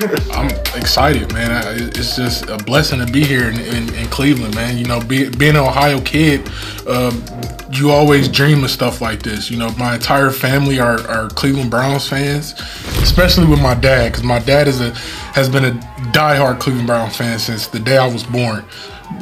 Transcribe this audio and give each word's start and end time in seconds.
I'm 0.00 0.50
excited, 0.76 1.32
man. 1.32 1.90
It's 1.96 2.14
just 2.14 2.48
a 2.48 2.56
blessing 2.56 3.04
to 3.04 3.12
be 3.12 3.24
here 3.24 3.48
in, 3.48 3.58
in, 3.58 3.94
in 3.94 4.06
Cleveland, 4.06 4.54
man. 4.54 4.78
You 4.78 4.84
know, 4.84 5.00
be, 5.00 5.28
being 5.28 5.56
an 5.56 5.62
Ohio 5.62 6.00
kid, 6.00 6.48
um, 6.86 7.24
you 7.72 7.90
always 7.90 8.28
dream 8.28 8.62
of 8.62 8.70
stuff 8.70 9.00
like 9.00 9.22
this. 9.22 9.50
You 9.50 9.58
know, 9.58 9.70
my 9.72 9.96
entire 9.96 10.30
family 10.30 10.78
are, 10.78 11.00
are 11.08 11.28
Cleveland 11.30 11.70
Browns 11.70 12.08
fans, 12.08 12.54
especially 13.02 13.46
with 13.46 13.60
my 13.60 13.74
dad, 13.74 14.12
because 14.12 14.24
my 14.24 14.38
dad 14.38 14.68
is 14.68 14.80
a 14.80 14.94
has 15.34 15.48
been 15.48 15.64
a 15.64 15.72
diehard 16.12 16.60
Cleveland 16.60 16.86
Browns 16.86 17.16
fan 17.16 17.38
since 17.38 17.66
the 17.66 17.80
day 17.80 17.98
I 17.98 18.06
was 18.06 18.22
born. 18.22 18.64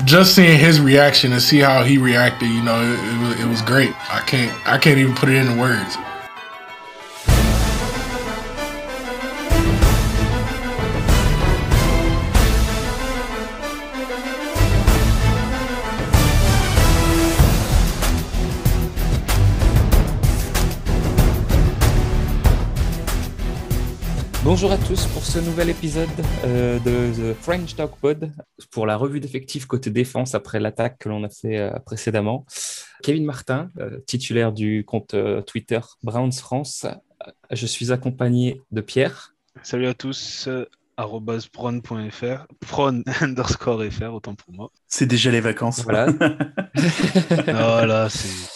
Just 0.05 0.35
seeing 0.35 0.59
his 0.59 0.81
reaction 0.81 1.33
and 1.33 1.41
see 1.41 1.59
how 1.59 1.85
he 1.85 1.97
reacted, 1.97 2.49
you 2.51 2.63
know, 2.63 2.83
it, 2.83 2.99
it, 2.99 3.21
was, 3.21 3.41
it 3.41 3.49
was 3.49 3.63
great. 3.63 3.95
I 4.13 4.21
can't 4.21 4.69
I 4.69 4.77
can't 4.77 4.99
even 4.99 5.15
put 5.15 5.31
it 5.31 5.37
into 5.37 5.59
words. 5.59 5.97
Bonjour 24.47 24.71
à 24.71 24.79
tous 24.79 25.07
pour 25.07 25.25
ce 25.25 25.41
nouvel 25.41 25.71
épisode 25.71 26.09
euh, 26.45 26.79
de 26.79 27.33
The 27.33 27.37
French 27.37 27.75
Dog 27.75 27.91
Pod 28.01 28.31
pour 28.71 28.87
la 28.87 28.97
revue 28.97 29.19
d'effectifs 29.19 29.67
côté 29.67 29.91
défense 29.91 30.37
après 30.37 30.61
l'attaque 30.61 30.99
que 31.01 31.09
l'on 31.09 31.25
a 31.25 31.29
fait 31.29 31.59
euh, 31.59 31.73
précédemment. 31.81 32.47
Kevin 33.03 33.25
Martin, 33.25 33.71
euh, 33.81 33.99
titulaire 34.07 34.53
du 34.53 34.85
compte 34.85 35.17
Twitter 35.49 35.81
Browns 36.05 36.33
France. 36.33 36.87
Je 37.51 37.67
suis 37.67 37.91
accompagné 37.91 38.63
de 38.71 38.81
Pierre. 38.83 39.35
Salut 39.65 39.89
à 39.89 39.95
tous 39.95 40.49
pron.fr, 41.53 42.47
pron 42.61 43.03
underscore 43.21 43.85
fr, 43.91 44.15
autant 44.15 44.37
pour 44.37 44.55
moi. 44.55 44.71
C'est 44.87 45.07
déjà 45.07 45.33
les 45.33 45.41
vacances. 45.41 45.83
Voilà. 45.83 46.07
voilà, 47.47 48.09
c'est 48.09 48.56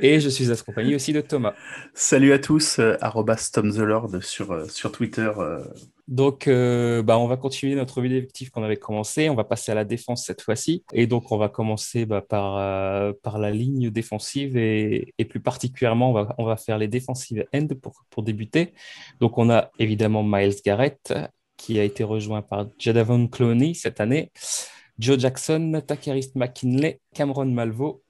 et 0.00 0.20
je 0.20 0.28
suis 0.28 0.50
accompagné 0.50 0.94
aussi 0.94 1.12
de 1.12 1.20
Thomas. 1.20 1.54
Salut 1.94 2.32
à 2.32 2.38
tous, 2.38 2.78
euh, 2.78 2.96
Tom 3.52 3.72
the 3.72 3.78
Lord 3.78 4.22
sur, 4.22 4.52
euh, 4.52 4.66
sur 4.68 4.92
Twitter. 4.92 5.30
Euh. 5.38 5.64
Donc, 6.06 6.46
bah, 6.48 7.18
on 7.18 7.26
va 7.26 7.36
continuer 7.38 7.74
notre 7.74 8.02
vidéo 8.02 8.18
d'effectif 8.18 8.50
qu'on 8.50 8.62
avait 8.62 8.76
commencé. 8.76 9.30
On 9.30 9.34
va 9.34 9.44
passer 9.44 9.72
à 9.72 9.74
la 9.74 9.86
défense 9.86 10.26
cette 10.26 10.42
fois-ci. 10.42 10.84
Et 10.92 11.06
donc, 11.06 11.32
on 11.32 11.38
va 11.38 11.48
commencer 11.48 12.04
bah, 12.04 12.20
par, 12.20 13.14
par 13.22 13.38
la 13.38 13.50
ligne 13.50 13.88
défensive 13.88 14.58
et, 14.58 15.14
et 15.16 15.24
plus 15.24 15.40
particulièrement, 15.40 16.10
on 16.10 16.12
va, 16.12 16.34
on 16.36 16.44
va 16.44 16.58
faire 16.58 16.76
les 16.76 16.88
défensives 16.88 17.46
end 17.54 17.68
pour, 17.80 18.04
pour 18.10 18.22
débuter. 18.22 18.74
Donc, 19.20 19.38
on 19.38 19.48
a 19.48 19.70
évidemment 19.78 20.22
Miles 20.22 20.56
Garrett 20.62 21.14
qui 21.56 21.80
a 21.80 21.84
été 21.84 22.04
rejoint 22.04 22.42
par 22.42 22.66
Jadavon 22.78 23.26
Clooney 23.26 23.72
cette 23.72 23.98
année. 23.98 24.30
Joe 24.98 25.18
Jackson, 25.18 25.82
Takerist 25.86 26.36
McKinley, 26.36 27.00
Cameron 27.14 27.46
Malvo 27.46 28.03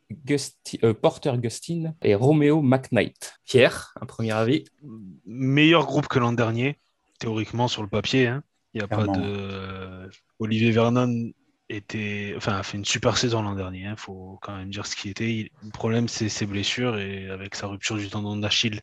euh, 0.82 0.94
Porter 0.94 1.32
Gustin 1.38 1.94
et 2.02 2.14
Romeo 2.14 2.62
McKnight. 2.62 3.38
Pierre, 3.44 3.94
un 4.00 4.06
premier 4.06 4.32
avis 4.32 4.64
Meilleur 5.26 5.86
groupe 5.86 6.08
que 6.08 6.18
l'an 6.18 6.32
dernier, 6.32 6.78
théoriquement 7.18 7.68
sur 7.68 7.82
le 7.82 7.88
papier. 7.88 8.26
Hein. 8.26 8.42
Il 8.72 8.80
y 8.80 8.84
a 8.84 8.88
pas 8.88 9.06
de. 9.06 10.10
Olivier 10.38 10.72
Vernon 10.72 11.32
était, 11.68 12.34
enfin, 12.36 12.56
a 12.56 12.62
fait 12.62 12.76
une 12.76 12.84
super 12.84 13.16
saison 13.16 13.42
l'an 13.42 13.54
dernier. 13.54 13.80
Il 13.80 13.86
hein. 13.86 13.96
faut 13.96 14.38
quand 14.42 14.56
même 14.56 14.70
dire 14.70 14.86
ce 14.86 14.96
qui 14.96 15.08
était. 15.08 15.50
Le 15.62 15.70
problème, 15.70 16.08
c'est 16.08 16.28
ses 16.28 16.46
blessures 16.46 16.98
et 16.98 17.28
avec 17.30 17.54
sa 17.54 17.66
rupture 17.68 17.96
du 17.96 18.08
tendon 18.08 18.36
d'Achille, 18.36 18.80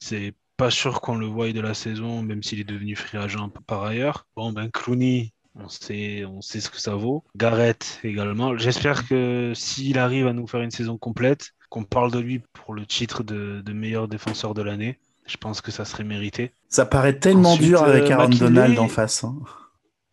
c'est 0.00 0.34
pas 0.56 0.70
sûr 0.70 1.00
qu'on 1.00 1.16
le 1.16 1.26
voie 1.26 1.52
de 1.52 1.60
la 1.60 1.72
saison, 1.72 2.22
même 2.22 2.42
s'il 2.42 2.60
est 2.60 2.64
devenu 2.64 2.96
free 2.96 3.16
agent 3.16 3.48
par 3.66 3.84
ailleurs. 3.84 4.26
Bon, 4.34 4.52
ben 4.52 4.68
Clooney, 4.70 5.32
on 5.58 5.68
sait, 5.68 6.24
on 6.24 6.40
sait 6.40 6.60
ce 6.60 6.70
que 6.70 6.80
ça 6.80 6.94
vaut. 6.94 7.24
Garrett 7.36 8.00
également. 8.04 8.56
J'espère 8.56 9.06
que 9.06 9.52
s'il 9.54 9.98
arrive 9.98 10.26
à 10.26 10.32
nous 10.32 10.46
faire 10.46 10.60
une 10.60 10.70
saison 10.70 10.98
complète, 10.98 11.52
qu'on 11.68 11.84
parle 11.84 12.10
de 12.10 12.18
lui 12.18 12.40
pour 12.52 12.74
le 12.74 12.86
titre 12.86 13.22
de, 13.22 13.72
meilleur 13.72 14.08
défenseur 14.08 14.54
de 14.54 14.62
l'année, 14.62 14.98
je 15.26 15.36
pense 15.36 15.60
que 15.60 15.70
ça 15.70 15.84
serait 15.84 16.04
mérité. 16.04 16.52
Ça 16.68 16.86
paraît 16.86 17.18
tellement 17.18 17.56
dur 17.56 17.82
avec 17.82 18.10
euh, 18.10 18.14
Aaron 18.14 18.28
Donald 18.30 18.78
en 18.78 18.88
face. 18.88 19.24
Hein. 19.24 19.36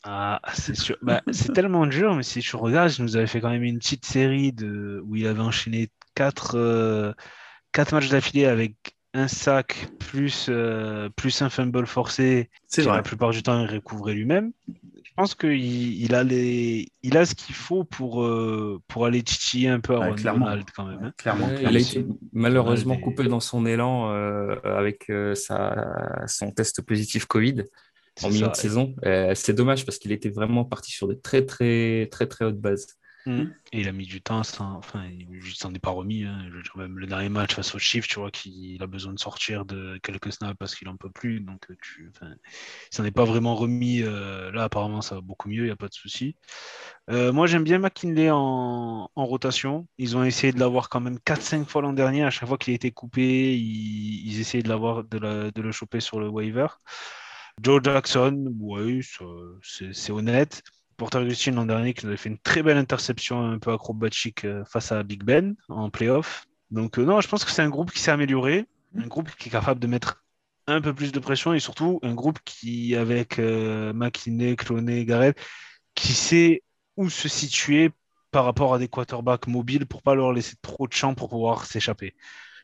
Ah, 0.04 0.42
c'est 0.54 0.76
sûr. 0.76 0.98
Bah, 1.02 1.22
c'est 1.32 1.54
tellement 1.54 1.88
dur, 1.88 2.14
mais 2.16 2.24
si 2.24 2.42
je 2.42 2.58
regarde, 2.58 2.90
je 2.90 3.02
nous 3.02 3.16
avais 3.16 3.28
fait 3.28 3.40
quand 3.40 3.50
même 3.50 3.64
une 3.64 3.80
petite 3.80 4.06
série 4.06 4.52
de... 4.52 5.02
où 5.08 5.16
il 5.16 5.26
avait 5.26 5.42
enchaîné 5.42 5.90
quatre, 6.14 6.56
euh, 6.56 7.14
quatre 7.72 7.94
matchs 7.94 8.10
d'affilée 8.10 8.46
avec 8.46 8.76
un 9.14 9.28
sac 9.28 9.88
plus, 9.98 10.48
euh, 10.50 11.10
plus 11.16 11.42
un 11.42 11.50
fumble 11.50 11.88
forcé. 11.88 12.50
C'est 12.68 12.84
La 12.84 13.02
plupart 13.02 13.32
du 13.32 13.42
temps, 13.42 13.60
il 13.62 13.68
recouvrait 13.68 14.14
lui-même 14.14 14.52
pense 15.16 15.36
qu'il 15.36 16.02
il 16.02 16.14
a, 16.14 16.24
les, 16.24 16.90
il 17.04 17.18
a 17.18 17.26
ce 17.26 17.36
qu'il 17.36 17.56
faut 17.56 17.84
pour, 17.84 18.24
euh, 18.24 18.82
pour 18.88 19.06
aller 19.06 19.24
titiller 19.24 19.70
un 19.70 19.80
peu 19.80 19.96
à 19.96 20.12
Donald 20.12 20.66
quand 20.76 20.86
même. 20.86 21.04
Hein. 21.04 21.14
Clairement, 21.18 21.50
Il 21.60 21.68
a 21.68 21.80
été 21.80 22.06
malheureusement 22.34 22.98
coupé 22.98 23.24
dans 23.24 23.40
son 23.40 23.66
élan 23.66 24.12
euh, 24.12 24.56
avec 24.64 25.10
euh, 25.10 25.34
sa, 25.36 26.24
son 26.28 26.52
test 26.52 26.82
positif 26.82 27.26
Covid 27.26 27.64
en 28.24 28.30
milieu 28.30 28.48
de 28.48 28.56
saison. 28.56 28.96
C'est 29.34 29.54
dommage 29.54 29.86
parce 29.86 29.98
qu'il 29.98 30.12
était 30.12 30.30
vraiment 30.30 30.66
parti 30.66 30.92
sur 30.92 31.08
de 31.08 31.14
très 31.14 31.46
très 31.46 32.08
très 32.12 32.28
très 32.28 32.46
hautes 32.46 32.60
bases. 32.60 32.88
Mm. 33.26 33.54
Et 33.72 33.82
il 33.82 33.88
a 33.88 33.92
mis 33.92 34.06
du 34.06 34.22
temps, 34.22 34.42
enfin, 34.60 35.04
il 35.08 35.56
s'en 35.56 35.74
est 35.74 35.80
pas 35.80 35.90
remis. 35.90 36.24
Hein. 36.24 36.46
Je 36.50 36.56
veux 36.56 36.62
dire, 36.62 36.78
même 36.78 37.00
le 37.00 37.08
dernier 37.08 37.30
match 37.30 37.56
face 37.56 37.74
au 37.74 37.80
Chiefs, 37.80 38.08
tu 38.08 38.20
vois 38.20 38.30
qu'il 38.30 38.82
a 38.84 38.88
besoin 38.88 39.14
de 39.14 39.20
sortir 39.20 39.66
de 39.66 39.98
quelques 40.04 40.32
snaps 40.32 40.56
parce 40.60 40.76
qu'il 40.76 40.88
en 40.90 40.96
peut 40.96 41.10
plus. 41.10 41.40
Donc, 41.40 41.66
euh, 41.72 41.76
tu, 41.82 42.12
il 42.22 42.96
s'en 42.96 43.04
est 43.04 43.12
pas 43.12 43.26
vraiment 43.26 43.56
remis. 43.56 44.02
Euh, 44.04 44.52
là, 44.52 44.66
apparemment, 44.66 45.02
ça 45.02 45.16
va 45.16 45.22
beaucoup 45.22 45.50
mieux, 45.50 45.64
il 45.64 45.66
n'y 45.66 45.72
a 45.72 45.76
pas 45.76 45.88
de 45.88 45.94
souci. 45.94 46.36
Euh, 47.10 47.34
moi, 47.34 47.48
j'aime 47.48 47.64
bien 47.64 47.80
McKinley 47.80 48.30
en, 48.32 49.10
rotation. 49.16 49.88
Ils 49.98 50.16
ont 50.18 50.24
essayé 50.24 50.54
de 50.54 50.60
l'avoir 50.60 50.90
quand 50.90 51.02
même 51.02 51.18
4-5 51.26 51.66
fois 51.66 51.82
l'an 51.82 51.94
dernier. 51.94 52.24
À 52.24 52.30
chaque 52.30 52.48
fois 52.48 52.58
qu'il 52.58 52.74
a 52.74 52.76
été 52.76 52.92
coupé, 52.92 53.58
ils, 53.58 54.40
essayaient 54.40 54.64
de, 54.64 54.70
de, 54.70 55.52
de 55.52 55.62
le 55.62 55.72
choper 55.72 56.00
sur 56.00 56.20
le 56.20 56.30
waiver. 56.30 56.68
Joe 57.62 57.82
Jackson, 57.84 58.54
oui, 58.60 59.02
c'est 59.62 60.12
honnête. 60.12 60.62
Porter 60.98 61.20
Augustine 61.20 61.56
l'an 61.56 61.66
dernier 61.66 61.94
qui 61.94 62.06
nous 62.06 62.10
avait 62.10 62.18
fait 62.18 62.30
une 62.30 62.38
très 62.38 62.64
belle 62.64 62.78
interception 62.78 63.42
un 63.42 63.60
peu 63.60 63.72
acrobatique 63.72 64.46
euh, 64.46 64.64
face 64.66 64.92
à 64.92 65.04
Big 65.04 65.24
Ben 65.24 65.56
en 65.70 65.90
playoff. 65.90 66.48
Donc 66.72 66.98
euh, 66.98 67.04
non, 67.04 67.22
je 67.22 67.28
pense 67.28 67.44
que 67.44 67.52
c'est 67.52 67.62
un 67.62 67.70
groupe 67.70 67.92
qui 67.92 68.00
s'est 68.00 68.12
amélioré, 68.12 68.66
un 68.98 69.08
groupe 69.08 69.30
qui 69.36 69.50
est 69.50 69.52
capable 69.52 69.80
de 69.80 69.88
mettre 69.88 70.24
un 70.68 70.82
peu 70.82 70.94
plus 70.94 71.12
de 71.12 71.20
pression 71.20 71.54
et 71.54 71.60
surtout 71.60 72.00
un 72.02 72.14
groupe 72.14 72.40
qui, 72.44 72.96
avec 72.96 73.40
euh, 73.40 73.94
McKinney, 73.94 74.56
Cloné, 74.56 75.06
Garrett, 75.06 75.38
qui 75.94 76.14
sait 76.14 76.64
où 76.98 77.10
se 77.10 77.28
situer 77.28 77.92
par 78.32 78.46
rapport 78.46 78.74
à 78.74 78.80
des 78.80 78.88
quarterbacks 78.88 79.48
mobiles 79.48 79.86
pour 79.86 80.02
pas 80.02 80.16
leur 80.16 80.34
laisser 80.34 80.56
trop 80.62 80.88
de 80.88 80.94
champ 80.94 81.14
pour 81.14 81.30
pouvoir 81.30 81.66
s'échapper. 81.66 82.16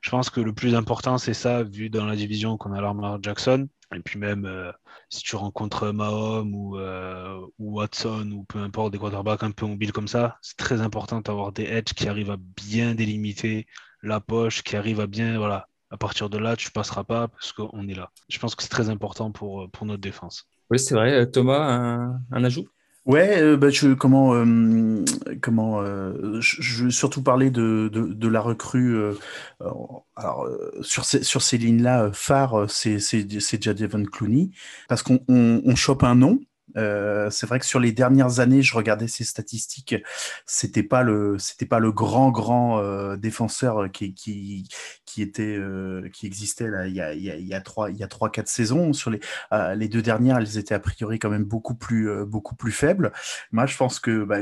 Je 0.01 0.09
pense 0.09 0.29
que 0.29 0.41
le 0.41 0.51
plus 0.53 0.73
important, 0.73 1.17
c'est 1.17 1.35
ça, 1.35 1.63
vu 1.63 1.89
dans 1.89 2.05
la 2.05 2.15
division 2.15 2.57
qu'on 2.57 2.73
a 2.73 2.81
Lamar 2.81 3.21
Jackson. 3.21 3.67
Et 3.95 3.99
puis 3.99 4.19
même, 4.19 4.45
euh, 4.45 4.71
si 5.09 5.21
tu 5.21 5.35
rencontres 5.35 5.91
Mahomes 5.91 6.53
ou, 6.55 6.77
euh, 6.77 7.39
ou, 7.59 7.77
Watson 7.77 8.31
ou 8.31 8.43
peu 8.45 8.59
importe, 8.59 8.93
des 8.93 8.99
quarterbacks 8.99 9.43
un 9.43 9.51
peu 9.51 9.65
mobiles 9.65 9.91
comme 9.91 10.07
ça, 10.07 10.37
c'est 10.41 10.57
très 10.57 10.81
important 10.81 11.21
d'avoir 11.21 11.51
des 11.51 11.63
edges 11.63 11.93
qui 11.93 12.07
arrivent 12.07 12.31
à 12.31 12.37
bien 12.37 12.95
délimiter 12.95 13.67
la 14.01 14.19
poche, 14.19 14.63
qui 14.63 14.77
arrivent 14.77 15.01
à 15.01 15.07
bien, 15.07 15.37
voilà, 15.37 15.67
à 15.89 15.97
partir 15.97 16.29
de 16.29 16.37
là, 16.37 16.55
tu 16.55 16.71
passeras 16.71 17.03
pas 17.03 17.27
parce 17.27 17.51
qu'on 17.51 17.87
est 17.87 17.93
là. 17.93 18.11
Je 18.29 18.39
pense 18.39 18.55
que 18.55 18.63
c'est 18.63 18.69
très 18.69 18.89
important 18.89 19.31
pour, 19.31 19.69
pour 19.71 19.85
notre 19.85 20.01
défense. 20.01 20.47
Oui, 20.69 20.79
c'est 20.79 20.95
vrai. 20.95 21.29
Thomas, 21.29 22.17
un 22.31 22.43
ajout? 22.43 22.67
Ouais, 23.05 23.41
euh, 23.41 23.57
bah, 23.57 23.69
je, 23.71 23.93
comment, 23.93 24.35
euh, 24.35 25.03
comment, 25.41 25.81
euh, 25.81 26.39
je, 26.39 26.83
veux 26.83 26.91
surtout 26.91 27.23
parler 27.23 27.49
de, 27.49 27.89
de, 27.91 28.01
de 28.01 28.27
la 28.27 28.41
recrue. 28.41 28.95
alors, 30.15 30.47
sur 30.81 31.05
ces, 31.05 31.23
sur 31.23 31.41
ces 31.41 31.57
lignes-là, 31.57 32.11
phare, 32.13 32.69
c'est 32.69 32.99
Jadevon 33.61 34.03
Clooney, 34.05 34.51
parce 34.87 35.01
qu'on 35.01 35.19
on, 35.27 35.61
on 35.65 35.75
chope 35.75 36.03
un 36.03 36.15
nom, 36.15 36.39
euh, 36.77 37.29
c'est 37.29 37.47
vrai 37.47 37.59
que 37.59 37.65
sur 37.65 37.79
les 37.79 37.91
dernières 37.91 38.39
années, 38.39 38.61
je 38.61 38.75
regardais 38.75 39.07
ces 39.07 39.23
statistiques, 39.23 39.95
c'était 40.45 40.83
pas 40.83 41.03
le, 41.03 41.37
c'était 41.39 41.65
pas 41.65 41.79
le 41.79 41.91
grand 41.91 42.31
grand 42.31 42.79
euh, 42.79 43.17
défenseur 43.17 43.91
qui, 43.91 44.13
qui, 44.13 44.67
qui 45.05 45.21
était, 45.21 45.57
euh, 45.57 46.09
qui 46.13 46.25
existait 46.25 46.67
là 46.67 46.87
il 46.87 46.95
y 46.95 47.01
a, 47.01 47.13
il 47.13 47.23
y 47.23 47.53
a, 47.53 47.61
trois, 47.61 47.89
il 47.91 47.97
y 47.97 48.03
a 48.03 48.07
trois 48.07 48.31
quatre 48.31 48.47
saisons. 48.47 48.93
Sur 48.93 49.11
les, 49.11 49.19
les 49.75 49.87
deux 49.87 50.01
dernières, 50.01 50.37
elles 50.37 50.57
étaient 50.57 50.75
a 50.75 50.79
priori 50.79 51.19
quand 51.19 51.29
même 51.29 51.45
beaucoup 51.45 51.75
plus, 51.75 52.25
beaucoup 52.25 52.55
plus 52.55 52.71
faibles. 52.71 53.11
Moi, 53.51 53.65
je 53.65 53.77
pense 53.77 53.99
que 53.99 54.23
bah, 54.23 54.39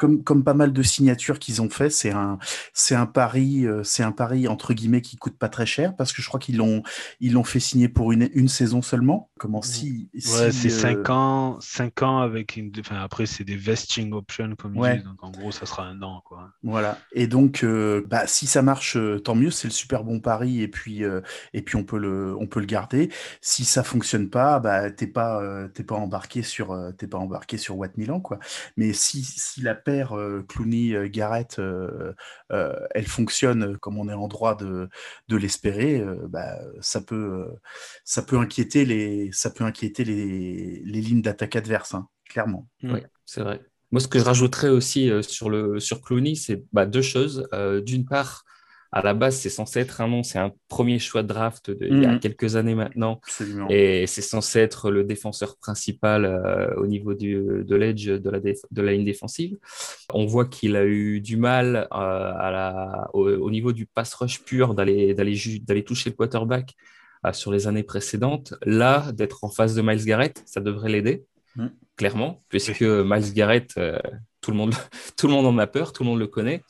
comme, 0.00 0.24
comme 0.24 0.42
pas 0.42 0.54
mal 0.54 0.72
de 0.72 0.82
signatures 0.82 1.38
qu'ils 1.38 1.60
ont 1.62 1.68
fait, 1.70 1.90
c'est 1.90 2.10
un, 2.10 2.38
c'est 2.72 2.94
un 2.94 3.06
pari, 3.06 3.66
euh, 3.66 3.84
c'est 3.84 4.02
un 4.02 4.12
pari 4.12 4.48
entre 4.48 4.72
guillemets 4.74 5.02
qui 5.02 5.16
coûte 5.16 5.36
pas 5.38 5.48
très 5.50 5.66
cher 5.66 5.94
parce 5.94 6.12
que 6.12 6.22
je 6.22 6.28
crois 6.28 6.40
qu'ils 6.40 6.56
l'ont, 6.56 6.82
ils 7.20 7.32
l'ont 7.34 7.44
fait 7.44 7.60
signer 7.60 7.88
pour 7.88 8.12
une, 8.12 8.30
une 8.32 8.48
saison 8.48 8.80
seulement. 8.82 9.30
Comment 9.38 9.62
si, 9.62 10.08
Ouais, 10.14 10.50
si, 10.50 10.52
c'est 10.52 10.68
euh, 10.68 11.04
5 11.04 11.10
ans, 11.10 11.58
5 11.60 12.02
ans 12.02 12.18
avec 12.20 12.56
une. 12.56 12.72
Enfin, 12.80 12.96
après, 12.96 13.26
c'est 13.26 13.44
des 13.44 13.56
vesting 13.56 14.12
options, 14.12 14.54
comme 14.56 14.74
ils 14.74 14.80
Ouais. 14.80 14.96
disent. 14.96 15.04
Donc, 15.04 15.22
en 15.22 15.30
gros, 15.30 15.52
ça 15.52 15.66
sera 15.66 15.84
un 15.84 16.00
an, 16.02 16.22
quoi. 16.24 16.50
Voilà. 16.62 16.98
Et 17.12 17.26
donc, 17.26 17.62
euh, 17.64 18.02
bah, 18.08 18.26
si 18.26 18.46
ça 18.46 18.62
marche, 18.62 18.96
euh, 18.96 19.18
tant 19.18 19.34
mieux. 19.34 19.50
C'est 19.50 19.68
le 19.68 19.72
super 19.72 20.04
bon 20.04 20.20
pari 20.20 20.62
et 20.62 20.68
puis, 20.68 21.04
euh, 21.04 21.20
et 21.52 21.62
puis 21.62 21.76
on 21.76 21.84
peut 21.84 21.98
le, 21.98 22.34
on 22.38 22.46
peut 22.46 22.60
le 22.60 22.66
garder. 22.66 23.10
Si 23.40 23.64
ça 23.64 23.82
fonctionne 23.82 24.30
pas, 24.30 24.60
bah, 24.60 24.90
t'es 24.90 25.06
pas, 25.06 25.40
euh, 25.42 25.68
t'es 25.68 25.84
pas 25.84 25.96
embarqué 25.96 26.42
sur, 26.42 26.72
euh, 26.72 26.92
t'es 26.92 27.06
pas 27.06 27.18
embarqué 27.18 27.56
sur 27.58 27.76
Watt 27.78 27.96
Milan, 27.96 28.20
quoi. 28.20 28.38
Mais 28.76 28.92
si, 28.92 29.22
si 29.24 29.60
la 29.62 29.74
paire 29.90 30.16
euh, 30.16 30.44
Clooney-Garrett, 30.48 31.58
euh, 31.58 32.12
euh, 32.52 32.74
elle 32.94 33.06
fonctionne 33.06 33.62
euh, 33.64 33.76
comme 33.78 33.98
on 33.98 34.08
est 34.08 34.14
en 34.14 34.28
droit 34.28 34.54
de, 34.56 34.88
de 35.28 35.36
l'espérer, 35.36 36.00
euh, 36.00 36.26
bah, 36.28 36.58
ça 36.80 37.00
peut, 37.00 37.48
ça 38.04 38.22
peut 38.22 38.38
inquiéter 38.38 38.84
les, 38.84 39.30
ça 39.32 39.50
peut 39.50 39.64
inquiéter 39.64 40.04
les, 40.04 40.82
les 40.84 41.00
lignes 41.00 41.22
d'attaque 41.22 41.56
adverses, 41.56 41.94
hein, 41.94 42.06
clairement. 42.28 42.68
Oui, 42.82 43.00
c'est 43.24 43.42
vrai. 43.42 43.60
Moi, 43.92 44.00
ce 44.00 44.08
que 44.08 44.20
je 44.20 44.24
rajouterais 44.24 44.68
aussi 44.68 45.10
euh, 45.10 45.22
sur, 45.22 45.50
le, 45.50 45.80
sur 45.80 46.00
Clooney, 46.00 46.36
c'est 46.36 46.62
bah, 46.72 46.86
deux 46.86 47.02
choses. 47.02 47.48
Euh, 47.52 47.80
D'une 47.80 48.04
part, 48.04 48.44
à 48.92 49.02
la 49.02 49.14
base, 49.14 49.36
c'est 49.36 49.50
censé 49.50 49.78
être 49.80 50.00
un 50.00 50.08
nom, 50.08 50.22
c'est 50.24 50.38
un 50.40 50.52
premier 50.68 50.98
choix 50.98 51.22
de 51.22 51.28
draft 51.28 51.70
de, 51.70 51.86
il 51.88 52.02
y 52.02 52.06
a 52.06 52.12
Mhm. 52.12 52.18
quelques 52.20 52.56
années 52.56 52.74
maintenant. 52.74 53.20
Absolument. 53.24 53.66
Et 53.70 54.06
c'est 54.08 54.20
censé 54.22 54.58
être 54.58 54.90
le 54.90 55.04
défenseur 55.04 55.56
principal 55.58 56.24
euh, 56.24 56.74
au 56.76 56.86
niveau 56.88 57.14
du, 57.14 57.34
de 57.64 57.76
l'edge 57.76 58.08
de 58.10 58.30
la, 58.30 58.40
déf- 58.40 58.64
de 58.70 58.82
la 58.82 58.92
ligne 58.92 59.04
défensive. 59.04 59.56
On 60.12 60.26
voit 60.26 60.46
qu'il 60.46 60.74
a 60.74 60.84
eu 60.84 61.20
du 61.20 61.36
mal 61.36 61.76
euh, 61.76 61.86
à 61.92 62.50
la, 62.50 63.08
au, 63.14 63.28
au 63.28 63.50
niveau 63.50 63.72
du 63.72 63.86
pass 63.86 64.12
rush 64.14 64.42
pur 64.42 64.74
d'aller 64.74 65.14
toucher 65.86 66.10
le 66.10 66.16
quarterback 66.16 66.74
euh, 67.26 67.32
sur 67.32 67.52
les 67.52 67.68
années 67.68 67.82
précédentes. 67.84 68.54
Là, 68.64 69.12
d'être 69.12 69.44
en 69.44 69.50
face 69.50 69.74
de 69.74 69.82
Miles 69.82 70.04
Garrett, 70.04 70.42
ça 70.46 70.60
devrait 70.60 70.88
l'aider, 70.90 71.24
Mm. 71.56 71.66
clairement, 71.96 72.44
puisque 72.48 72.80
Miles 72.82 73.32
Garrett, 73.34 73.74
tout, 74.40 74.52
le 74.52 74.56
monde, 74.56 74.72
tout 75.16 75.26
le 75.26 75.32
monde 75.32 75.46
en 75.46 75.58
a 75.58 75.66
peur, 75.66 75.92
tout 75.92 76.04
le 76.04 76.08
monde 76.10 76.20
le 76.20 76.28
connaît. 76.28 76.62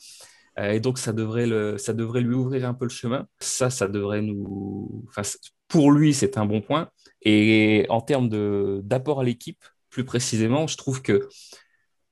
Euh, 0.59 0.71
Et 0.71 0.79
donc, 0.79 0.97
ça 0.97 1.13
devrait, 1.13 1.47
le, 1.47 1.77
ça 1.77 1.93
devrait 1.93 2.21
lui 2.21 2.33
ouvrir 2.35 2.67
un 2.67 2.73
peu 2.73 2.85
le 2.85 2.89
chemin. 2.89 3.27
Ça, 3.39 3.69
ça 3.69 3.87
devrait 3.87 4.21
nous. 4.21 5.05
Enfin, 5.09 5.21
pour 5.67 5.91
lui, 5.91 6.13
c'est 6.13 6.37
un 6.37 6.45
bon 6.45 6.61
point. 6.61 6.89
Et 7.21 7.85
en 7.89 8.01
termes 8.01 8.29
de- 8.29 8.81
d'apport 8.83 9.21
à 9.21 9.23
l'équipe, 9.23 9.63
plus 9.89 10.03
précisément, 10.05 10.67
je 10.67 10.77
trouve 10.77 11.01
que 11.01 11.27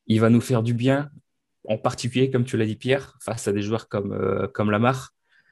il 0.08 0.20
va 0.20 0.30
nous 0.30 0.42
faire 0.42 0.64
du 0.64 0.74
bien, 0.74 1.10
en 1.68 1.78
particulier, 1.78 2.32
comme 2.32 2.46
tu 2.46 2.58
l'as 2.58 2.66
dit, 2.66 2.76
Pierre, 2.76 3.18
face 3.22 3.48
à 3.48 3.52
des 3.52 3.62
joueurs 3.62 3.88
comme, 3.90 4.14
euh, 4.14 4.48
comme 4.48 4.72
Lamar, 4.72 5.12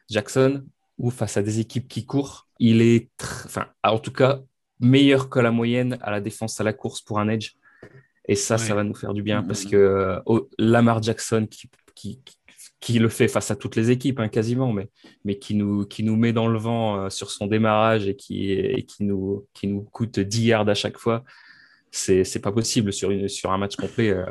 Jackson, 0.10 0.64
ou 0.98 1.12
face 1.12 1.38
à 1.38 1.44
des 1.44 1.60
équipes 1.60 1.88
qui 1.88 2.06
courent. 2.06 2.48
Il 2.60 2.82
est, 2.82 3.10
enfin, 3.46 3.68
en 3.84 4.00
tout 4.00 4.12
cas, 4.12 4.42
meilleur 4.80 5.30
que 5.30 5.40
la 5.40 5.52
moyenne 5.52 5.98
à 6.02 6.10
la 6.12 6.22
défense 6.22 6.60
à 6.60 6.64
la 6.64 6.74
course 6.74 7.02
pour 7.02 7.20
un 7.20 7.28
edge. 7.28 7.52
Et 8.28 8.36
ça, 8.36 8.56
Ouais. 8.56 8.62
ça 8.62 8.76
va 8.76 8.84
nous 8.84 8.96
faire 8.96 9.14
du 9.14 9.22
bien 9.24 9.44
parce 9.44 9.64
que 9.66 9.76
euh, 9.76 10.20
oh, 10.26 10.50
Lamar 10.58 11.02
Jackson 11.04 11.48
qui, 11.50 11.70
qui, 11.96 12.22
qui 12.24 12.37
le 12.90 13.10
fait 13.10 13.28
face 13.28 13.52
à 13.52 13.56
toutes 13.56 13.76
les 13.76 13.92
équipes 13.92 14.20
hein, 14.20 14.30
quasiment, 14.30 14.72
mais, 14.72 14.90
mais 15.26 15.38
qui, 15.38 15.56
nous, 15.56 15.86
qui 15.86 16.04
nous 16.04 16.16
met 16.16 16.34
dans 16.34 16.48
le 16.48 16.58
vent 16.58 17.00
euh, 17.00 17.10
sur 17.10 17.32
son 17.32 17.48
démarrage 17.48 18.08
et 18.08 18.16
qui, 18.16 18.52
et 18.52 18.84
qui, 18.84 19.04
nous, 19.04 19.48
qui 19.54 19.68
nous 19.68 19.82
coûte 19.82 20.20
10 20.20 20.46
yards 20.46 20.70
à 20.70 20.74
chaque 20.74 20.98
fois, 20.98 21.24
c'est 21.92 22.42
pas 22.42 22.52
possible 22.52 22.94
sur, 22.94 23.12
une, 23.12 23.28
sur 23.28 23.52
un 23.52 23.58
match 23.58 23.76
complet. 23.76 24.10
euh, 24.10 24.26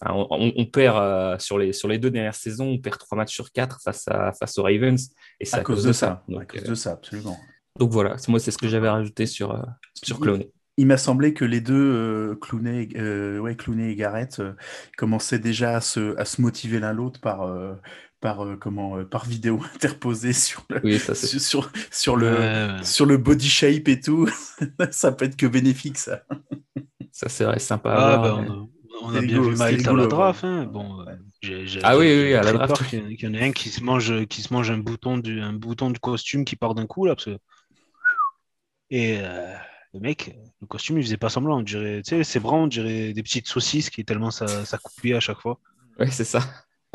enfin, 0.00 0.26
on, 0.30 0.66
perd 0.66 0.96
euh, 0.96 1.38
sur, 1.38 1.58
les, 1.58 1.72
sur 1.72 1.88
les 1.88 1.98
deux 1.98 2.10
dernières 2.10 2.34
saisons, 2.34 2.68
on 2.68 2.78
perd 2.78 2.98
trois 2.98 3.16
matchs 3.16 3.34
sur 3.34 3.50
quatre 3.52 3.80
face, 3.82 4.06
à, 4.08 4.32
face 4.32 4.58
aux 4.58 4.62
Ravens 4.62 5.10
et 5.40 5.44
c'est 5.44 5.56
à, 5.56 5.62
cause 5.62 5.84
de 5.84 5.92
ça. 5.92 6.22
Donc, 6.28 6.42
à 6.42 6.58
cause 6.58 6.68
de 6.68 6.74
ça, 6.74 6.92
absolument. 6.92 7.36
donc 7.78 7.90
voilà, 7.90 8.16
moi 8.28 8.38
c'est 8.38 8.50
ce 8.50 8.58
que 8.58 8.68
j'avais 8.68 8.88
rajouté 8.88 9.26
sur, 9.26 9.60
sur 9.94 10.20
Clooney. 10.20 10.50
Il 10.80 10.86
m'a 10.86 10.96
semblé 10.96 11.34
que 11.34 11.44
les 11.44 11.60
deux, 11.60 11.74
euh, 11.74 12.34
Clooney, 12.40 12.88
euh, 12.96 13.38
ouais, 13.38 13.54
Clooney 13.54 13.90
et 13.92 13.96
Garrett, 13.96 14.38
euh, 14.40 14.54
commençaient 14.96 15.38
déjà 15.38 15.76
à 15.76 15.80
se, 15.82 16.16
à 16.16 16.24
se 16.24 16.40
motiver 16.40 16.80
l'un 16.80 16.94
l'autre 16.94 17.20
par, 17.20 17.42
euh, 17.42 17.74
par, 18.20 18.44
euh, 18.46 18.56
comment, 18.56 18.96
euh, 18.96 19.04
par 19.04 19.26
vidéo 19.26 19.60
interposée 19.74 20.32
sur 20.32 20.64
le, 20.70 20.80
Oui, 20.82 20.98
ça 20.98 21.14
sur, 21.14 21.38
sur, 21.40 21.70
sur 21.90 22.16
le, 22.16 22.30
Ouais, 22.30 22.78
ouais. 22.78 22.82
sur 22.82 23.04
le 23.04 23.18
body 23.18 23.48
shape 23.50 23.88
et 23.88 24.00
tout. 24.00 24.26
ça 24.90 25.12
peut 25.12 25.26
être 25.26 25.36
que 25.36 25.46
bénéfique, 25.46 25.98
ça. 25.98 26.22
ça, 27.12 27.28
c'est 27.28 27.44
vrai, 27.44 27.58
sympa. 27.58 27.94
Ah, 27.98 28.16
bah, 28.18 28.38
mais- 28.40 28.48
on 28.48 28.52
a, 28.52 28.66
on 29.02 29.14
a 29.16 29.20
bien 29.20 29.40
vu 29.42 29.50
Miles 29.50 29.86
à 29.88 29.92
la 29.92 30.06
draft. 30.06 30.42
ouais. 30.44 30.48
hein. 30.48 30.64
Bon, 30.64 31.00
euh, 31.00 31.04
Ouais. 31.04 31.18
j'ai- 31.42 31.66
j'ai- 31.66 31.80
Ah 31.82 31.98
oui, 31.98 32.06
oui, 32.06 32.32
à 32.34 32.42
la 32.42 32.52
draft, 32.52 32.86
qu'il 32.88 33.00
y 33.20 33.26
en- 33.26 33.34
ait 33.34 33.42
un 33.44 33.52
qui 33.52 33.68
se 33.68 33.82
mange, 33.82 34.26
qui 34.26 34.40
se 34.42 34.52
mange 34.54 34.70
un 34.70 34.78
bouton 34.78 35.18
du, 35.18 35.40
un 35.42 35.52
bouton 35.52 35.90
du 35.90 36.00
costume 36.00 36.44
qui 36.46 36.56
part 36.56 36.74
d'un 36.74 36.86
coup 36.86 37.04
là, 37.04 37.14
parce 37.14 37.26
que 37.26 37.36
et 38.90 39.18
euh, 39.20 39.54
le 39.94 40.00
mec, 40.00 40.36
le 40.60 40.66
costume, 40.66 40.98
il 40.98 41.04
faisait 41.04 41.16
pas 41.16 41.28
semblant. 41.28 41.58
On 41.58 41.62
dirait, 41.62 42.02
tu 42.02 42.10
sais, 42.16 42.24
ses 42.24 42.40
bras, 42.40 42.56
on 42.56 42.66
dirait 42.66 43.12
des 43.12 43.22
petites 43.22 43.48
saucisses 43.48 43.90
qui 43.90 44.04
tellement 44.04 44.30
ça, 44.30 44.64
ça 44.64 44.78
coupait 44.78 45.14
à 45.14 45.20
chaque 45.20 45.40
fois. 45.40 45.58
Ouais, 45.98 46.10
c'est 46.10 46.24
ça. 46.24 46.40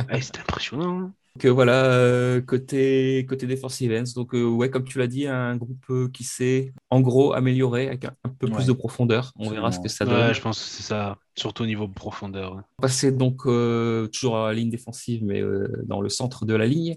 Ah, 0.09 0.19
C'était 0.21 0.39
impressionnant. 0.39 0.99
hein. 0.99 1.13
Donc 1.35 1.45
euh, 1.45 1.49
voilà, 1.51 1.83
euh, 1.85 2.39
côté, 2.41 3.25
côté 3.27 3.45
defensive 3.45 3.91
ends. 3.91 4.03
Donc 4.15 4.33
euh, 4.33 4.43
ouais, 4.45 4.69
comme 4.69 4.85
tu 4.85 4.99
l'as 4.99 5.07
dit, 5.07 5.27
un 5.27 5.57
groupe 5.57 5.83
euh, 5.89 6.07
qui 6.09 6.23
s'est 6.23 6.73
en 6.89 7.01
gros 7.01 7.33
amélioré 7.33 7.87
avec 7.87 8.05
un, 8.05 8.15
un 8.23 8.29
peu 8.29 8.47
Ouais. 8.47 8.53
plus 8.53 8.65
de 8.67 8.71
profondeur. 8.71 9.33
On 9.35 9.49
verra 9.49 9.73
ce 9.73 9.79
que 9.81 9.89
ça 9.89 10.05
donne. 10.05 10.15
Ouais, 10.27 10.33
je 10.33 10.39
pense 10.41 10.57
que 10.59 10.65
c'est 10.69 10.83
ça, 10.83 11.17
surtout 11.35 11.63
au 11.63 11.65
niveau 11.65 11.89
profondeur. 11.89 12.51
ouais. 12.55 12.61
On 12.79 12.81
va 12.83 12.87
passer 12.87 13.11
donc 13.11 13.41
euh, 13.47 14.07
toujours 14.07 14.37
à 14.37 14.47
la 14.47 14.53
ligne 14.53 14.69
défensive, 14.69 15.23
mais 15.25 15.41
euh, 15.41 15.67
dans 15.85 15.99
le 15.99 16.07
centre 16.07 16.45
de 16.45 16.53
la 16.55 16.65
ligne, 16.67 16.95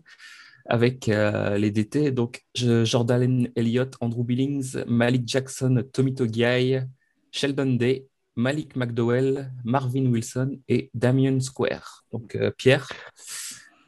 avec 0.69 1.09
euh, 1.09 1.57
les 1.57 1.71
DT. 1.71 2.13
Donc 2.13 2.45
Jordan 2.55 3.49
Elliott, 3.57 3.97
Andrew 4.01 4.23
Billings, 4.23 4.85
Malik 4.87 5.27
Jackson, 5.27 5.83
Tommy 5.93 6.15
Togiai, 6.15 6.83
Sheldon 7.33 7.75
Day, 7.75 8.07
Malik 8.37 8.77
McDowell, 8.77 9.51
Marvin 9.65 10.07
Wilson 10.07 10.61
et 10.69 10.91
Damien 10.95 11.41
Square. 11.41 12.05
Donc 12.13 12.37
euh, 12.37 12.51
Pierre, 12.51 12.89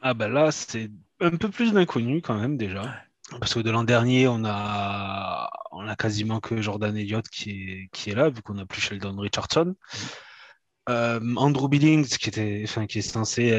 Ah 0.01 0.13
ben 0.13 0.27
là, 0.27 0.51
c'est 0.51 0.89
un 1.19 1.37
peu 1.37 1.49
plus 1.49 1.71
d'inconnu 1.71 2.21
quand 2.21 2.37
même 2.37 2.57
déjà. 2.57 2.95
Parce 3.39 3.53
que 3.53 3.59
de 3.59 3.69
l'an 3.69 3.85
dernier, 3.85 4.27
on 4.27 4.43
a, 4.43 5.49
quasiment 5.97 6.39
que 6.39 6.61
Jordan 6.61 6.97
Elliott 6.97 7.27
qui 7.29 7.51
est, 7.51 7.89
qui 7.93 8.09
est 8.09 8.15
là, 8.15 8.29
vu 8.29 8.41
qu'on 8.41 8.55
n'a 8.55 8.65
plus 8.65 8.81
Sheldon 8.81 9.15
Richardson. 9.17 9.75
Euh, 10.89 11.35
Andrew 11.37 11.69
Billings, 11.69 12.07
qui, 12.17 12.27
était, 12.27 12.61
enfin, 12.65 12.87
qui 12.87 12.99
est 12.99 13.01
censé 13.03 13.51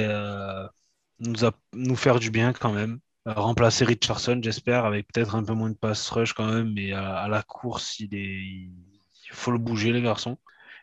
nous 1.20 1.96
faire 1.96 2.18
du 2.18 2.30
bien 2.30 2.52
quand 2.52 2.72
même. 2.72 2.98
Euh, 3.28 3.32
remplacer 3.34 3.84
Richardson, 3.84 4.40
j'espère, 4.42 4.84
avec 4.84 5.06
peut-être 5.12 5.34
un 5.36 5.44
peu 5.44 5.52
moins 5.54 5.70
de 5.70 5.76
pass 5.76 6.10
rush 6.10 6.32
quand 6.32 6.46
même, 6.46 6.72
mais 6.72 6.92
à, 6.92 7.28
la 7.28 7.42
course, 7.42 8.00
il, 8.00 8.14
est, 8.14 8.18
il 8.18 8.70
faut 9.32 9.52
le 9.52 9.58
bouger, 9.58 9.92
les 9.92 10.02
garçons. 10.02 10.38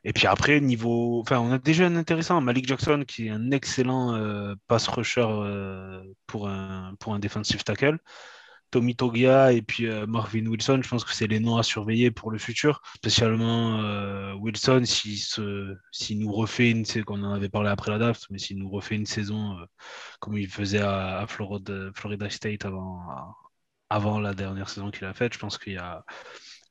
Et 0.06 0.14
puis 0.14 0.28
après, 0.28 0.62
niveau. 0.62 1.20
Enfin, 1.22 1.40
on 1.40 1.52
a 1.52 1.58
déjà 1.60 1.86
un 1.88 1.96
intéressant, 1.98 2.40
Malik 2.42 2.68
Jackson, 2.68 3.04
qui 3.08 3.28
est 3.28 3.32
un 3.32 3.52
excellent 3.52 4.16
euh, 4.16 4.56
pass 4.68 4.88
rusher 4.88 5.26
euh, 5.28 6.02
pour, 6.28 6.48
un, 6.48 6.96
pour 7.00 7.14
un 7.14 7.20
defensive 7.20 7.64
tackle. 7.64 8.00
Tommy 8.72 8.96
Togia 8.96 9.52
et 9.54 9.62
puis 9.62 9.88
euh, 9.88 10.06
Marvin 10.08 10.46
Wilson, 10.46 10.82
je 10.84 10.90
pense 10.90 11.04
que 11.04 11.14
c'est 11.14 11.28
les 11.28 11.40
noms 11.40 11.58
à 11.58 11.64
surveiller 11.64 12.12
pour 12.12 12.32
le 12.32 12.38
futur. 12.38 12.82
Spécialement 12.96 13.82
euh, 13.82 14.34
Wilson, 14.36 14.84
s'il 14.86 15.18
se, 15.20 15.76
s'il 15.92 16.20
nous 16.20 16.32
refait 16.32 16.72
une 16.72 16.86
saison, 16.86 17.06
qu'on 17.06 17.24
en 17.24 17.34
avait 17.34 17.50
parlé 17.50 17.70
après 17.70 17.92
la 17.92 17.98
draft, 17.98 18.26
mais 18.30 18.38
s'il 18.38 18.58
nous 18.60 18.70
refait 18.70 18.96
une 18.96 19.06
saison 19.06 19.58
euh, 19.60 19.66
comme 20.20 20.38
il 20.38 20.48
faisait 20.48 20.80
à, 20.82 21.20
à 21.20 21.28
Florida, 21.28 21.92
Florida 21.96 22.30
State 22.30 22.66
avant, 22.66 23.02
avant 23.90 24.20
la 24.20 24.34
dernière 24.34 24.70
saison 24.70 24.92
qu'il 24.92 25.06
a 25.06 25.14
faite, 25.14 25.34
je 25.34 25.40
pense 25.40 25.58
qu'il 25.58 25.74
y 25.74 25.78
a 25.78 26.04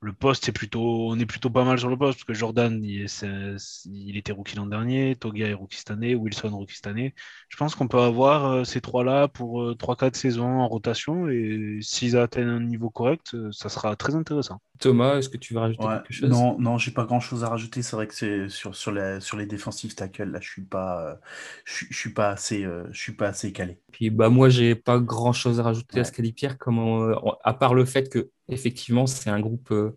le 0.00 0.12
poste 0.12 0.48
est 0.48 0.52
plutôt, 0.52 1.08
on 1.10 1.18
est 1.18 1.26
plutôt 1.26 1.50
pas 1.50 1.64
mal 1.64 1.78
sur 1.78 1.88
le 1.88 1.96
poste 1.96 2.18
parce 2.18 2.24
que 2.24 2.34
Jordan, 2.34 2.82
il, 2.84 3.02
est- 3.02 3.08
c'est- 3.08 3.56
il 3.86 4.16
était 4.16 4.32
rookie 4.32 4.56
l'an 4.56 4.66
dernier, 4.66 5.16
Togia 5.16 5.48
est 5.48 5.54
rookie 5.54 5.78
cette 5.78 5.90
année, 5.90 6.14
Wilson 6.14 6.50
rookie 6.56 6.76
cette 6.76 6.86
année. 6.86 7.14
Je 7.48 7.56
pense 7.56 7.74
qu'on 7.74 7.88
peut 7.88 7.98
avoir 8.00 8.46
euh, 8.46 8.64
ces 8.64 8.80
trois-là 8.80 9.28
pour 9.28 9.62
euh, 9.62 9.74
3-4 9.74 10.16
saisons 10.16 10.60
en 10.60 10.68
rotation 10.68 11.28
et 11.28 11.78
s'ils 11.82 12.16
atteignent 12.16 12.48
un 12.48 12.60
niveau 12.60 12.90
correct, 12.90 13.34
euh, 13.34 13.50
ça 13.52 13.68
sera 13.68 13.96
très 13.96 14.14
intéressant. 14.14 14.60
Thomas, 14.80 15.18
est-ce 15.18 15.28
que 15.28 15.36
tu 15.36 15.54
veux 15.54 15.60
rajouter 15.60 15.78
Ouais, 15.78 16.00
quelque 16.02 16.12
chose? 16.12 16.48
non, 16.48 16.58
non, 16.58 16.76
j'ai 16.76 16.90
pas 16.90 17.04
grand 17.04 17.20
chose 17.20 17.44
à 17.44 17.48
rajouter. 17.50 17.82
C'est 17.82 17.94
vrai 17.94 18.08
que 18.08 18.14
c'est 18.14 18.48
sur, 18.48 18.74
sur, 18.74 18.90
la, 18.90 19.20
sur 19.20 19.36
les 19.36 19.46
défensifs 19.46 19.94
tackles, 19.94 20.24
là, 20.30 20.40
je 20.40 20.48
suis 20.48 20.62
pas, 20.64 21.12
euh, 21.12 21.16
je, 21.64 21.72
suis- 21.74 21.86
je 21.90 21.96
suis 21.98 22.12
pas 22.12 22.30
assez, 22.30 22.64
euh, 22.64 22.84
je 22.90 22.98
suis 23.00 23.12
pas 23.14 23.28
assez 23.28 23.52
calé. 23.52 23.80
Puis 23.92 24.10
bah 24.10 24.28
moi 24.28 24.48
j'ai 24.50 24.74
pas 24.74 24.98
grand 25.00 25.32
chose 25.32 25.60
à 25.60 25.62
rajouter 25.62 26.00
à 26.00 26.04
ce 26.04 26.12
qu'a 26.12 26.22
dit 26.22 26.32
Pierre, 26.32 26.58
comme 26.58 26.78
on- 26.78 27.12
on- 27.26 27.36
à 27.42 27.54
part 27.54 27.74
le 27.74 27.84
fait 27.84 28.08
que 28.10 28.30
effectivement 28.48 29.06
c'est 29.06 29.30
un 29.30 29.40
groupe 29.40 29.70
euh, 29.70 29.96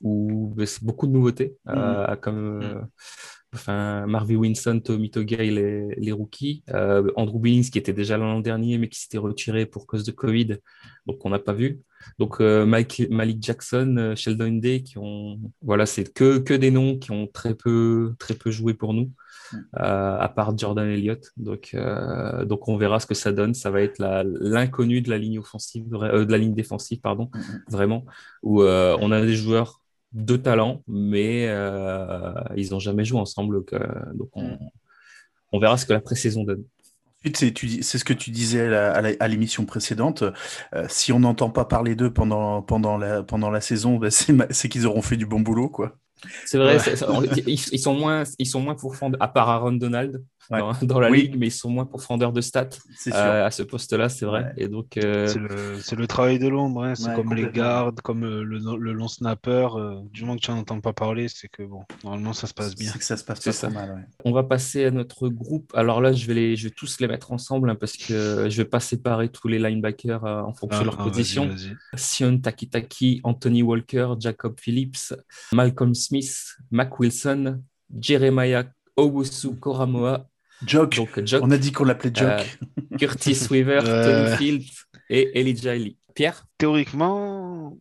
où 0.00 0.52
bah, 0.56 0.66
c'est 0.66 0.84
beaucoup 0.84 1.06
de 1.06 1.12
nouveautés, 1.12 1.56
euh, 1.68 2.16
comme 2.16 2.62
euh, 2.62 2.80
enfin 3.54 4.06
Marvin 4.06 4.36
Winson, 4.36 4.80
Tommy 4.80 5.10
Togai, 5.10 5.50
les, 5.50 5.94
les 5.96 6.12
rookies, 6.12 6.62
euh, 6.70 7.10
Andrew 7.16 7.40
Billings 7.40 7.70
qui 7.70 7.78
était 7.78 7.92
déjà 7.92 8.18
l'an 8.18 8.40
dernier 8.40 8.78
mais 8.78 8.88
qui 8.88 9.00
s'était 9.00 9.18
retiré 9.18 9.66
pour 9.66 9.86
cause 9.86 10.04
de 10.04 10.12
Covid, 10.12 10.58
donc 11.06 11.24
on 11.24 11.30
n'a 11.30 11.38
pas 11.38 11.54
vu. 11.54 11.80
Donc 12.18 12.40
Mike, 12.40 13.08
Malik 13.10 13.42
Jackson, 13.42 14.12
Sheldon 14.14 14.52
Day 14.52 14.82
qui 14.82 14.96
ont 14.98 15.40
voilà 15.60 15.86
c'est 15.86 16.12
que 16.12 16.38
que 16.38 16.54
des 16.54 16.70
noms 16.70 16.98
qui 16.98 17.10
ont 17.10 17.26
très 17.26 17.54
peu 17.54 18.14
très 18.18 18.34
peu 18.34 18.50
joué 18.50 18.74
pour 18.74 18.94
nous. 18.94 19.10
Mm. 19.52 19.58
à 19.74 20.32
part 20.34 20.56
Jordan 20.56 20.88
Elliott. 20.88 21.32
Donc, 21.36 21.76
donc 22.44 22.68
on 22.68 22.76
verra 22.76 23.00
ce 23.00 23.06
que 23.06 23.14
ça 23.14 23.32
donne. 23.32 23.54
Ça 23.54 23.70
va 23.70 23.82
être 23.82 23.98
l'inconnu 23.98 25.00
de 25.00 25.10
la 25.10 25.18
ligne 25.18 25.38
offensive, 25.38 25.88
de 25.88 26.30
la 26.30 26.38
ligne 26.38 26.54
défensive, 26.54 27.00
pardon, 27.00 27.30
vraiment, 27.68 28.04
où 28.42 28.62
on 28.62 29.12
a 29.12 29.20
des 29.20 29.34
joueurs 29.34 29.80
de 30.12 30.36
talent, 30.36 30.82
mais 30.88 31.44
ils 32.56 32.70
n'ont 32.70 32.80
jamais 32.80 33.04
joué 33.04 33.20
ensemble. 33.20 33.64
Donc, 34.14 34.30
on, 34.34 34.58
on 35.52 35.58
verra 35.58 35.76
ce 35.76 35.86
que 35.86 35.92
la 35.92 36.00
pré-saison 36.00 36.44
donne. 36.44 36.64
C'est 37.34 37.98
ce 37.98 38.04
que 38.04 38.12
tu 38.12 38.30
disais 38.30 38.72
à 38.74 39.28
l'émission 39.28 39.64
précédente. 39.64 40.22
Euh, 40.74 40.86
si 40.88 41.12
on 41.12 41.20
n'entend 41.20 41.50
pas 41.50 41.64
parler 41.64 41.96
d'eux 41.96 42.12
pendant, 42.12 42.62
pendant, 42.62 42.96
la, 42.96 43.22
pendant 43.22 43.50
la 43.50 43.60
saison, 43.60 43.96
ben, 43.96 44.10
c'est 44.10 44.68
qu'ils 44.68 44.86
auront 44.86 45.02
fait 45.02 45.16
du 45.16 45.26
bon 45.26 45.40
boulot. 45.40 45.68
quoi. 45.68 45.96
C'est 46.44 46.58
vrai, 46.58 46.78
ils, 47.46 47.78
sont 47.78 47.94
moins, 47.94 48.24
ils 48.38 48.46
sont 48.46 48.60
moins 48.60 48.74
à 49.20 49.28
part 49.28 49.50
Aaron 49.50 49.72
Donald 49.72 50.24
dans, 50.50 51.00
la 51.00 51.10
ligue, 51.10 51.36
mais 51.36 51.48
ils 51.48 51.52
sont 51.52 51.70
moins 51.70 51.86
pourfendeurs 51.86 52.32
de 52.32 52.40
stats 52.40 52.68
euh, 53.08 53.46
à 53.46 53.50
ce 53.50 53.62
poste-là, 53.62 54.08
c'est 54.08 54.26
vrai. 54.26 54.52
Et 54.56 54.68
donc, 54.68 54.96
euh, 54.96 55.26
c'est 55.80 55.96
le, 55.96 56.06
travail 56.06 56.38
de 56.38 56.48
l'ombre, 56.48 56.84
hein. 56.84 56.94
c'est 56.94 57.14
comme 57.14 57.34
les 57.34 57.50
gardes, 57.50 58.00
comme 58.00 58.24
euh, 58.24 58.42
le, 58.42 58.58
le, 58.78 58.92
long 58.92 59.08
snapper. 59.08 59.68
du 60.12 60.22
moment 60.22 60.36
que 60.36 60.42
tu 60.42 60.50
n'en 60.50 60.58
entends 60.58 60.80
pas 60.80 60.92
parler, 60.92 61.28
c'est 61.28 61.48
que 61.48 61.62
bon, 61.62 61.82
normalement 62.04 62.32
ça 62.32 62.46
se 62.46 62.54
passe 62.54 62.74
bien. 62.74 62.90
C'est 62.92 62.98
que 62.98 63.04
ça 63.04 63.16
se 63.16 63.24
passe 63.24 63.40
pas 63.40 63.52
ça. 63.52 63.70
mal. 63.70 64.08
On 64.24 64.32
va 64.32 64.42
passer 64.42 64.84
à 64.84 64.90
notre 64.90 65.28
groupe. 65.28 65.72
Alors 65.74 66.00
là, 66.00 66.12
je 66.12 66.26
vais, 66.26 66.34
les, 66.34 66.56
je 66.56 66.68
vais 66.68 66.74
tous 66.74 67.00
les 67.00 67.08
mettre 67.08 67.32
ensemble 67.32 67.70
hein, 67.70 67.74
parce 67.74 67.96
que 67.96 68.48
je 68.48 68.56
vais 68.56 68.68
pas 68.68 68.80
séparer 68.80 69.28
tous 69.28 69.48
les 69.48 69.58
linebackers 69.58 70.24
en 70.24 70.52
fonction 70.52 70.80
de 70.80 70.86
leur 70.86 71.00
ah, 71.00 71.04
position. 71.04 71.54
Sion 71.94 72.38
Takitaki, 72.38 73.20
Anthony 73.24 73.62
Walker, 73.62 74.14
Jacob 74.18 74.58
Phillips, 74.60 75.14
Malcolm 75.52 75.94
Smith, 75.94 76.56
Mac 76.70 76.98
Wilson, 76.98 77.60
Jeremiah 78.00 78.64
Owusu 78.96 79.56
Koramoa. 79.60 80.26
Joke. 80.64 81.00
On 81.42 81.50
a 81.50 81.58
dit 81.58 81.72
qu'on 81.72 81.84
l'appelait 81.84 82.12
Joke. 82.14 82.58
Euh, 82.92 82.96
Curtis 82.98 83.46
Weaver, 83.50 83.82
Tony 83.82 84.36
Field 84.36 84.64
et 85.10 85.38
Elijah 85.38 85.74
Lee. 85.74 85.96
Pierre? 86.14 86.46
Théoriquement, 86.56 87.76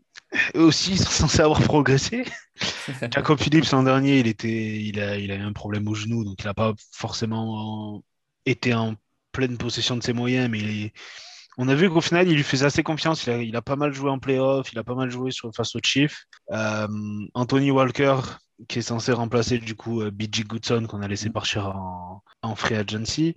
eux 0.56 0.64
aussi 0.64 0.92
ils 0.92 1.00
sont 1.00 1.10
censés 1.10 1.42
avoir 1.42 1.62
progressé. 1.62 2.26
Jacob 3.14 3.40
Phillips 3.40 3.72
l'an 3.72 3.84
dernier, 3.84 4.20
il, 4.20 4.28
était, 4.28 4.82
il, 4.82 5.00
a, 5.00 5.18
il 5.18 5.32
a 5.32 5.36
eu 5.36 5.42
un 5.42 5.54
problème 5.54 5.88
au 5.88 5.96
genou, 5.96 6.24
donc 6.24 6.36
il 6.40 6.46
n'a 6.46 6.54
pas 6.54 6.74
forcément 6.92 8.04
été 8.46 8.74
en 8.74 8.96
pleine 9.32 9.58
possession 9.58 9.98
de 9.98 10.04
ses 10.04 10.14
moyens, 10.14 10.50
mais 10.50 10.60
il 10.60 10.86
est 10.86 10.94
on 11.58 11.68
a 11.68 11.76
vu 11.76 11.90
qu'au 11.90 12.02
final, 12.02 12.28
il 12.28 12.36
lui 12.36 12.44
faisait 12.44 12.66
assez 12.66 12.84
confiance. 12.84 13.28
Il 13.28 13.56
a, 13.56 13.62
pas 13.62 13.76
mal 13.76 13.94
joué 13.94 14.10
en 14.10 14.20
playoff, 14.20 14.72
il 14.74 14.80
a 14.80 14.84
pas 14.84 14.96
mal 14.96 15.10
joué 15.10 15.32
sur, 15.32 15.54
face 15.56 15.76
au 15.76 15.80
Chief. 15.82 16.26
Euh, 16.52 16.88
Anthony 17.34 17.72
Walker, 17.72 18.20
qui 18.68 18.80
est 18.80 18.84
censé 18.84 19.12
remplacer 19.12 19.58
du 19.58 19.76
coup 19.76 20.02
euh, 20.02 20.12
BG 20.12 20.44
Goodson, 20.44 20.86
qu'on 20.88 21.02
a 21.02 21.08
laissé 21.08 21.30
partir 21.30 21.76
en, 22.42 22.56
free 22.56 22.76
agency. 22.76 23.36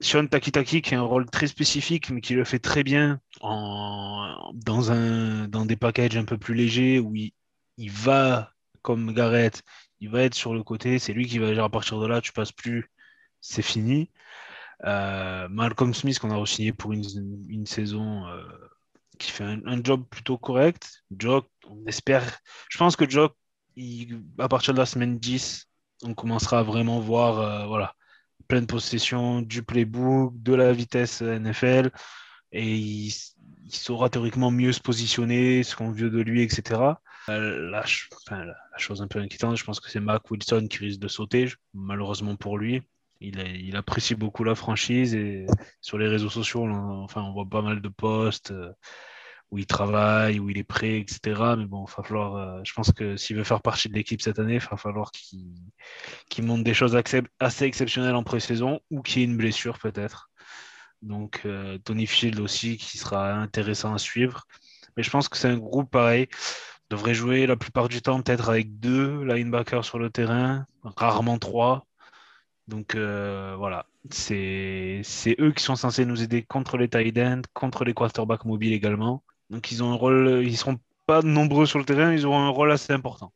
Sean 0.00 0.26
Takitaki, 0.26 0.82
qui 0.82 0.94
a 0.94 1.00
un 1.00 1.02
rôle 1.02 1.28
très 1.28 1.48
spécifique, 1.48 2.10
mais 2.10 2.20
qui 2.20 2.34
le 2.34 2.44
fait 2.44 2.60
très 2.60 2.84
bien 2.84 3.20
dans, 3.40 4.92
un, 4.92 5.48
dans 5.48 5.66
des 5.66 5.76
packages 5.76 6.16
un 6.16 6.24
peu 6.24 6.38
plus 6.38 6.54
légers, 6.54 7.00
où 7.00 7.16
il, 7.16 7.32
il 7.78 7.90
va, 7.90 8.52
comme 8.82 9.12
Garrett, 9.12 9.62
il 10.00 10.10
va 10.10 10.22
être 10.22 10.34
sur 10.34 10.54
le 10.54 10.62
côté. 10.62 10.98
C'est 10.98 11.12
lui 11.12 11.26
qui 11.26 11.38
va 11.38 11.52
dire 11.52 11.64
à 11.64 11.70
partir 11.70 11.98
de 11.98 12.06
là, 12.06 12.20
tu 12.20 12.32
passes 12.32 12.52
plus, 12.52 12.90
c'est 13.40 13.62
fini. 13.62 14.10
Euh, 14.84 15.48
Malcolm 15.48 15.92
Smith, 15.94 16.18
qu'on 16.18 16.30
a 16.30 16.36
re-signé 16.36 16.72
pour 16.72 16.92
une, 16.92 17.66
saison 17.66 18.26
euh, 18.28 18.44
qui 19.18 19.30
fait 19.30 19.44
un, 19.44 19.82
job 19.82 20.04
plutôt 20.08 20.38
correct. 20.38 21.02
Joe, 21.10 21.42
on 21.68 21.84
espère. 21.86 22.22
Je 22.68 22.78
pense 22.78 22.96
que 22.96 23.08
Joe, 23.08 23.30
à 24.38 24.48
partir 24.48 24.74
de 24.74 24.78
la 24.78 24.86
semaine 24.86 25.18
10, 25.18 25.66
on 26.04 26.14
commencera 26.14 26.60
à 26.60 26.62
vraiment 26.62 27.00
voir 27.00 27.38
euh, 27.40 27.66
voilà, 27.66 27.94
pleine 28.46 28.66
possession 28.66 29.42
du 29.42 29.62
playbook, 29.62 30.32
de 30.42 30.54
la 30.54 30.72
vitesse 30.72 31.22
NFL. 31.22 31.90
Et 32.52 32.76
il, 32.76 33.12
saura 33.70 34.08
théoriquement 34.08 34.50
mieux 34.50 34.72
se 34.72 34.80
positionner, 34.80 35.62
ce 35.62 35.76
qu'on 35.76 35.90
veut 35.90 36.08
de 36.08 36.20
lui, 36.22 36.42
etc. 36.42 36.80
La, 37.26 37.38
la, 37.38 38.78
chose 38.78 39.02
un 39.02 39.06
peu 39.06 39.18
inquiétante, 39.18 39.58
je 39.58 39.64
pense 39.64 39.78
que 39.78 39.90
c'est 39.90 40.00
Mac 40.00 40.30
Wilson 40.30 40.66
qui 40.70 40.78
risque 40.78 41.00
de 41.00 41.08
sauter, 41.08 41.52
malheureusement 41.74 42.36
pour 42.36 42.56
lui 42.56 42.82
il, 43.20 43.76
apprécie 43.76 44.14
beaucoup 44.14 44.44
la 44.44 44.54
franchise 44.54 45.14
et 45.14 45.46
sur 45.80 45.98
les 45.98 46.08
réseaux 46.08 46.30
sociaux, 46.30 46.62
on, 46.62 47.02
enfin, 47.02 47.22
on 47.22 47.32
voit 47.32 47.48
pas 47.48 47.62
mal 47.62 47.80
de 47.80 47.88
posts 47.88 48.52
euh, 48.52 48.72
où 49.50 49.58
il 49.58 49.66
travaille, 49.66 50.38
où 50.38 50.50
il 50.50 50.58
est 50.58 50.64
prêt, 50.64 50.98
etc. 51.00 51.54
Mais 51.56 51.66
bon, 51.66 51.84
va 51.84 52.02
falloir, 52.02 52.36
euh, 52.36 52.60
je 52.64 52.72
pense 52.74 52.92
que 52.92 53.16
s'il 53.16 53.36
veut 53.36 53.44
faire 53.44 53.62
partie 53.62 53.88
de 53.88 53.94
l'équipe 53.94 54.20
cette 54.20 54.38
année, 54.38 54.54
il 54.54 54.60
va 54.60 54.76
falloir 54.76 55.10
qu'il 55.10 56.44
monte 56.44 56.64
des 56.64 56.74
choses 56.74 56.96
assez 57.40 57.64
exceptionnelles 57.64 58.14
en 58.14 58.24
pré-saison 58.24 58.80
ou 58.90 59.02
qu'il 59.02 59.22
y 59.22 59.24
ait 59.24 59.28
une 59.28 59.36
blessure 59.36 59.78
peut-être. 59.78 60.30
Donc 61.02 61.42
euh, 61.46 61.78
Tony 61.78 62.06
Field 62.06 62.40
aussi 62.40 62.76
qui 62.76 62.98
sera 62.98 63.32
intéressant 63.34 63.94
à 63.94 63.98
suivre. 63.98 64.44
Mais 64.96 65.02
je 65.02 65.10
pense 65.10 65.28
que 65.28 65.36
c'est 65.36 65.48
un 65.48 65.58
groupe 65.58 65.90
pareil 65.90 66.28
devrait 66.90 67.14
jouer 67.14 67.46
la 67.46 67.56
plupart 67.56 67.88
du 67.88 68.00
temps 68.00 68.20
peut-être 68.22 68.48
avec 68.48 68.78
deux 68.80 69.22
linebackers 69.24 69.84
sur 69.84 69.98
le 69.98 70.10
terrain, 70.10 70.66
rarement 70.82 71.38
trois. 71.38 71.86
Donc 72.68 72.94
euh, 72.94 73.56
voilà, 73.56 73.86
c'est 74.10 75.02
eux 75.40 75.52
qui 75.52 75.62
sont 75.64 75.74
censés 75.74 76.04
nous 76.04 76.22
aider 76.22 76.42
contre 76.42 76.76
les 76.76 76.88
tight 76.88 77.18
ends, 77.18 77.42
contre 77.54 77.84
les 77.84 77.94
quarterbacks 77.94 78.44
mobiles 78.44 78.74
également. 78.74 79.24
Donc 79.50 79.72
ils 79.72 79.82
ont 79.82 79.90
un 79.90 79.96
rôle, 79.96 80.42
ils 80.44 80.56
seront 80.56 80.78
pas 81.06 81.22
nombreux 81.22 81.64
sur 81.64 81.78
le 81.78 81.86
terrain, 81.86 82.12
ils 82.12 82.26
auront 82.26 82.40
un 82.40 82.50
rôle 82.50 82.70
assez 82.70 82.92
important. 82.92 83.32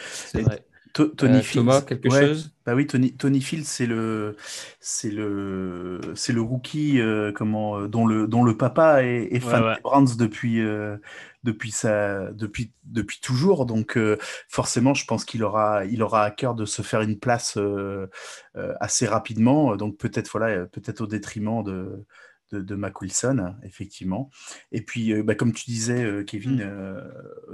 C'est 0.00 0.42
vrai. 0.42 0.67
Tony 0.92 1.38
euh, 1.38 1.42
Thomas, 1.52 1.82
quelque 1.82 2.10
chose? 2.10 2.52
Bah 2.66 2.74
oui, 2.74 2.86
Tony, 2.86 3.14
Tony 3.14 3.40
Field, 3.40 3.64
c'est 3.64 3.86
le, 3.86 4.36
c'est 4.80 5.10
le, 5.10 6.00
c'est 6.14 6.32
le 6.32 6.40
rookie 6.42 7.00
euh, 7.00 7.32
comment, 7.32 7.86
dont 7.86 8.06
le, 8.06 8.26
dont 8.26 8.44
le 8.44 8.56
papa 8.56 9.02
est, 9.04 9.40
fan 9.40 9.74
des 9.74 9.80
Browns 9.80 10.16
depuis, 10.18 10.60
depuis, 11.44 11.70
sa, 11.70 12.30
depuis, 12.32 12.72
depuis 12.84 13.20
toujours. 13.20 13.66
Donc, 13.66 13.96
euh, 13.96 14.16
forcément, 14.48 14.94
je 14.94 15.04
pense 15.04 15.24
qu'il 15.24 15.44
aura, 15.44 15.84
il 15.84 16.02
aura 16.02 16.24
à 16.24 16.30
cœur 16.30 16.54
de 16.54 16.64
se 16.64 16.82
faire 16.82 17.00
une 17.00 17.18
place 17.18 17.56
euh, 17.56 18.08
euh, 18.56 18.74
assez 18.80 19.06
rapidement. 19.06 19.76
Donc, 19.76 19.96
peut-être 19.96 20.28
voilà, 20.30 20.66
peut-être 20.66 21.00
au 21.00 21.06
détriment 21.06 21.62
de, 21.62 22.04
de, 22.52 22.60
de 22.60 22.74
Mac 22.74 23.00
Wilson, 23.00 23.54
effectivement. 23.62 24.30
Et 24.72 24.82
puis, 24.82 25.12
euh, 25.12 25.22
bah, 25.22 25.34
comme 25.34 25.52
tu 25.52 25.64
disais, 25.66 26.04
euh, 26.04 26.24
Kevin, 26.24 26.56
mm. 26.56 26.60
euh, 26.62 27.00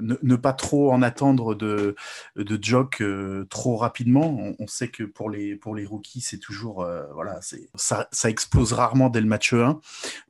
ne, 0.00 0.36
pas 0.36 0.52
trop 0.52 0.92
en 0.92 1.02
attendre 1.02 1.54
de, 1.54 1.94
de 2.36 2.58
Jock 2.60 3.02
trop 3.48 3.76
rapidement. 3.76 4.54
On, 4.58 4.66
sait 4.66 4.88
que 4.88 5.04
pour 5.04 5.30
les, 5.30 5.56
pour 5.56 5.74
les 5.74 5.86
rookies, 5.86 6.20
c'est 6.20 6.38
toujours, 6.38 6.86
voilà, 7.12 7.40
ça, 7.74 8.08
ça, 8.10 8.30
explose 8.30 8.72
rarement 8.72 9.08
dès 9.08 9.20
le 9.20 9.26
match 9.26 9.52
1. 9.52 9.80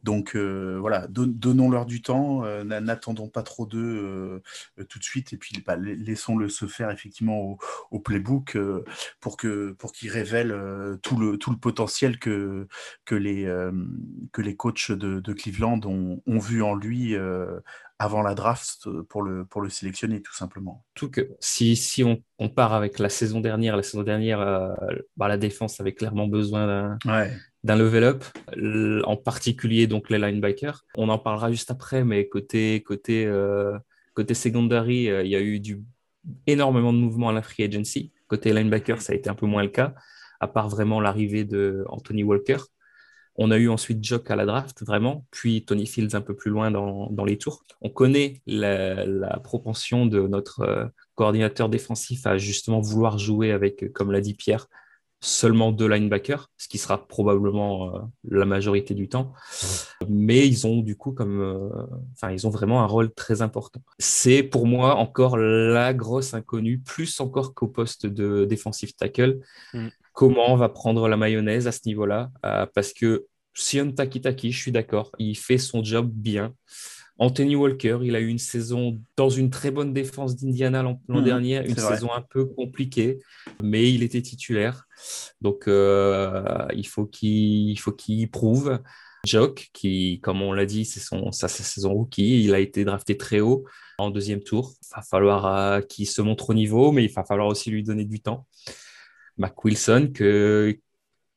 Donc, 0.02 0.36
voilà, 0.36 1.06
donnons-leur 1.08 1.86
du 1.86 2.02
temps, 2.02 2.44
n'attendons 2.64 3.28
pas 3.28 3.42
trop 3.42 3.66
d'eux 3.66 4.42
tout 4.88 4.98
de 4.98 5.04
suite, 5.04 5.32
et 5.32 5.36
puis 5.36 5.62
bah, 5.66 5.76
laissons-le 5.76 6.48
se 6.48 6.66
faire 6.66 6.90
effectivement 6.90 7.40
au, 7.40 7.58
au 7.90 7.98
playbook 7.98 8.58
pour, 9.20 9.36
que, 9.36 9.72
pour 9.72 9.92
qu'ils 9.92 10.10
révèlent 10.10 10.56
tout, 11.02 11.16
le, 11.16 11.38
tout 11.38 11.50
le 11.50 11.58
potentiel 11.58 12.18
que, 12.18 12.68
que 13.04 13.14
les, 13.14 13.44
que 14.32 14.42
les 14.42 14.53
coachs 14.54 14.92
de, 14.92 15.32
Cleveland 15.32 15.80
ont, 15.84 16.38
vu 16.38 16.62
en 16.62 16.74
lui 16.74 17.14
euh, 17.14 17.60
avant 17.98 18.22
la 18.22 18.34
draft 18.34 18.88
pour 19.08 19.22
le, 19.22 19.44
pour 19.44 19.60
le 19.60 19.68
sélectionner, 19.68 20.22
tout 20.22 20.34
simplement. 20.34 20.84
Tout 20.94 21.10
que 21.10 21.30
si, 21.40 21.76
si 21.76 22.04
on, 22.04 22.22
on, 22.38 22.48
part 22.48 22.72
avec 22.72 22.98
la 22.98 23.08
saison 23.08 23.40
dernière, 23.40 23.76
la 23.76 23.82
saison 23.82 24.02
dernière, 24.02 24.40
euh, 24.40 24.74
bah, 25.16 25.28
la 25.28 25.36
défense 25.36 25.80
avait 25.80 25.94
clairement 25.94 26.26
besoin 26.26 26.98
d'un 27.64 27.76
level 27.76 28.04
up, 28.04 28.24
en 29.04 29.16
particulier 29.16 29.86
donc 29.86 30.10
les 30.10 30.18
linebackers. 30.18 30.84
On 30.96 31.08
en 31.08 31.18
parlera 31.18 31.50
juste 31.50 31.70
après, 31.70 32.04
mais 32.04 32.28
côté, 32.28 32.82
côté, 32.82 33.26
euh, 33.26 33.78
côté 34.14 34.34
secondary, 34.34 35.04
il 35.04 35.28
y 35.28 35.36
a 35.36 35.40
eu 35.40 35.60
du, 35.60 35.82
énormément 36.46 36.92
de 36.92 36.98
mouvements 36.98 37.28
à 37.28 37.32
la 37.32 37.42
free 37.42 37.64
agency. 37.64 38.12
Côté 38.26 38.52
linebacker, 38.52 39.00
ça 39.00 39.12
a 39.12 39.16
été 39.16 39.28
un 39.28 39.34
peu 39.34 39.46
moins 39.46 39.62
le 39.62 39.68
cas, 39.68 39.94
à 40.40 40.48
part 40.48 40.68
vraiment 40.68 41.00
l'arrivée 41.00 41.44
de 41.44 41.84
Anthony 41.88 42.24
Walker. 42.24 42.58
On 43.36 43.50
a 43.50 43.58
eu 43.58 43.68
ensuite 43.68 44.02
Jock 44.04 44.30
à 44.30 44.36
la 44.36 44.46
draft, 44.46 44.84
vraiment, 44.84 45.26
puis 45.30 45.64
Tony 45.64 45.86
Fields 45.86 46.14
un 46.14 46.20
peu 46.20 46.36
plus 46.36 46.50
loin 46.50 46.70
dans, 46.70 47.24
les 47.24 47.38
tours. 47.38 47.64
On 47.80 47.90
connaît 47.90 48.40
la, 48.46 49.38
propension 49.42 50.06
de 50.06 50.20
notre 50.26 50.60
euh, 50.60 50.86
coordinateur 51.14 51.68
défensif 51.68 52.26
à 52.26 52.38
justement 52.38 52.80
vouloir 52.80 53.18
jouer 53.18 53.50
avec, 53.50 53.92
comme 53.92 54.12
l'a 54.12 54.20
dit 54.20 54.34
Pierre, 54.34 54.68
seulement 55.20 55.72
deux 55.72 55.88
linebackers, 55.88 56.50
ce 56.58 56.68
qui 56.68 56.78
sera 56.78 57.08
probablement 57.08 57.94
euh, 57.94 57.98
la 58.28 58.44
majorité 58.44 58.94
du 58.94 59.08
temps. 59.08 59.32
Mais 60.08 60.46
ils 60.46 60.66
ont 60.66 60.80
du 60.80 60.96
coup 60.96 61.12
comme, 61.12 61.40
euh, 61.40 61.68
enfin, 62.12 62.30
ils 62.30 62.46
ont 62.46 62.50
vraiment 62.50 62.82
un 62.82 62.86
rôle 62.86 63.12
très 63.12 63.42
important. 63.42 63.80
C'est 63.98 64.42
pour 64.42 64.66
moi 64.66 64.96
encore 64.96 65.36
la 65.36 65.94
grosse 65.94 66.34
inconnue, 66.34 66.78
plus 66.78 67.20
encore 67.20 67.54
qu'au 67.54 67.68
poste 67.68 68.06
de 68.06 68.44
défensif 68.44 68.94
tackle. 68.96 69.40
Mm 69.72 69.88
comment 70.14 70.50
on 70.50 70.56
va 70.56 70.70
prendre 70.70 71.06
la 71.08 71.18
mayonnaise 71.18 71.66
à 71.66 71.72
ce 71.72 71.80
niveau-là. 71.84 72.30
Euh, 72.46 72.64
parce 72.74 72.94
que 72.94 73.26
Sion 73.52 73.92
Takitaki, 73.92 74.50
je 74.50 74.58
suis 74.58 74.72
d'accord, 74.72 75.12
il 75.18 75.36
fait 75.36 75.58
son 75.58 75.84
job 75.84 76.10
bien. 76.10 76.54
Anthony 77.18 77.54
Walker, 77.54 77.98
il 78.02 78.16
a 78.16 78.20
eu 78.20 78.26
une 78.26 78.38
saison 78.40 79.00
dans 79.16 79.28
une 79.30 79.48
très 79.50 79.70
bonne 79.70 79.92
défense 79.92 80.34
d'Indiana 80.34 80.82
l'an 80.82 81.00
Mhm, 81.08 81.22
dernier, 81.22 81.56
une 81.68 81.74
vrai. 81.74 81.94
saison 81.94 82.08
un 82.12 82.22
peu 82.22 82.44
compliquée, 82.46 83.20
mais 83.62 83.92
il 83.92 84.02
était 84.02 84.22
titulaire. 84.22 84.86
Donc 85.40 85.68
euh, 85.68 86.66
il 86.74 86.86
faut 86.86 87.06
qu'il 87.06 87.76
prouve. 88.32 88.80
Jock, 89.26 89.70
qui, 89.72 90.20
comme 90.22 90.42
on 90.42 90.52
l'a 90.52 90.66
dit, 90.66 90.84
c'est 90.84 91.00
sa 91.00 91.48
saison 91.48 91.94
rookie. 91.94 92.44
Il 92.44 92.52
a 92.52 92.58
été 92.58 92.84
drafté 92.84 93.16
très 93.16 93.40
haut 93.40 93.64
en 93.98 94.10
deuxième 94.10 94.42
tour. 94.42 94.74
Il 94.82 94.88
va 94.96 95.02
falloir 95.02 95.46
euh, 95.46 95.80
qu'il 95.80 96.06
se 96.08 96.20
montre 96.20 96.50
au 96.50 96.54
niveau, 96.54 96.90
mais 96.92 97.04
il 97.04 97.12
va 97.12 97.24
falloir 97.24 97.48
aussi 97.48 97.70
lui 97.70 97.82
donner 97.82 98.04
du 98.04 98.20
temps. 98.20 98.46
Mac 99.38 99.64
Wilson, 99.64 100.10
que, 100.14 100.78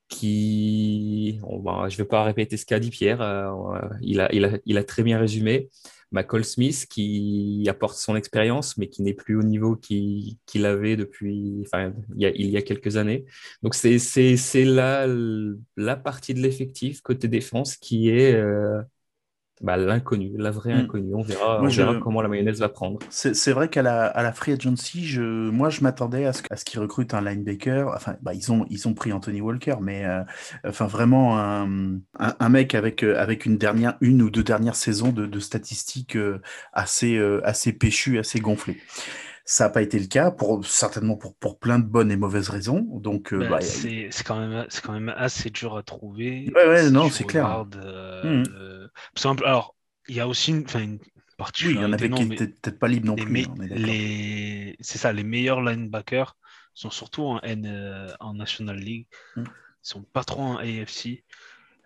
qui, 0.08 1.39
on 1.44 1.89
je 1.89 1.96
ne 1.96 1.98
vais 1.98 2.08
pas 2.08 2.24
répéter 2.24 2.58
ce 2.58 2.66
qu'a 2.66 2.80
dit 2.80 2.89
Pierre, 2.89 3.22
euh, 3.22 3.82
il, 4.01 4.20
a, 4.20 4.34
il, 4.34 4.46
a, 4.46 4.58
il 4.66 4.77
a 4.77 4.84
très 4.84 5.04
bien 5.04 5.20
résumé. 5.20 5.70
McCall 6.12 6.46
Smith, 6.46 6.88
qui 6.89 7.66
apporte 7.68 7.98
son 7.98 8.16
expérience, 8.16 8.77
mais 8.77 8.88
qui 8.88 9.01
n'est 9.01 9.13
plus 9.13 9.36
au 9.36 9.44
niveau 9.44 9.75
qu'il 9.75 10.66
avait 10.66 10.96
depuis, 10.96 11.63
enfin, 11.66 11.94
il 12.16 12.50
y 12.50 12.58
a, 12.58 12.62
quelques 12.62 12.98
années. 12.98 13.25
Donc, 13.62 13.75
c'est 13.75 14.63
là 14.63 15.06
la 15.75 15.96
partie 15.98 16.34
de 16.34 16.39
l'effectif 16.39 17.01
côté 17.01 17.27
défense 17.27 17.75
qui 17.75 18.10
est 18.10 18.34
euh, 18.34 18.82
bah, 19.62 19.76
l'inconnu, 19.78 20.32
la 20.38 20.52
vraie 20.52 20.74
Mm. 20.74 20.80
inconnue. 20.80 21.16
On 21.16 21.22
verra, 21.22 21.60
Moi, 21.60 21.68
on 21.68 21.72
verra 21.72 21.96
comment 21.96 22.22
la 22.22 22.28
mayonnaise 22.28 22.60
va 22.60 22.70
prendre. 22.70 23.00
C'est 23.10 23.52
vrai 23.52 23.70
qu'à 23.70 23.82
la, 23.82 24.06
à 24.06 24.22
la 24.24 24.32
Free 24.34 24.54
Agency, 24.54 25.06
je, 25.06 25.22
moi, 25.22 25.70
je 25.70 25.82
m'attendais 25.82 26.26
à 26.26 26.34
ce, 26.34 26.44
à 26.50 26.56
ce 26.58 26.66
qu'ils 26.66 26.80
recrutent 26.80 27.14
un 27.14 27.22
linebacker. 27.22 27.88
Enfin, 27.96 28.16
bah, 28.22 28.34
ils, 28.34 28.52
ont, 28.52 28.66
ils 28.70 28.88
ont 28.88 28.94
pris 28.94 29.12
Anthony 29.14 29.42
Walker, 29.42 29.76
mais 29.82 30.06
euh, 30.06 30.22
enfin, 30.68 30.86
vraiment 30.88 31.40
un, 31.40 31.96
un, 32.20 32.36
un 32.40 32.50
mec 32.50 32.76
avec, 32.76 33.04
euh, 33.04 33.20
avec 33.20 33.46
une, 33.46 33.58
dernière, 33.58 33.96
une 34.02 34.22
ou 34.22 34.30
deux 34.30 34.44
dernières 34.44 34.76
saisons 34.76 35.12
de, 35.12 35.26
de 35.26 35.40
statistiques 35.40 36.16
euh, 36.18 36.40
assez, 36.74 37.20
assez 37.44 37.74
péchues, 37.74 38.20
assez 38.20 38.40
gonflées. 38.40 38.78
Ça 39.50 39.63
n'a 39.63 39.70
pas 39.70 39.82
été 39.82 39.98
le 39.98 40.08
cas, 40.08 40.30
pour, 40.30 40.66
certainement 40.66 41.16
pour, 41.16 41.34
pour 41.36 41.58
plein 41.58 41.80
de 41.80 41.86
bonnes 41.86 42.12
et 42.12 42.18
mauvaises 42.18 42.50
raisons. 42.50 42.82
Donc, 43.00 43.34
euh, 43.34 43.39
Ben, 43.39 43.50
bah, 43.50 43.62
c'est 43.62 44.10
c'est 44.12 44.24
quand, 44.25 44.38
même- 44.46 44.66
c'est 44.70 44.84
quand 44.84 44.92
même 44.92 45.08
assez 45.16 45.50
dur 45.50 45.77
à 45.77 45.84
trouver. 45.84 46.51
Ouais, 46.54 46.68
ouais, 46.68 46.84
si 46.84 46.92
non, 46.92 47.10
c'est 47.10 47.24
clair. 47.24 47.66
euh, 47.77 48.24
Mhm. 48.42 48.44
euh, 48.56 48.88
par 48.89 49.12
exemple, 49.16 49.46
alors, 49.46 49.75
il 50.10 50.16
y 50.16 50.20
a 50.20 50.27
aussi 50.27 50.51
une, 50.51 50.66
une 50.75 51.00
oui, 51.00 51.75
il 51.75 51.82
y 51.82 51.86
en 51.86 51.94
particularité, 51.94 51.94
avait 51.94 52.10
non, 52.10 52.18
qui 52.18 52.25
n'étaient 52.25 52.48
peut-être 52.48 52.80
pas 52.80 52.88
libres 52.89 53.08
non 53.08 53.16
plus. 53.16 53.44
hein, 53.46 53.56
les- 53.60 54.75
c'est 54.82 54.98
ça, 54.98 55.13
les 55.13 55.24
meilleurs 55.24 55.62
linebackers 55.62 56.36
sont 56.74 56.89
surtout 56.89 57.24
en, 57.24 57.39
N, 57.42 57.66
euh, 57.66 58.13
en 58.20 58.34
National 58.34 58.77
League. 58.77 59.08
Mm. 59.36 59.44
Ils 59.44 59.89
sont 59.89 60.04
pas 60.04 60.24
trop 60.25 60.42
en 60.42 60.58
AFC. 60.58 61.24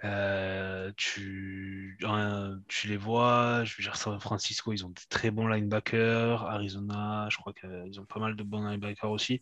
Euh, 0.04 0.92
tu, 0.98 1.98
euh, 2.04 2.58
tu 2.68 2.88
les 2.88 2.98
vois, 2.98 3.64
je 3.64 3.76
veux 3.78 3.84
dire, 3.84 3.96
San 3.96 4.20
Francisco, 4.20 4.74
ils 4.74 4.86
ont 4.86 4.90
des 4.90 5.02
très 5.10 5.32
bons 5.32 5.48
linebackers. 5.48 6.44
Arizona, 6.44 7.28
je 7.30 7.38
crois 7.38 7.54
qu'ils 7.54 8.00
ont 8.00 8.06
pas 8.06 8.20
mal 8.20 8.36
de 8.36 8.44
bons 8.44 8.66
linebackers 8.66 9.12
aussi. 9.12 9.42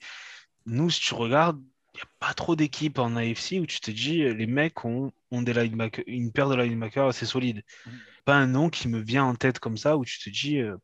Nous, 0.66 0.90
si 0.90 1.02
tu 1.02 1.14
regardes, 1.14 1.62
il 1.94 1.98
n'y 1.98 2.02
a 2.02 2.10
pas 2.20 2.34
trop 2.34 2.56
d'équipes 2.56 3.00
en 3.00 3.16
AFC 3.16 3.60
où 3.60 3.66
tu 3.66 3.80
te 3.80 3.92
dis, 3.92 4.22
les 4.22 4.48
mecs 4.48 4.84
ont, 4.86 5.12
ont 5.32 5.42
des 5.42 5.54
linebackers, 5.54 6.04
une 6.08 6.32
paire 6.32 6.50
de 6.50 6.56
linebackers 6.56 7.08
assez 7.08 7.26
solide. 7.26 7.64
Mm. 7.86 7.92
Pas 8.26 8.36
un 8.36 8.48
nom 8.48 8.70
qui 8.70 8.88
me 8.88 9.00
vient 9.00 9.24
en 9.24 9.36
tête 9.36 9.60
comme 9.60 9.78
ça 9.78 9.98
où 9.98 10.06
tu 10.06 10.20
te 10.20 10.30
dis, 10.30 10.60
euh, 10.60 10.78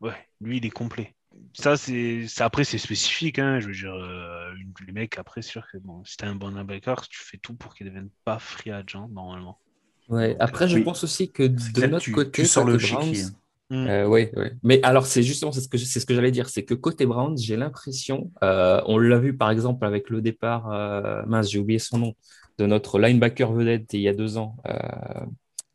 ouais, 0.00 0.28
lui, 0.40 0.56
il 0.56 0.66
est 0.66 0.70
complet. 0.70 1.14
Ça, 1.52 1.76
c'est 1.76 2.26
après, 2.38 2.64
c'est 2.64 2.78
spécifique. 2.78 3.38
Hein, 3.38 3.60
je 3.60 3.68
veux 3.68 3.74
dire, 3.74 3.94
euh, 3.94 4.52
les 4.86 4.92
mecs, 4.92 5.18
après, 5.18 5.42
c'est 5.42 5.50
sûr 5.50 5.66
que 5.70 5.78
bon, 5.78 6.02
si 6.04 6.16
t'as 6.16 6.28
un 6.28 6.34
bon 6.34 6.48
linebacker, 6.48 7.08
tu 7.08 7.18
fais 7.20 7.38
tout 7.38 7.54
pour 7.54 7.74
qu'il 7.74 7.86
ne 7.86 7.90
devienne 7.90 8.10
pas 8.24 8.38
free 8.38 8.70
agent 8.70 9.08
normalement. 9.08 9.58
Ouais. 10.08 10.36
Après, 10.40 10.68
je 10.68 10.76
Oui. 10.76 10.82
pense 10.82 11.04
aussi 11.04 11.30
que 11.30 11.44
de 11.44 11.86
notre 11.86 12.04
tu, 12.04 12.12
côté, 12.12 12.42
tu 12.42 12.46
sors 12.46 12.64
le 12.64 12.72
côté 12.72 12.86
chéquier. 12.86 13.22
Browns, 13.22 13.32
Mm. 13.70 13.86
Euh, 13.86 14.08
ouais, 14.08 14.32
ouais. 14.36 14.52
Mais 14.64 14.82
alors, 14.82 15.06
c'est 15.06 15.22
justement 15.22 15.52
c'est 15.52 15.60
ce 15.60 15.68
que, 15.68 15.78
ce 15.78 16.04
que 16.04 16.14
j'allais 16.14 16.32
dire, 16.32 16.48
c'est 16.48 16.64
que 16.64 16.74
côté 16.74 17.06
Browns, 17.06 17.38
j'ai 17.38 17.56
l'impression, 17.56 18.30
euh, 18.42 18.82
on 18.86 18.98
l'a 18.98 19.18
vu 19.18 19.36
par 19.36 19.50
exemple 19.50 19.84
avec 19.86 20.10
le 20.10 20.20
départ, 20.20 20.72
euh, 20.72 21.22
mince, 21.26 21.50
j'ai 21.50 21.60
oublié 21.60 21.78
son 21.78 21.98
nom, 21.98 22.14
de 22.58 22.66
notre 22.66 22.98
linebacker 22.98 23.52
vedette 23.52 23.92
il 23.94 24.00
y 24.00 24.08
a 24.08 24.12
deux 24.12 24.36
ans, 24.36 24.56
euh, 24.66 24.72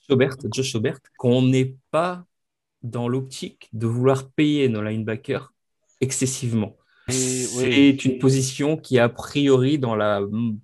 Schobert, 0.08 0.36
Josh 0.54 0.72
Schobert, 0.72 1.00
qu'on 1.18 1.42
n'est 1.42 1.76
pas 1.90 2.26
dans 2.90 3.08
l'optique 3.08 3.70
de 3.74 3.88
vouloir 3.88 4.30
payer 4.30 4.70
nos 4.70 4.82
linebackers 4.82 5.54
excessivement. 6.02 6.76
C'est 7.08 7.48
oui. 7.58 7.90
une 8.04 8.18
position 8.18 8.78
qui, 8.78 8.98
a 8.98 9.10
priori, 9.10 9.78
dans 9.78 9.96
la, 9.96 10.22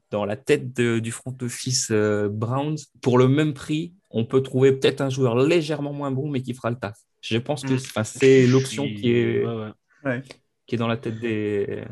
dans 0.10 0.26
la 0.26 0.36
tête 0.36 0.76
de- 0.76 0.98
du 1.00 1.12
front 1.12 1.36
office 1.42 1.90
euh, 1.92 2.30
Browns, 2.30 2.78
pour 3.02 3.20
le 3.20 3.28
même 3.28 3.54
prix, 3.54 3.94
on 4.10 4.26
peut 4.26 4.42
trouver 4.42 4.72
peut-être 4.72 5.02
un 5.02 5.10
joueur 5.12 5.36
légèrement 5.36 5.94
moins 5.94 6.10
bon, 6.12 6.30
mais 6.32 6.42
qui 6.42 6.56
fera 6.56 6.72
le 6.72 6.78
taf. 6.78 6.98
Je 7.22 7.38
pense 7.38 7.62
que 7.64 7.74
Mm. 7.76 8.04
c'est 8.04 8.48
l'option 8.48 8.86
qui 8.86 9.12
est, 9.12 9.46
ouais, 9.46 9.70
ouais. 10.06 10.24
qui 10.66 10.74
est 10.76 10.78
dans 10.80 10.88
la 10.88 10.98
tête 10.98 11.20
des. 11.20 11.84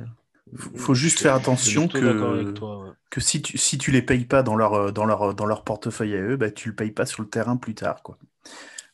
Faut, 0.55 0.71
faut 0.75 0.93
juste 0.95 1.19
faire 1.19 1.35
attention 1.35 1.87
que, 1.87 1.99
avec 2.39 2.55
toi, 2.55 2.83
ouais. 2.83 2.89
que 3.11 3.21
si 3.21 3.43
tu 3.43 3.55
si 3.59 3.77
tu 3.77 3.91
les 3.91 4.01
payes 4.01 4.25
pas 4.25 4.41
dans 4.41 4.55
leur 4.55 4.91
dans 4.91 5.05
leur 5.05 5.35
dans 5.35 5.45
leur 5.45 5.63
portefeuille 5.63 6.15
à 6.15 6.21
eux, 6.21 6.37
bah 6.37 6.49
tu 6.49 6.69
le 6.69 6.75
payes 6.75 6.89
pas 6.89 7.05
sur 7.05 7.21
le 7.21 7.29
terrain 7.29 7.55
plus 7.55 7.75
tard 7.75 8.01
quoi. 8.01 8.17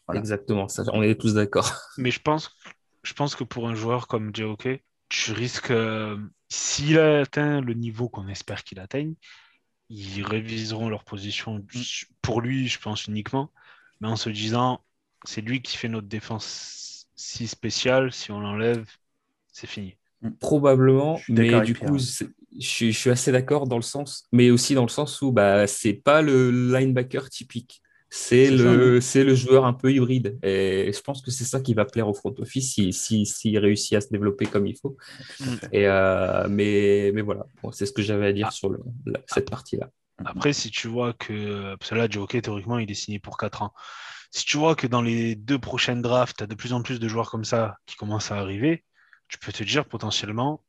Voilà. 0.08 0.22
Exactement, 0.22 0.68
ça, 0.68 0.84
on 0.94 1.02
est 1.02 1.20
tous 1.20 1.34
d'accord. 1.34 1.72
Mais 1.98 2.12
je 2.12 2.20
pense, 2.20 2.56
je 3.04 3.14
pense 3.14 3.36
que 3.36 3.44
pour 3.44 3.68
un 3.68 3.76
joueur 3.76 4.08
comme 4.08 4.36
J.O.K., 4.36 4.82
tu 5.10 5.32
risques, 5.32 5.72
euh, 5.72 6.18
s'il 6.50 7.00
a 7.00 7.22
atteint 7.22 7.62
le 7.62 7.74
niveau 7.74 8.10
qu'on 8.10 8.28
espère 8.28 8.64
qu'il 8.64 8.80
atteigne, 8.80 9.16
ils 9.90 10.24
réviseront 10.24 10.90
leur 10.90 11.04
position 11.04 11.66
pour 12.22 12.42
lui, 12.42 12.68
je 12.68 12.80
pense 12.80 13.06
uniquement, 13.06 13.52
mais 14.02 14.08
en 14.08 14.16
se 14.16 14.30
disant, 14.30 14.84
c'est 15.24 15.42
lui 15.42 15.62
qui 15.62 15.78
fait 15.78 15.90
notre 15.90 16.08
défense 16.08 17.08
si 17.16 17.48
spéciale, 17.48 18.12
si 18.12 18.32
on 18.32 18.40
l'enlève, 18.40 18.86
c'est 19.52 19.68
fini. 19.68 19.96
Probablement, 20.40 21.18
suis 21.18 21.34
d'accord 21.34 21.62
mais 21.62 21.66
du 21.66 21.74
Pierre. 21.74 21.90
coup, 21.90 21.98
je 22.00 22.26
suis, 22.60 22.92
je 22.92 22.98
suis 22.98 23.10
assez 23.12 23.32
d'accord 23.32 23.68
dans 23.68 23.76
le 23.76 23.84
sens, 23.84 24.28
mais 24.32 24.50
aussi 24.50 24.74
dans 24.74 24.84
le 24.84 24.90
sens 24.90 25.22
où 25.22 25.32
bah, 25.32 25.68
c'est 25.68 25.94
pas 25.94 26.22
le 26.22 26.50
linebacker 26.74 27.30
typique. 27.30 27.82
C'est 28.10 28.50
le, 28.52 29.02
c'est 29.02 29.24
le 29.24 29.36
joueur 29.36 29.66
un 29.66 29.74
peu 29.74 29.92
hybride. 29.92 30.38
Et 30.44 30.92
je 30.94 31.02
pense 31.02 31.22
que 31.22 31.32
c'est 31.32 31.44
ça 31.44 31.60
qui 31.60 31.74
va 31.74 31.86
plaire 31.86 32.08
au 32.08 32.14
front 32.14 32.34
office 32.38 32.74
s'il 32.76 32.94
si, 32.94 33.26
s'il 33.26 33.58
réussit 33.58 33.94
à 33.94 34.02
se 34.02 34.10
développer 34.10 34.46
comme 34.46 34.68
il 34.68 34.78
faut. 34.78 34.96
Et 35.72 35.88
euh, 35.88 36.48
mais, 36.50 37.12
mais 37.14 37.22
voilà, 37.22 37.46
Bon, 37.62 37.72
c'est 37.72 37.86
ce 37.86 37.92
que 37.92 38.02
j'avais 38.02 38.28
à 38.28 38.34
dire 38.34 38.48
Ah. 38.48 38.52
sur 38.52 38.70
le- 38.70 38.80
la- 39.06 39.20
cette 39.28 39.50
partie-là. 39.50 39.90
Après, 40.24 40.54
si 40.54 40.72
tu 40.72 40.88
vois 40.88 41.12
que, 41.14 41.76
parce 41.76 41.90
que 41.90 41.96
là, 41.96 42.08
théoriquement, 42.08 42.80
il 42.80 42.90
est 42.90 42.94
signé 42.94 43.20
pour 43.20 43.38
4 43.38 43.62
ans. 43.64 43.74
Si 44.32 44.46
tu 44.46 44.58
vois 44.58 44.76
que 44.76 44.88
dans 44.88 45.02
les 45.02 45.36
deux 45.36 45.60
prochaines 45.60 46.02
drafts, 46.02 46.38
tu 46.38 46.44
as 46.44 46.48
de 46.48 46.56
plus 46.56 46.72
en 46.74 46.82
plus 46.84 47.00
de 47.00 47.08
joueurs 47.10 47.30
comme 47.30 47.44
ça 47.46 47.78
qui 47.86 47.96
commencent 47.98 48.32
à 48.32 48.38
arriver, 48.38 48.86
tu 49.28 49.38
peux 49.40 49.52
te 49.52 49.64
dire 49.64 49.86
potentiellement, 49.86 50.64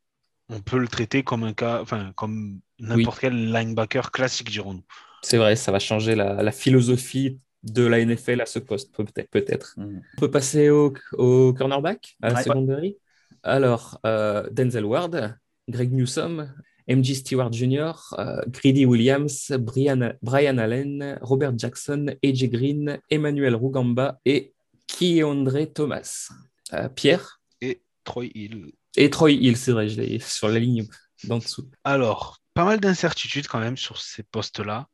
on 0.48 0.60
peut 0.60 0.78
le 0.78 0.88
traiter 0.88 1.22
comme 1.22 1.44
un 1.44 1.52
cas, 1.52 1.80
enfin, 1.80 2.12
comme 2.16 2.60
n'importe 2.80 3.20
quel 3.20 3.52
linebacker 3.52 4.10
classique, 4.10 4.50
dirons-nous. 4.50 4.84
C'est 5.28 5.38
vrai, 5.38 5.56
ça 5.56 5.72
va 5.72 5.78
changer 5.80 6.14
la, 6.14 6.40
la 6.42 6.52
philosophie 6.52 7.38
de 7.64 7.84
la 7.84 7.98
NFL 8.04 8.40
à 8.40 8.46
ce 8.46 8.60
poste, 8.60 8.94
peut-être. 8.94 9.28
peut-être. 9.30 9.74
Mhm. 9.76 10.00
On 10.16 10.20
peut 10.20 10.30
passer 10.30 10.70
au, 10.70 10.94
au 11.14 11.52
cornerback, 11.52 12.16
à 12.22 12.28
la 12.28 12.34
Ouais. 12.36 12.42
secondary. 12.44 12.96
Alors, 13.42 13.98
euh, 14.06 14.48
Denzel 14.52 14.84
Ward, 14.84 15.36
Greg 15.68 15.92
Newsom, 15.92 16.48
MJ 16.88 17.14
Stewart 17.14 17.52
Jr., 17.52 17.92
euh, 18.20 18.40
Greedy 18.46 18.86
Williams, 18.86 19.50
Brian, 19.58 20.12
Brian 20.22 20.58
Allen, 20.58 21.18
Robert 21.22 21.58
Jackson, 21.58 22.06
AJ 22.22 22.48
Green, 22.48 22.98
Emmanuel 23.10 23.56
Rugamba 23.56 24.20
et 24.24 24.54
Keandre 24.86 25.66
Thomas. 25.74 26.28
Euh, 26.72 26.88
Pierre 26.88 27.40
Et 27.60 27.82
Troy 28.04 28.26
Hill. 28.34 28.70
et 28.96 29.10
Troy 29.10 29.32
Hill, 29.32 29.56
c'est 29.56 29.72
vrai, 29.72 29.88
je 29.88 30.00
l'ai 30.00 30.20
sur 30.20 30.48
la 30.48 30.60
ligne 30.60 30.86
d'en 31.24 31.38
dessous. 31.38 31.68
Alors, 31.82 32.38
pas 32.54 32.64
mal 32.64 32.78
d'incertitudes 32.78 33.48
quand 33.48 33.58
même 33.58 33.76
sur 33.76 34.00
ces 34.00 34.22
postes-là. 34.22 34.86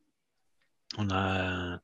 On 0.98 1.10
a 1.10 1.16
un, 1.16 1.80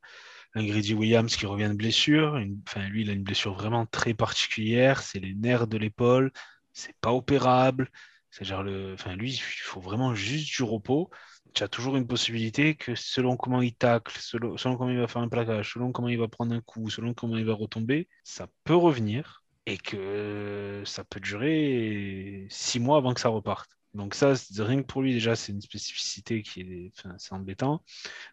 un 0.55 0.65
Grady 0.65 0.95
Williams 0.95 1.37
qui 1.37 1.47
revient 1.47 1.69
de 1.69 1.75
blessure. 1.75 2.41
Enfin, 2.67 2.89
lui, 2.89 3.03
il 3.03 3.11
a 3.11 3.13
une 3.13 3.23
blessure 3.23 3.55
vraiment 3.55 3.87
très 3.87 4.15
particulière. 4.15 5.03
C'est 5.03 5.21
les 5.21 5.35
nerfs 5.35 5.67
de 5.67 5.79
l'épaule. 5.79 6.33
C'est 6.73 6.97
pas 7.01 7.13
opérable. 7.13 7.91
C'est-à-dire, 8.31 8.63
le, 8.63 8.95
enfin, 8.95 9.17
lui, 9.17 9.33
il 9.33 9.39
faut 9.39 9.81
vraiment 9.81 10.15
juste 10.15 10.55
du 10.55 10.63
repos. 10.63 11.11
Tu 11.55 11.63
as 11.63 11.69
toujours 11.69 11.97
une 11.97 12.07
possibilité 12.07 12.75
que 12.75 12.95
selon 12.95 13.37
comment 13.37 13.63
il 13.63 13.75
tacle, 13.75 14.17
selon, 14.21 14.57
selon 14.57 14.77
comment 14.77 14.91
il 14.91 14.99
va 14.99 15.09
faire 15.09 15.23
un 15.23 15.29
plaquage, 15.29 15.73
selon 15.73 15.93
comment 15.93 16.09
il 16.09 16.19
va 16.19 16.29
prendre 16.29 16.55
un 16.55 16.61
coup, 16.61 16.91
selon 16.91 17.15
comment 17.15 17.39
il 17.39 17.47
va 17.47 17.55
retomber, 17.55 18.09
ça 18.23 18.49
peut 18.65 18.77
revenir 18.77 19.45
et 19.67 19.79
que 19.79 20.83
ça 20.85 21.05
peut 21.05 21.21
durer 21.21 22.47
six 22.51 22.81
mois 22.81 22.99
avant 22.99 23.15
que 23.15 23.21
ça 23.21 23.29
reparte. 23.29 23.78
Donc 23.95 24.15
ça, 24.15 24.35
rien 24.59 24.79
que 24.83 24.87
pour 24.87 25.03
lui 25.03 25.15
déjà, 25.15 25.37
c'est 25.37 25.53
une 25.53 25.61
spécificité 25.63 26.43
qui 26.43 26.61
est, 26.63 26.93
enfin, 26.99 27.15
c'est 27.19 27.33
embêtant. 27.35 27.83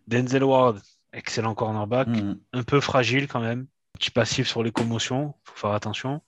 Denzel 0.07 0.43
Ward, 0.43 0.81
excellent 1.13 1.55
cornerback, 1.55 2.07
Mhm. 2.09 2.39
un 2.53 2.63
peu 2.63 2.81
fragile 2.81 3.27
quand 3.27 3.41
même, 3.41 3.67
petit 3.93 4.11
passif 4.11 4.47
sur 4.47 4.63
les 4.63 4.71
commotions, 4.71 5.35
faut 5.43 5.55
faire 5.57 5.71
attention. 5.71 6.21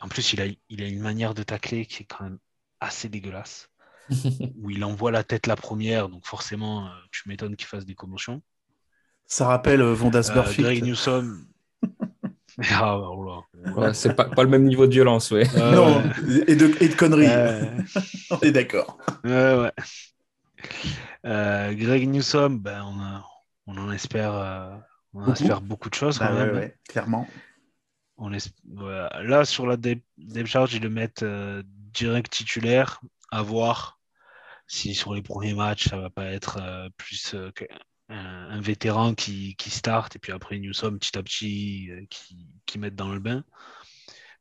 En 0.00 0.08
plus, 0.08 0.32
il 0.34 0.40
a, 0.42 0.46
il 0.68 0.82
a 0.82 0.88
une 0.88 1.00
manière 1.00 1.34
de 1.34 1.42
tacler 1.42 1.86
qui 1.86 2.02
est 2.04 2.06
quand 2.06 2.24
même 2.24 2.38
assez 2.80 3.08
dégueulasse, 3.08 3.70
où 4.62 4.70
il 4.70 4.84
envoie 4.84 5.10
la 5.12 5.24
tête 5.24 5.46
la 5.46 5.56
première, 5.56 6.08
donc 6.08 6.26
forcément, 6.26 6.86
euh, 6.86 6.90
tu 7.12 7.28
m'étonnes 7.28 7.56
qu'il 7.56 7.66
fasse 7.68 7.86
des 7.86 7.94
commotions. 7.94 8.42
Ça 9.26 9.46
rappelle 9.48 9.80
euh, 9.82 9.94
Vondas 9.94 10.30
Euh. 10.34 10.42
Greg 10.56 10.84
Newsom, 10.84 11.46
Ah, 12.70 12.96
oh 12.98 13.22
là. 13.24 13.72
Ouais, 13.74 13.94
c'est 13.94 14.14
pas, 14.14 14.24
pas 14.24 14.42
le 14.42 14.48
même 14.48 14.64
niveau 14.64 14.86
de 14.86 14.92
violence, 14.92 15.30
ouais. 15.30 15.46
Ouais, 15.54 15.72
non, 15.74 15.98
ouais. 15.98 16.44
et 16.48 16.56
de, 16.56 16.72
et 16.82 16.88
de 16.88 16.94
conneries. 16.94 17.26
On 18.30 18.40
est 18.40 18.50
d'accord. 18.52 18.98
Ouais, 19.24 19.54
ouais. 19.54 19.72
Euh, 21.24 21.74
Greg 21.74 22.08
Newsom, 22.08 22.58
ben, 22.58 22.82
on, 22.84 23.00
a- 23.00 23.24
on 23.66 23.76
en 23.76 23.90
espère, 23.90 24.32
euh, 24.34 24.74
on 25.14 25.24
en 25.24 25.32
espère 25.32 25.60
beaucoup 25.60 25.90
de 25.90 25.94
choses 25.94 26.18
Bah 26.18 26.28
quand 26.28 26.34
ouais, 26.34 26.46
même. 26.46 26.54
ouais, 26.56 26.76
clairement. 26.88 27.28
On 28.16 28.32
es-. 28.32 28.38
Là, 29.22 29.44
sur 29.44 29.66
la 29.66 29.76
depth 29.76 30.02
chart, 30.46 30.72
ils 30.72 30.82
le 30.82 30.88
mettent 30.90 31.22
euh, 31.24 31.62
direct 31.66 32.32
titulaire. 32.32 33.00
À 33.32 33.42
voir 33.42 33.98
si 34.68 34.94
sur 34.94 35.14
les 35.14 35.22
premiers 35.22 35.54
matchs, 35.54 35.88
ça 35.88 35.98
va 35.98 36.10
pas 36.10 36.26
être 36.26 36.58
euh, 36.60 36.88
plus 36.96 37.34
euh, 37.34 37.50
que- 37.52 37.64
un, 38.08 38.50
un 38.50 38.60
vétéran 38.60 39.14
qui, 39.14 39.56
qui 39.56 39.70
start 39.70 40.16
et 40.16 40.18
puis 40.18 40.32
après 40.32 40.58
Newsom 40.58 40.98
petit 40.98 41.16
à 41.18 41.22
petit 41.22 41.90
euh, 41.90 42.06
qui, 42.10 42.48
qui 42.66 42.78
mettent 42.78 42.96
dans 42.96 43.12
le 43.12 43.20
bain. 43.20 43.44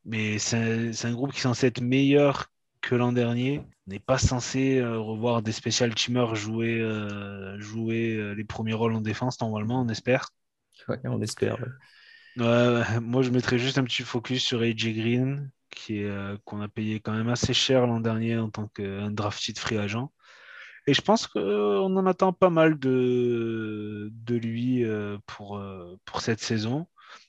Mais 0.06 0.40
c'est 0.40 0.58
un, 0.58 0.92
un 1.10 1.14
groupe 1.14 1.32
qui 1.32 1.40
est 1.40 1.42
censé 1.42 1.68
être 1.68 1.82
meilleur 1.82 2.48
que 2.82 2.96
l'an 2.96 3.12
dernier. 3.12 3.60
On 3.88 3.92
n'est 3.92 4.00
pas 4.00 4.18
censé 4.18 4.78
euh, 4.80 5.00
revoir 5.00 5.42
des 5.42 5.52
special 5.52 5.94
teamers 5.96 6.36
jouer, 6.36 6.80
euh, 6.82 7.60
jouer 7.60 8.34
les 8.36 8.44
premiers 8.46 8.74
rôles 8.74 8.94
en 8.94 9.02
défense 9.02 9.40
normalement, 9.42 9.82
on 9.82 9.90
espère. 9.90 10.30
Ouais, 10.88 11.00
on 11.06 11.22
espère. 11.22 11.60
ouais. 11.60 11.68
Moi, 13.02 13.22
je 13.24 13.30
mettrais 13.30 13.60
juste 13.60 13.78
un 13.78 13.84
petit 13.84 14.04
focus 14.04 14.44
sur 14.44 14.62
AJ 14.62 14.94
Green, 14.94 15.52
euh, 15.92 16.38
qu'on 16.46 16.62
a 16.62 16.68
payé 16.68 17.00
quand 17.00 17.14
même 17.14 17.30
assez 17.30 17.54
cher 17.54 17.88
l'an 17.88 18.00
dernier 18.00 18.38
en 18.38 18.50
tant 18.50 18.68
qu'un 18.70 19.12
drafted 19.12 19.58
free 19.60 19.78
agent. 19.78 20.12
Et 20.88 20.94
je 20.94 21.02
pense 21.02 21.28
qu'on 21.28 21.98
en 21.98 22.06
attend 22.06 22.32
pas 22.34 22.50
mal 22.52 22.78
de, 22.80 24.10
de 24.14 24.36
lui 24.36 24.84
euh, 24.86 25.18
pour, 25.26 25.58
euh, 25.58 25.98
pour 26.06 26.22
cette 26.22 26.40
saison. 26.42 26.88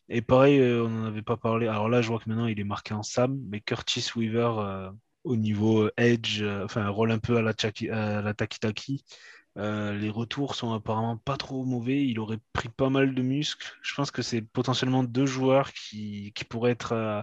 Et 0.09 0.21
pareil, 0.23 0.59
euh, 0.61 0.85
on 0.85 0.89
n'en 0.91 1.05
avait 1.07 1.23
pas 1.23 1.37
parlé. 1.39 1.67
Alors 1.69 1.89
là, 1.89 2.03
je 2.03 2.09
vois 2.09 2.19
que 2.19 2.29
maintenant, 2.29 2.47
il 2.47 2.61
est 2.61 2.65
marqué 2.65 2.93
en 2.95 3.03
Sam, 3.03 3.39
mais 3.49 3.61
Curtis 3.61 4.07
Weaver, 4.15 4.53
euh, 4.59 4.91
au 5.25 5.37
niveau 5.37 5.83
euh, 5.85 5.93
edge, 5.97 6.43
euh, 6.43 6.65
enfin, 6.65 6.87
rôle 6.89 7.11
un 7.13 7.19
peu 7.19 7.37
à 7.39 7.43
la, 7.43 7.53
Chaki- 7.53 7.91
à 7.91 8.21
la 8.23 8.35
Taki-Taki, 8.35 9.05
euh, 9.59 9.95
les 9.99 10.11
retours 10.11 10.55
sont 10.55 10.73
apparemment 10.75 11.17
pas 11.17 11.37
trop 11.39 11.65
mauvais. 11.65 12.05
Il 12.07 12.19
aurait 12.21 12.39
pris 12.53 12.69
pas 12.69 12.91
mal 12.91 13.15
de 13.15 13.23
muscles. 13.23 13.73
Je 13.83 13.95
pense 13.95 14.11
que 14.11 14.21
c'est 14.23 14.43
potentiellement 14.43 15.03
deux 15.05 15.27
joueurs 15.27 15.73
qui, 15.73 16.33
qui 16.35 16.45
pourraient 16.45 16.73
être, 16.73 16.93
euh, 16.93 17.23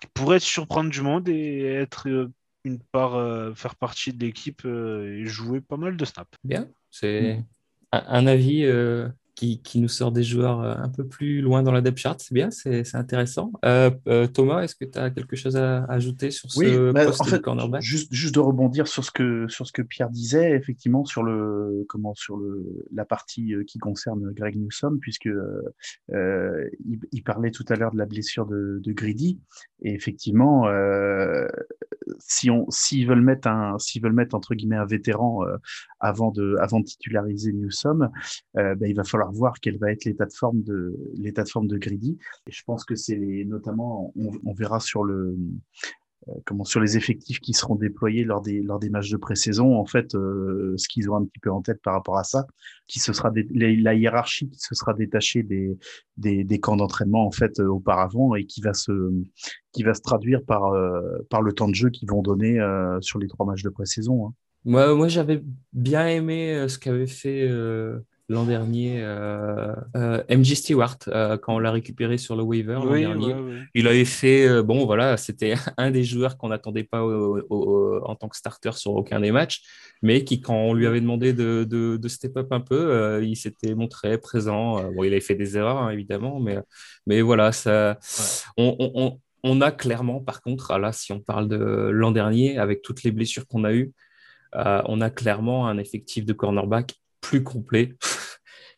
qui 0.00 0.08
pourraient 0.14 0.40
surprendre 0.40 0.90
du 0.90 1.00
monde 1.02 1.28
et 1.28 1.64
être 1.64 2.08
euh, 2.08 2.32
une 2.64 2.78
part, 2.80 3.14
euh, 3.14 3.54
faire 3.54 3.76
partie 3.76 4.12
de 4.12 4.24
l'équipe 4.24 4.62
euh, 4.64 5.18
et 5.18 5.26
jouer 5.26 5.60
pas 5.60 5.76
mal 5.76 5.96
de 5.96 6.04
snaps. 6.04 6.38
Bien, 6.42 6.68
c'est 6.90 7.44
un, 7.92 8.04
un 8.06 8.26
avis 8.26 8.64
euh, 8.64 9.08
qui, 9.34 9.60
qui 9.62 9.80
nous 9.80 9.88
sort 9.88 10.12
des 10.12 10.22
joueurs 10.22 10.60
euh, 10.60 10.74
un 10.76 10.88
peu 10.88 11.06
plus 11.06 11.40
loin 11.40 11.62
dans 11.62 11.72
la 11.72 11.80
depth 11.80 11.98
chart. 11.98 12.20
C'est 12.20 12.34
bien, 12.34 12.50
c'est 12.50 12.94
intéressant. 12.94 13.52
Euh, 13.64 13.90
euh, 14.06 14.26
Thomas, 14.26 14.62
est-ce 14.62 14.76
que 14.76 14.84
tu 14.84 14.98
as 14.98 15.10
quelque 15.10 15.36
chose 15.36 15.56
à 15.56 15.84
ajouter 15.84 16.30
sur 16.30 16.50
ce 16.50 16.58
Oui, 16.58 16.92
bah, 16.92 17.04
poste 17.06 17.22
en 17.22 17.24
de 17.24 17.30
fait, 17.30 17.40
cornerback? 17.42 17.82
juste, 17.82 18.12
juste 18.12 18.34
de 18.34 18.40
rebondir 18.40 18.86
sur 18.86 19.04
ce 19.04 19.10
que 19.10 19.46
sur 19.48 19.66
ce 19.66 19.72
que 19.72 19.82
Pierre 19.82 20.10
disait, 20.10 20.52
effectivement 20.52 21.04
sur 21.04 21.22
le 21.22 21.84
comment 21.88 22.14
sur 22.14 22.36
le 22.36 22.64
la 22.92 23.04
partie 23.04 23.54
qui 23.66 23.78
concerne 23.78 24.32
Greg 24.32 24.56
Newsom, 24.56 24.98
puisque 25.00 25.26
euh, 25.26 26.70
il, 26.86 27.00
il 27.12 27.22
parlait 27.22 27.50
tout 27.50 27.64
à 27.68 27.74
l'heure 27.74 27.92
de 27.92 27.98
la 27.98 28.06
blessure 28.06 28.46
de, 28.46 28.80
de 28.82 28.92
Greedy, 28.92 29.40
et 29.82 29.94
effectivement, 29.94 30.66
si 32.20 32.50
on 32.50 32.66
s'ils 32.70 33.06
veulent 33.06 33.20
mettre 33.20 33.48
un 33.48 33.78
s'ils 33.78 34.02
veulent 34.02 34.12
mettre 34.12 34.34
entre 34.34 34.54
guillemets 34.54 34.76
un 34.76 34.86
vétéran 34.86 35.40
avant 36.00 36.30
de 36.30 36.56
avant 36.60 36.80
de 36.80 36.84
titulariser 36.84 37.52
Newsom, 37.52 38.10
ben, 38.54 38.78
il 38.86 38.94
va 38.94 39.04
falloir 39.04 39.23
voir 39.32 39.60
quel 39.60 39.78
va 39.78 39.92
être 39.92 40.04
l'état 40.04 40.26
de 40.26 40.32
forme 40.32 40.62
de 40.62 40.96
l'état 41.16 41.42
de 41.42 41.48
forme 41.48 41.66
de 41.66 41.78
Greedy. 41.78 42.18
Et 42.46 42.52
je 42.52 42.62
pense 42.64 42.84
que 42.84 42.94
c'est 42.94 43.44
notamment 43.46 44.12
on, 44.16 44.52
verra 44.52 44.80
sur 44.80 45.04
le 45.04 45.36
euh, 46.28 46.32
comment 46.46 46.64
sur 46.64 46.80
les 46.80 46.96
effectifs 46.96 47.40
qui 47.40 47.52
seront 47.52 47.74
déployés 47.74 48.24
lors 48.24 48.40
des 48.40 48.62
lors 48.62 48.78
des 48.78 48.88
matchs 48.88 49.10
de 49.10 49.16
pré-saison 49.16 49.76
en 49.76 49.84
fait 49.84 50.14
euh, 50.14 50.74
ce 50.76 50.88
qu'ils 50.88 51.10
ont 51.10 51.16
un 51.16 51.24
petit 51.24 51.38
peu 51.40 51.50
en 51.50 51.60
tête 51.60 51.82
par 51.82 51.94
rapport 51.94 52.16
à 52.16 52.24
ça 52.24 52.46
qui 52.86 52.98
se 52.98 53.12
sera 53.12 53.30
la, 53.50 53.94
hiérarchie 53.94 54.48
qui 54.48 54.58
se 54.58 54.74
sera 54.74 54.94
détachée 54.94 55.42
des 55.42 55.76
des, 56.16 56.44
des 56.44 56.60
camps 56.60 56.76
d'entraînement 56.76 57.26
en 57.26 57.30
fait 57.30 57.60
euh, 57.60 57.66
auparavant 57.66 58.34
et 58.34 58.46
qui 58.46 58.62
va 58.62 58.72
se 58.72 59.12
qui 59.72 59.82
va 59.82 59.92
se 59.92 60.00
traduire 60.00 60.42
par 60.44 60.72
par 61.28 61.42
le 61.42 61.52
temps 61.52 61.68
de 61.68 61.74
jeu 61.74 61.90
qu'ils 61.90 62.08
vont 62.08 62.22
donner 62.22 62.58
sur 63.00 63.18
les 63.18 63.26
trois 63.26 63.44
matchs 63.44 63.62
de 63.62 63.70
pré-saison 63.70 64.28
hein. 64.28 64.34
Moi, 64.66 64.94
moi 64.94 65.08
j'avais 65.08 65.42
bien 65.74 66.06
aimé 66.08 66.64
ce 66.68 66.78
qu'avait 66.78 67.06
fait 67.06 67.50
l'an 68.28 68.44
dernier 68.44 69.02
euh, 69.02 69.74
euh, 69.96 70.22
MJ 70.30 70.54
Stewart 70.54 70.96
euh, 71.08 71.36
quand 71.36 71.56
on 71.56 71.58
l'a 71.58 71.70
récupéré 71.70 72.16
sur 72.18 72.36
le 72.36 72.42
waiver 72.42 72.74
l'an 72.74 72.94
dernier. 73.00 73.34
ouais, 73.34 73.40
ouais. 73.40 73.58
Il 73.74 73.86
avait 73.86 74.04
fait, 74.04 74.62
bon 74.62 74.86
voilà, 74.86 75.16
c'était 75.16 75.54
un 75.76 75.90
des 75.90 76.04
joueurs 76.04 76.36
qu'on 76.38 76.48
n'attendait 76.48 76.84
pas 76.84 77.04
au- 77.04 77.38
au- 77.38 77.44
au- 77.50 78.04
en 78.04 78.14
tant 78.14 78.28
que 78.28 78.36
starter 78.36 78.72
sur 78.72 78.92
aucun 78.94 79.20
des 79.20 79.30
matchs, 79.32 79.62
mais 80.02 80.24
qui, 80.24 80.40
quand 80.40 80.54
on 80.56 80.72
lui 80.74 80.86
avait 80.86 81.00
demandé 81.00 81.32
de, 81.32 81.64
de, 81.68 81.96
de 81.96 82.08
step 82.08 82.36
up 82.38 82.48
un 82.52 82.60
peu, 82.60 83.20
il 83.22 83.36
s'était 83.36 83.74
montré 83.74 84.16
présent. 84.18 84.82
Bon, 84.92 85.04
il 85.04 85.08
avait 85.12 85.20
fait 85.20 85.34
des 85.34 85.56
erreurs, 85.56 85.78
hein, 85.78 85.90
évidemment, 85.90 86.40
mais, 86.40 86.58
mais 87.06 87.20
voilà, 87.20 87.52
ça, 87.52 87.98
on, 88.56 88.74
on- 88.78 88.92
on- 88.94 89.20
on 89.46 89.60
a 89.60 89.70
clairement, 89.70 90.20
par 90.20 90.40
contre, 90.40 90.70
ah 90.70 90.78
là, 90.78 90.92
si 90.92 91.12
on 91.12 91.20
parle 91.20 91.48
de 91.48 91.56
l'an 91.92 92.10
dernier, 92.12 92.56
avec 92.56 92.80
toutes 92.80 93.02
les 93.02 93.10
blessures 93.12 93.46
qu'on 93.46 93.64
a 93.64 93.74
eues, 93.74 93.92
on 94.54 95.00
a 95.00 95.10
clairement 95.10 95.66
un 95.68 95.78
effectif 95.78 96.24
de 96.24 96.32
cornerback 96.32 96.94
plus 97.20 97.42
complet 97.42 97.94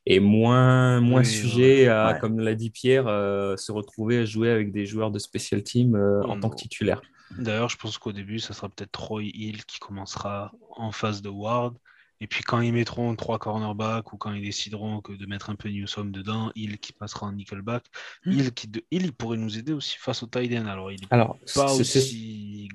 et 0.07 0.21
moins, 0.21 1.01
moins 1.01 1.21
Oui, 1.21 1.27
sujet 1.27 1.89
à, 1.89 2.13
ouais. 2.13 2.19
comme 2.21 2.39
l'a 2.41 2.55
dit 2.55 2.71
Pierre, 2.71 3.07
euh, 3.09 3.57
se 3.57 3.73
retrouver 3.73 4.19
à 4.19 4.25
jouer 4.25 4.51
avec 4.51 4.73
des 4.73 4.87
joueurs 4.87 5.11
de 5.11 5.19
special 5.19 5.63
team 5.63 5.97
euh, 5.97 6.23
en 6.25 6.39
tant 6.39 6.49
que 6.49 6.57
titulaire. 6.57 7.03
D'ailleurs, 7.39 7.69
je 7.69 7.77
pense 7.77 7.99
qu'au 7.99 8.13
début, 8.13 8.39
ça 8.39 8.55
sera 8.55 8.69
peut-être 8.69 8.93
Troy 8.93 9.25
Hill 9.25 9.65
qui 9.65 9.81
commencera 9.81 10.53
en 10.77 10.93
face 10.93 11.23
de 11.23 11.29
Ward. 11.29 11.77
Et 12.21 12.27
puis 12.27 12.43
quand 12.43 12.61
ils 12.61 12.73
mettront 12.73 13.15
trois 13.15 13.39
cornerbacks 13.39 14.11
ou 14.13 14.17
quand 14.17 14.33
ils 14.33 14.43
décideront 14.43 15.01
que 15.03 15.13
de 15.13 15.27
mettre 15.27 15.51
un 15.51 15.55
peu 15.55 15.69
Newsom 15.69 16.13
dedans, 16.13 16.51
Hill 16.55 16.79
qui 16.79 16.93
passera 16.93 17.27
en 17.27 17.33
nickelback, 17.33 17.85
Hmm. 18.25 18.33
Hill, 18.33 18.53
qui 18.53 18.69
de... 18.69 18.83
Hill 18.91 19.05
il 19.07 19.13
pourrait 19.13 19.37
nous 19.37 19.59
aider 19.59 19.73
aussi 19.75 19.97
face 19.99 20.23
au 20.23 20.27
tight 20.27 20.51
end. 20.57 20.67
Alors 20.67 20.91
il 20.93 21.01
n'est 21.01 21.09
pas 21.09 21.75
aussi 21.75 22.69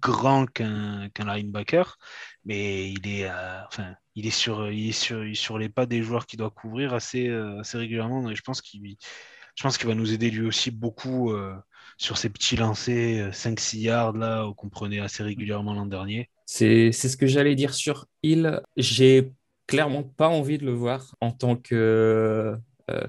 grand 0.00 0.46
qu'un 0.46 1.08
qu'un 1.10 1.24
linebacker, 1.24 1.98
mais 2.46 2.90
il 2.90 3.06
est, 3.08 3.28
euh, 3.28 3.64
enfin, 3.66 3.94
il 4.14 4.26
est 4.26 4.30
sur, 4.30 4.70
il 4.70 4.88
est 4.88 4.92
sur, 4.92 5.24
il 5.24 5.32
est 5.32 5.34
sur 5.34 5.58
les 5.58 5.68
pas 5.68 5.84
des 5.84 6.02
joueurs 6.02 6.26
qu'il 6.26 6.38
doit 6.38 6.50
couvrir 6.50 6.94
assez, 6.94 7.28
euh, 7.28 7.60
assez 7.60 7.76
régulièrement. 7.76 8.30
Et 8.30 8.36
je 8.36 8.42
pense 8.42 8.62
qu'il, 8.62 8.80
qu'il 8.82 9.88
va 9.88 9.94
nous 9.94 10.12
aider 10.12 10.30
lui 10.30 10.46
aussi 10.46 10.70
beaucoup 10.70 11.32
euh, 11.32 11.54
sur 11.98 12.16
ces 12.16 12.30
petits 12.30 12.56
lancers 12.56 13.30
5-6 13.32 13.78
yards 13.78 14.12
là 14.12 14.48
qu'on 14.56 14.68
prenait 14.68 15.00
assez 15.00 15.24
régulièrement 15.24 15.74
l'an 15.74 15.86
dernier. 15.86 16.30
C'est, 16.46 16.92
ce 16.92 17.16
que 17.16 17.26
j'allais 17.26 17.56
dire 17.56 17.74
sur 17.74 18.06
Hill. 18.22 18.60
J'ai 18.76 19.32
clairement 19.66 20.04
pas 20.04 20.28
envie 20.28 20.58
de 20.58 20.64
le 20.64 20.72
voir 20.72 21.16
en 21.20 21.32
tant 21.32 21.56
que 21.56 22.56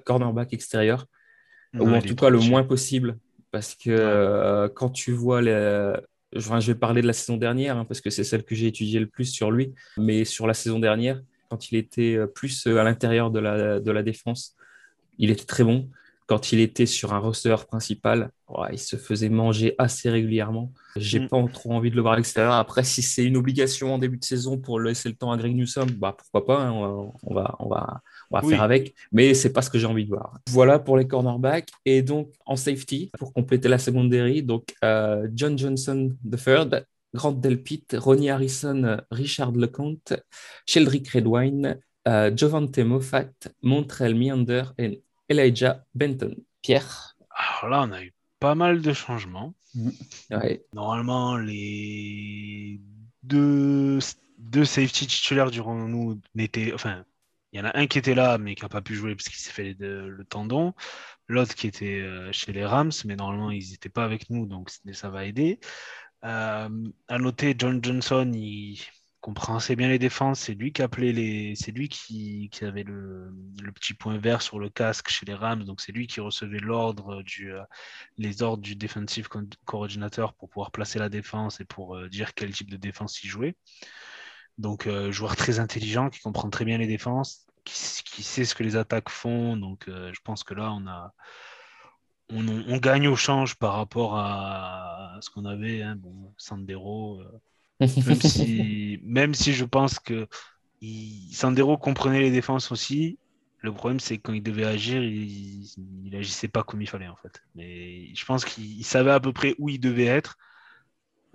cornerback 0.06 0.54
extérieur, 0.54 1.06
ou 1.76 1.88
en 1.88 2.02
tout 2.02 2.15
cas 2.15 2.30
le 2.30 2.39
moins 2.39 2.63
possible. 2.63 3.19
Parce 3.52 3.76
que 3.76 4.67
quand 4.76 4.89
tu 4.89 5.12
vois 5.12 5.43
les... 5.43 5.93
je 6.34 6.72
vais 6.72 6.76
parler 6.76 7.02
de 7.02 7.08
la 7.08 7.13
saison 7.13 7.38
dernière, 7.38 7.78
hein, 7.78 7.86
parce 7.86 8.02
que 8.02 8.10
c'est 8.10 8.24
celle 8.24 8.44
que 8.44 8.56
j'ai 8.56 8.68
étudiée 8.68 9.00
le 9.00 9.08
plus 9.08 9.26
sur 9.26 9.52
lui, 9.52 9.74
mais 9.98 10.26
sur 10.26 10.48
la 10.48 10.54
saison 10.54 10.80
dernière, 10.80 11.22
quand 11.50 11.72
il 11.72 11.78
était 11.78 12.16
euh, 12.16 12.28
plus 12.28 12.68
euh, 12.68 12.78
à 12.78 12.84
l'intérieur 12.84 13.32
de 13.32 13.40
la, 13.40 13.80
de 13.80 13.92
la 13.92 14.04
défense, 14.04 14.56
il 15.18 15.32
était 15.32 15.46
très 15.46 15.63
bon. 15.63 15.90
Quand 16.28 16.52
il 16.52 16.60
était 16.60 16.86
sur 16.86 17.13
un 17.13 17.20
receveur 17.20 17.66
principal, 17.68 18.32
ouais, 18.50 18.68
il 18.74 18.80
se 18.80 18.98
faisait 18.98 19.30
manger 19.30 19.76
assez 19.78 20.10
régulièrement. 20.10 20.74
J'ai 20.98 21.22
Mm. 21.22 21.28
pas 21.30 21.44
trop 21.54 21.72
envie 21.72 21.90
de 21.90 21.96
le 21.96 22.02
voir 22.02 22.13
à 22.16 22.18
l'extérieur. 22.18 22.54
Après, 22.54 22.84
si 22.84 23.02
c'est 23.02 23.24
une 23.24 23.38
obligation 23.38 23.94
en 23.94 23.98
début 23.98 24.18
de 24.18 24.26
saison 24.26 24.58
pour 24.58 24.80
laisser 24.82 25.08
le 25.08 25.16
temps 25.16 25.32
à 25.32 25.38
Greg 25.38 25.56
Newsom, 25.56 25.90
bah 25.98 26.16
pourquoi 26.18 26.46
pas, 26.46 26.62
hein, 26.66 26.72
on 26.74 26.84
va, 26.84 27.13
on 27.24 27.34
va, 27.34 27.56
on 27.60 27.70
va, 27.70 28.02
on 28.30 28.38
va 28.38 28.44
Oui. 28.46 28.50
faire 28.54 28.62
avec. 28.62 28.94
Mais 29.13 29.34
c'est 29.34 29.54
pas 29.54 29.62
ce 29.62 29.70
que 29.70 29.80
j'ai 29.80 29.86
envie 29.88 30.04
de 30.04 30.10
voir. 30.10 30.38
Voilà 30.50 30.80
pour 30.80 30.98
les 30.98 31.08
cornerbacks. 31.08 31.70
Et 31.86 32.02
donc 32.02 32.34
en 32.46 32.58
safety, 32.58 33.10
pour 33.18 33.32
compléter 33.34 33.70
la 33.70 33.78
secondary, 33.80 34.44
donc 34.44 34.74
euh, 34.84 35.28
John 35.34 35.58
Johnson 35.58 36.10
III, 36.26 36.82
Grant 37.13 37.32
Delpit, 37.32 37.86
Ronnie 37.94 38.30
Harrison, 38.30 38.98
Richard 39.12 39.54
Lecomte, 39.54 40.13
Sheldrick 40.66 41.08
Redwine, 41.10 41.80
euh, 42.08 42.32
Jovante 42.36 42.78
Moffat, 42.80 43.30
Montrell 43.63 44.13
Meander 44.16 44.63
et 44.78 45.04
Elijah 45.30 45.86
Benton. 45.96 46.36
Pierre. 46.62 47.16
Alors 47.30 47.70
là, 47.70 47.82
on 47.84 47.92
a 47.92 48.04
eu 48.04 48.13
pas 48.40 48.56
mal 48.56 48.82
de 48.82 48.94
changements. 48.94 49.54
Ouais. 50.32 50.66
Normalement, 50.74 51.38
les 51.38 52.82
deux, 53.24 54.00
deux 54.38 54.66
safety 54.66 55.08
titulaires 55.08 55.52
durant 55.52 55.76
nous 55.76 56.20
n'étaient. 56.36 56.74
Enfin, 56.74 57.06
il 57.52 57.60
y 57.60 57.62
en 57.62 57.66
a 57.66 57.78
un 57.78 57.88
qui 57.88 57.98
était 57.98 58.16
là, 58.16 58.38
mais 58.38 58.56
qui 58.56 58.63
n'a 58.63 58.70
pas 58.70 58.82
pu 58.82 58.96
jouer 58.96 59.16
parce 59.16 59.30
qu'il 59.30 59.40
s'est 59.40 59.52
fait 59.52 59.76
le, 59.80 60.10
le 60.10 60.26
tendon. 60.26 60.74
L'autre 61.28 61.56
qui 61.56 61.68
était 61.68 62.02
euh, 62.02 62.32
chez 62.32 62.54
les 62.54 62.66
Rams, 62.66 62.92
mais 63.06 63.16
normalement, 63.16 63.52
ils 63.52 63.72
n'étaient 63.72 63.90
pas 63.90 64.06
avec 64.06 64.30
nous, 64.30 64.46
donc 64.46 64.70
ça 64.94 65.10
va 65.10 65.26
aider. 65.26 65.60
Euh, 66.24 66.70
à 67.08 67.20
noter, 67.20 67.56
John 67.58 67.84
Johnson, 67.84 68.32
il, 68.34 68.80
comprend 69.22 69.56
assez 69.58 69.76
bien 69.76 69.90
les 69.90 70.00
défenses. 70.00 70.42
C'est 70.42 70.54
lui 70.54 70.72
qui 70.72 70.82
appelait 70.82 71.12
les. 71.12 71.56
C'est 71.56 71.72
lui 71.72 71.90
qui, 71.90 72.50
qui 72.52 72.66
avait 72.66 72.84
le, 72.84 73.34
le, 73.62 73.72
petit 73.72 73.94
point 73.94 74.18
vert 74.18 74.42
sur 74.42 74.60
le 74.60 74.70
casque 74.70 75.10
chez 75.10 75.26
les 75.26 75.34
Rams. 75.34 75.64
Donc 75.64 75.82
c'est 75.82 75.92
lui 75.92 76.08
qui 76.08 76.20
recevait 76.20 76.60
l'ordre 76.60 77.24
du 77.24 77.54
euh, 77.54 77.64
les 78.18 78.44
ordres 78.44 78.64
du 78.64 78.76
defensive 78.76 79.28
coordinateur 79.66 80.34
pour 80.34 80.50
pouvoir 80.50 80.72
placer 80.72 81.00
la 81.00 81.10
défense 81.10 81.60
et 81.60 81.66
pour 81.66 81.96
euh, 81.96 82.10
dire 82.10 82.34
quel 82.34 82.52
type 82.54 82.70
de 82.70 82.78
défense 82.78 83.24
il 83.24 83.28
jouait. 83.28 83.56
Donc 84.58 84.88
euh, 84.88 85.12
joueur 85.12 85.36
très 85.36 85.60
intelligent 85.60 86.10
qui 86.10 86.20
comprend 86.22 86.50
très 86.50 86.66
bien 86.66 86.78
les 86.78 86.88
défenses, 86.88 87.48
qui, 87.66 88.04
qui 88.06 88.24
sait 88.24 88.46
ce 88.46 88.56
que 88.56 88.64
les 88.64 88.76
attaques 88.76 89.10
font. 89.10 89.58
Donc 89.58 89.86
je 89.88 90.20
pense 90.24 90.44
que 90.44 90.54
là 90.54 90.72
on 90.72 90.88
a 90.88 91.14
on, 92.30 92.46
on, 92.48 92.78
gagne 92.78 93.08
au 93.08 93.16
change 93.16 93.56
par 93.56 93.74
rapport 93.76 94.18
à, 94.18 95.18
ce 95.22 95.30
qu'on 95.30 95.46
avait. 95.46 95.82
Hein, 95.82 95.96
bon, 95.96 96.34
Sandero. 96.38 97.22
Même 98.06 98.22
si, 98.22 99.00
même 99.04 99.34
si 99.34 99.54
je 99.54 99.66
pense 99.66 100.00
que 100.00 100.28
il, 100.82 101.34
Sandero 101.36 101.78
comprenait 101.78 102.22
les 102.22 102.32
défenses 102.32 102.72
aussi, 102.72 103.20
le 103.60 103.74
problème 103.74 104.00
c'est 104.00 104.18
que 104.18 104.24
quand 104.24 104.34
il 104.34 104.44
devait 104.44 104.66
agir, 104.66 105.04
il, 105.04 105.66
il 106.06 106.16
agissait 106.16 106.48
pas 106.48 106.63
comme 106.63 106.82
il 106.82 106.90
fallait 106.90 107.08
en 107.08 107.16
fait. 107.18 107.42
Mais 107.56 108.13
je 108.16 108.26
pense 108.26 108.46
qu'il 108.46 108.86
savait 108.86 109.12
à 109.12 109.20
peu 109.20 109.34
près 109.34 109.56
où 109.60 109.70
il 109.70 109.80
devait 109.80 110.06
être. 110.06 110.38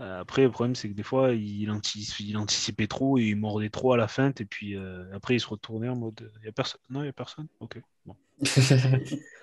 Euh, 0.03 0.21
après, 0.21 0.43
le 0.43 0.51
problème 0.51 0.75
c'est 0.75 0.89
que 0.89 0.95
des 0.95 1.03
fois 1.03 1.33
il, 1.33 1.63
il, 1.63 2.37
anticipait 2.37 2.87
trop 2.89 3.19
et 3.19 3.23
il 3.23 3.37
mordait 3.37 3.71
trop 3.71 3.93
à 3.93 3.97
la 3.97 4.09
feinte 4.09 4.41
et 4.41 4.45
puis 4.45 4.77
euh, 4.77 5.05
après 5.15 5.37
il 5.37 5.41
se 5.41 5.47
retournait 5.47 5.89
en 5.89 5.97
mode 5.97 6.31
il 6.41 6.47
y 6.47 6.49
a 6.49 6.53
personne. 6.53 6.81
Non, 6.91 7.03
il 7.03 7.07
y 7.07 7.09
a 7.09 7.13
personne? 7.13 7.47
Ok. 7.61 7.81
Bon. 8.05 8.17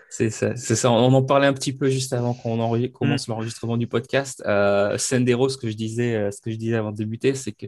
c'est 0.10 0.30
ça, 0.30 0.56
ça, 0.56 0.92
On 0.92 1.14
en 1.14 1.24
parlait 1.24 1.48
un 1.48 1.54
petit 1.54 1.74
peu 1.74 1.90
juste 1.90 2.14
avant 2.14 2.34
qu'on 2.34 2.58
commence 2.90 3.28
mm. 3.28 3.32
l'enregistrement 3.32 3.78
du 3.78 3.88
podcast. 3.88 4.44
Euh, 4.46 4.98
Sendero, 4.98 5.48
ce 5.50 5.58
que 5.58 5.70
je 5.70 5.76
disais, 5.76 6.16
euh, 6.16 6.32
ce 6.32 6.42
que 6.42 6.52
je 6.52 6.58
disais 6.58 6.76
avant 6.76 6.92
de 6.92 6.98
débuter, 6.98 7.36
c'est 7.36 7.52
que 7.52 7.68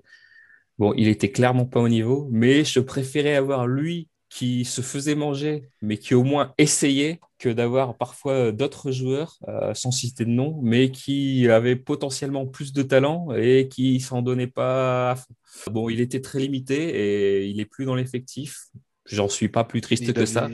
bon, 0.77 0.93
il 0.97 1.07
était 1.07 1.31
clairement 1.31 1.65
pas 1.65 1.79
au 1.79 1.89
niveau, 1.89 2.27
mais 2.31 2.65
je 2.65 2.79
préférais 2.79 3.35
avoir 3.35 3.67
lui 3.67 4.09
qui 4.31 4.63
se 4.63 4.81
faisait 4.81 5.13
manger, 5.13 5.69
mais 5.81 5.97
qui 5.97 6.15
au 6.15 6.23
moins 6.23 6.53
essayait, 6.57 7.19
que 7.37 7.49
d'avoir 7.49 7.97
parfois 7.97 8.51
d'autres 8.51 8.91
joueurs, 8.91 9.37
euh, 9.47 9.73
sans 9.73 9.91
citer 9.91 10.25
de 10.25 10.29
nom, 10.29 10.59
mais 10.63 10.89
qui 10.89 11.49
avaient 11.49 11.75
potentiellement 11.75 12.47
plus 12.47 12.71
de 12.71 12.81
talent 12.81 13.33
et 13.35 13.67
qui 13.67 13.99
s'en 13.99 14.21
donnaient 14.21 14.47
pas 14.47 15.11
à 15.11 15.15
fond. 15.17 15.33
Bon, 15.71 15.89
il 15.89 15.99
était 15.99 16.21
très 16.21 16.39
limité 16.39 16.75
et 16.75 17.47
il 17.47 17.59
est 17.59 17.65
plus 17.65 17.85
dans 17.85 17.95
l'effectif. 17.95 18.67
J'en 19.05 19.27
suis 19.27 19.49
pas 19.49 19.65
plus 19.65 19.81
triste 19.81 20.13
que 20.13 20.25
ça. 20.25 20.49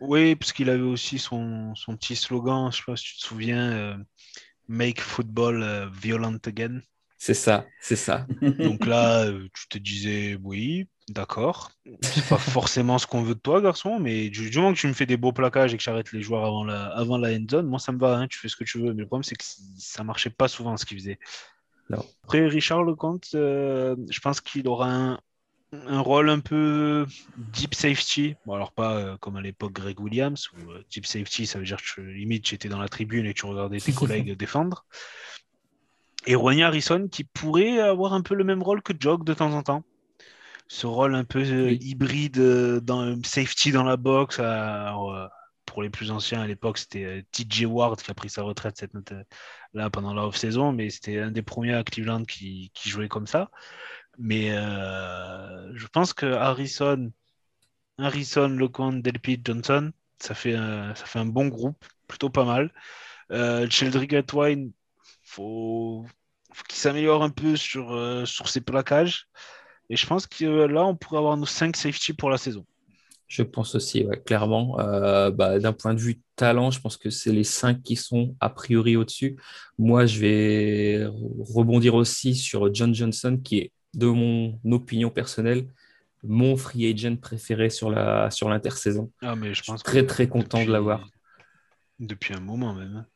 Oui, 0.00 0.34
parce 0.34 0.52
qu'il 0.52 0.68
avait 0.68 0.82
aussi 0.82 1.18
son, 1.18 1.74
son, 1.74 1.96
petit 1.96 2.16
slogan, 2.16 2.70
je 2.72 2.78
sais 2.78 2.82
pas 2.86 2.96
si 2.96 3.04
tu 3.04 3.16
te 3.16 3.26
souviens, 3.26 3.70
euh, 3.72 3.96
Make 4.68 5.00
football 5.00 5.62
euh, 5.62 5.88
violent 5.90 6.38
again. 6.44 6.80
C'est 7.18 7.34
ça, 7.34 7.66
c'est 7.80 7.96
ça. 7.96 8.26
Donc 8.58 8.84
là, 8.84 9.26
euh, 9.26 9.48
tu 9.54 9.68
te 9.68 9.78
disais, 9.78 10.36
oui, 10.42 10.88
d'accord. 11.08 11.70
C'est 12.02 12.26
pas 12.28 12.38
forcément 12.38 12.98
ce 12.98 13.06
qu'on 13.06 13.22
veut 13.22 13.34
de 13.34 13.40
toi, 13.40 13.60
garçon, 13.60 13.98
mais 14.00 14.28
du, 14.28 14.50
moment 14.56 14.72
que 14.72 14.78
tu 14.78 14.88
me 14.88 14.92
fais 14.92 15.06
des 15.06 15.16
beaux 15.16 15.32
plaquages 15.32 15.74
et 15.74 15.76
que 15.76 15.82
j'arrête 15.82 16.12
les 16.12 16.22
joueurs 16.22 16.44
avant 16.44 16.64
la, 16.64 16.86
avant 16.86 17.18
la 17.18 17.30
end 17.30 17.46
zone, 17.50 17.66
moi 17.66 17.78
ça 17.78 17.92
me 17.92 17.98
va, 17.98 18.16
hein, 18.16 18.26
tu 18.28 18.38
fais 18.38 18.48
ce 18.48 18.56
que 18.56 18.64
tu 18.64 18.78
veux. 18.78 18.92
Mais 18.92 19.02
le 19.02 19.06
problème, 19.06 19.22
c'est 19.24 19.36
que 19.36 19.44
ça 19.78 20.04
marchait 20.04 20.30
pas 20.30 20.48
souvent 20.48 20.76
ce 20.76 20.84
qu'il 20.84 20.98
faisait. 20.98 21.18
Après, 22.24 22.46
Richard 22.46 22.82
Lecomte, 22.82 23.28
je 23.32 24.20
pense 24.20 24.40
qu'il 24.40 24.66
aura 24.66 24.90
un, 24.90 25.20
un 25.72 26.00
rôle 26.00 26.30
un 26.30 26.40
peu 26.40 27.06
deep 27.36 27.74
safety. 27.74 28.36
Bon, 28.46 28.54
alors 28.54 28.72
pas 28.72 28.96
euh, 28.96 29.16
comme 29.18 29.36
à 29.36 29.42
l'époque 29.42 29.72
Greg 29.72 30.00
Williams, 30.00 30.48
où 30.52 30.70
euh, 30.70 30.84
deep 30.90 31.06
safety, 31.06 31.46
ça 31.46 31.58
veut 31.58 31.64
dire 31.64 31.78
que 31.82 32.00
limite 32.00 32.44
tu 32.44 32.54
étais 32.54 32.68
dans 32.68 32.78
la 32.78 32.88
tribune 32.88 33.26
et 33.26 33.34
tu 33.34 33.46
regardais 33.46 33.80
tes 33.80 33.92
collègues 33.92 34.36
défendre. 34.36 34.84
Et 36.26 36.34
Ronnie 36.34 36.62
Harrison 36.62 37.08
qui 37.08 37.24
pourrait 37.24 37.78
avoir 37.78 38.12
un 38.12 38.22
peu 38.22 38.34
le 38.34 38.44
même 38.44 38.62
rôle 38.62 38.82
que 38.82 38.92
Jog 38.98 39.24
de 39.24 39.34
temps 39.34 39.52
en 39.52 39.62
temps. 39.62 39.84
Ce 40.68 40.86
rôle 40.86 41.14
un 41.14 41.24
peu 41.24 41.40
euh, 41.40 41.72
hybride 41.72 42.40
dans 42.82 43.22
safety 43.24 43.72
dans 43.72 43.84
la 43.84 43.96
boxe. 43.96 44.40
pour 45.64 45.82
les 45.82 45.90
plus 45.90 46.10
anciens 46.10 46.40
à 46.40 46.46
l'époque, 46.46 46.78
c'était 46.78 47.24
TJ 47.32 47.64
Ward 47.66 48.00
qui 48.00 48.10
a 48.10 48.14
pris 48.14 48.30
sa 48.30 48.42
retraite 48.42 48.76
cette 48.78 48.94
note 48.94 49.12
là 49.74 49.90
pendant 49.90 50.14
la 50.14 50.26
off-saison, 50.26 50.72
mais 50.72 50.90
c'était 50.90 51.20
un 51.20 51.30
des 51.30 51.42
premiers 51.42 51.74
à 51.74 51.84
Cleveland 51.84 52.24
qui, 52.24 52.70
qui 52.74 52.88
jouait 52.88 53.08
comme 53.08 53.26
ça. 53.26 53.50
Mais 54.18 54.50
euh, 54.52 55.72
je 55.74 55.86
pense 55.88 56.12
que 56.14 56.26
Harrison, 56.26 57.12
Harrison, 57.98 58.48
Lecomte, 58.48 59.02
Delpit, 59.02 59.40
Johnson, 59.44 59.92
ça 60.20 60.34
fait, 60.34 60.54
un, 60.54 60.94
ça 60.94 61.06
fait 61.06 61.18
un 61.18 61.26
bon 61.26 61.48
groupe, 61.48 61.84
plutôt 62.08 62.30
pas 62.30 62.44
mal. 62.44 62.72
Euh, 63.32 63.68
Cheldrick 63.70 64.12
Atwine, 64.14 64.72
faut, 65.24 66.06
faut 66.52 66.64
qu'il 66.64 66.78
s'améliore 66.78 67.22
un 67.22 67.30
peu 67.30 67.56
sur, 67.56 67.92
euh, 67.94 68.24
sur 68.26 68.48
ses 68.48 68.60
plaquages. 68.60 69.28
Et 69.90 69.96
je 69.96 70.06
pense 70.06 70.26
que 70.26 70.44
là, 70.66 70.84
on 70.84 70.96
pourrait 70.96 71.18
avoir 71.18 71.36
nos 71.36 71.46
5 71.46 71.76
safety 71.76 72.12
pour 72.12 72.30
la 72.30 72.38
saison. 72.38 72.64
Je 73.28 73.42
pense 73.42 73.74
aussi, 73.74 74.04
ouais, 74.04 74.20
clairement. 74.24 74.78
Euh, 74.78 75.30
bah, 75.30 75.58
D'un 75.58 75.72
point 75.72 75.94
de 75.94 76.00
vue 76.00 76.20
talent, 76.36 76.70
je 76.70 76.80
pense 76.80 76.96
que 76.96 77.10
c'est 77.10 77.32
les 77.32 77.44
cinq 77.44 77.82
qui 77.82 77.96
sont 77.96 78.36
a 78.40 78.50
priori 78.50 78.96
au-dessus. 78.96 79.36
Moi, 79.78 80.06
je 80.06 80.20
vais 80.20 81.06
rebondir 81.06 81.94
aussi 81.94 82.36
sur 82.36 82.72
John 82.72 82.94
Johnson, 82.94 83.40
qui 83.42 83.58
est 83.58 83.72
de 83.94 84.06
mon 84.06 84.60
opinion 84.70 85.10
personnelle, 85.10 85.66
mon 86.22 86.56
free 86.56 86.88
agent 86.92 87.16
préféré 87.16 87.70
sur 87.70 87.90
la 87.90 88.30
sur 88.30 88.48
l'intersaison. 88.48 89.10
Ah, 89.22 89.34
mais 89.34 89.54
je, 89.54 89.62
pense 89.62 89.80
suis 89.80 89.84
très 89.84 90.06
très 90.06 90.28
content 90.28 90.64
de 90.64 90.70
l'avoir. 90.70 91.08
Depuis 91.98 92.34
un 92.34 92.40
moment 92.40 92.74
même. 92.74 93.06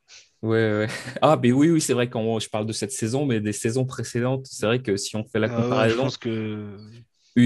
Ouais, 0.43 0.71
ouais. 0.73 0.87
Ah, 1.23 1.39
mais 1.41 1.53
oui, 1.53 1.71
oui, 1.71 1.81
c'est 1.81 1.93
vrai 1.93 2.09
quand 2.09 2.39
je 2.39 2.49
parle 2.49 2.67
de 2.67 2.73
cette 2.73 2.93
saison, 2.93 3.27
mais 3.27 3.41
des 3.41 3.53
saisons 3.53 3.85
précédentes, 3.85 4.47
c'est 4.47 4.67
vrai 4.67 4.81
que 4.81 4.97
si 4.97 5.17
on 5.17 5.25
fait 5.25 5.39
la 5.39 5.49
ah 5.51 5.63
comparaison, 5.63 5.97
je 5.97 6.01
pense 6.01 6.17
que 6.17 6.77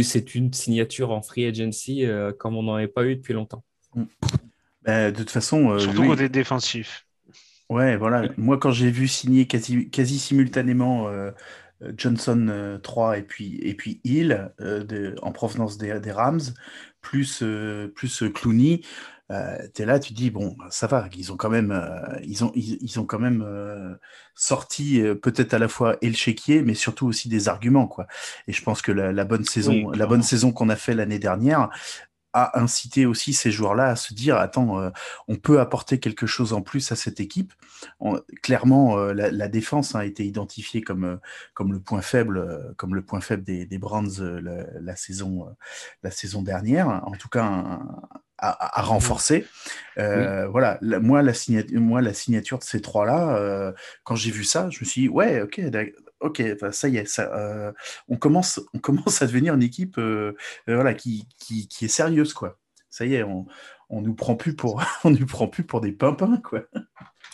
c'est 0.02 0.34
une 0.34 0.52
signature 0.52 1.10
en 1.10 1.22
free 1.22 1.46
agency 1.46 2.04
euh, 2.04 2.32
comme 2.32 2.56
on 2.56 2.62
n'en 2.62 2.74
avait 2.74 2.88
pas 2.88 3.04
eu 3.04 3.16
depuis 3.16 3.34
longtemps. 3.34 3.64
Mm. 3.94 4.04
Bah, 4.82 5.10
de 5.10 5.16
toute 5.16 5.30
façon, 5.30 5.70
euh, 5.70 5.78
surtout 5.78 6.04
côté 6.04 6.28
défensif. 6.28 7.06
Ouais, 7.70 7.96
voilà. 7.96 8.28
Moi, 8.36 8.58
quand 8.58 8.70
j'ai 8.70 8.90
vu 8.90 9.08
signer 9.08 9.46
quasi, 9.46 9.88
quasi 9.88 10.18
simultanément 10.18 11.08
euh, 11.08 11.30
euh, 11.82 11.92
Johnson 11.96 12.78
3 12.82 13.10
euh, 13.10 13.14
et 13.14 13.22
puis, 13.22 13.58
et 13.62 13.74
puis 13.74 14.00
Hill 14.04 14.50
euh, 14.60 15.14
en 15.22 15.32
provenance 15.32 15.78
des, 15.78 15.98
des 16.00 16.12
Rams, 16.12 16.40
plus, 17.00 17.42
plus 17.94 18.24
Clooney. 18.34 18.80
Tu 19.30 19.82
es 19.82 19.86
là, 19.86 19.98
tu 19.98 20.12
dis 20.12 20.30
bon, 20.30 20.56
ça 20.70 20.86
va, 20.86 21.08
ils 21.16 21.32
ont 21.32 21.36
quand 21.36 21.50
même, 21.50 21.72
ils 22.24 22.44
ont, 22.44 22.52
ils, 22.54 23.00
ont 23.00 23.06
quand 23.06 23.18
même 23.18 23.98
sorti 24.34 25.02
peut-être 25.22 25.54
à 25.54 25.58
la 25.58 25.68
fois 25.68 25.96
et 26.02 26.08
le 26.08 26.14
chéquier, 26.14 26.62
mais 26.62 26.74
surtout 26.74 27.06
aussi 27.06 27.28
des 27.28 27.48
arguments 27.48 27.86
quoi. 27.86 28.06
Et 28.48 28.52
je 28.52 28.62
pense 28.62 28.82
que 28.82 28.92
la, 28.92 29.24
bonne 29.24 29.44
saison, 29.44 29.90
la 29.90 30.06
bonne 30.06 30.22
saison 30.22 30.52
qu'on 30.52 30.68
a 30.68 30.76
fait 30.76 30.94
l'année 30.94 31.18
dernière, 31.18 31.70
à 32.34 32.60
inciter 32.60 33.06
aussi 33.06 33.32
ces 33.32 33.52
joueurs-là 33.52 33.86
à 33.86 33.96
se 33.96 34.12
dire 34.12 34.36
attends, 34.36 34.80
euh, 34.80 34.90
on 35.28 35.36
peut 35.36 35.60
apporter 35.60 36.00
quelque 36.00 36.26
chose 36.26 36.52
en 36.52 36.62
plus 36.62 36.92
à 36.92 36.96
cette 36.96 37.20
équipe. 37.20 37.54
clairement, 38.42 38.98
euh, 38.98 39.12
la, 39.12 39.48
défense 39.48 39.94
a 39.94 40.04
été 40.04 40.24
identifiée 40.24 40.82
comme 40.82 41.04
euh, 41.04 41.16
comme 41.54 41.72
le 41.72 41.80
point 41.80 42.02
faible, 42.02 42.74
comme 42.76 42.94
le 42.94 43.02
point 43.02 43.20
faible 43.20 43.44
des, 43.44 43.66
des 43.66 43.78
Browns 43.78 44.20
la, 44.20 44.96
saison 44.96 45.46
la 46.02 46.10
saison 46.10 46.42
dernière. 46.42 46.88
En 47.06 47.12
tout 47.12 47.28
cas, 47.28 47.80
à, 48.50 48.82
renforcer. 48.82 49.46
Voilà, 49.96 50.78
moi 50.82 51.22
la 51.22 51.34
signature, 51.34 51.80
moi 51.80 52.02
la 52.02 52.14
signature 52.14 52.58
de 52.58 52.64
ces 52.64 52.80
trois-là, 52.80 53.72
quand 54.04 54.16
j'ai 54.16 54.30
vu 54.30 54.44
ça, 54.44 54.68
je 54.70 54.80
me 54.80 54.84
suis 54.84 55.02
dit 55.02 55.08
ouais, 55.08 55.42
ok, 55.42 55.60
ok, 56.24 56.42
ça 56.72 56.88
y 56.88 56.96
est, 56.96 57.06
ça, 57.06 57.30
euh, 57.36 57.72
on, 58.08 58.16
commence, 58.16 58.60
on 58.72 58.78
commence 58.80 59.22
à 59.22 59.26
devenir 59.26 59.54
une 59.54 59.62
équipe 59.62 59.98
euh, 59.98 60.34
euh, 60.68 60.74
voilà, 60.74 60.94
qui, 60.94 61.28
qui, 61.38 61.68
qui, 61.68 61.84
est 61.84 61.88
sérieuse, 61.88 62.32
quoi. 62.32 62.58
Ça 62.90 63.04
y 63.04 63.14
est, 63.14 63.22
on, 63.22 63.46
on 63.90 64.00
nous 64.00 64.14
prend 64.14 64.34
plus 64.34 64.54
pour, 64.56 64.82
on 65.04 65.10
nous 65.10 65.26
prend 65.26 65.48
plus 65.48 65.64
pour 65.64 65.80
des 65.80 65.92
pimpins, 65.92 66.38
quoi. 66.38 66.62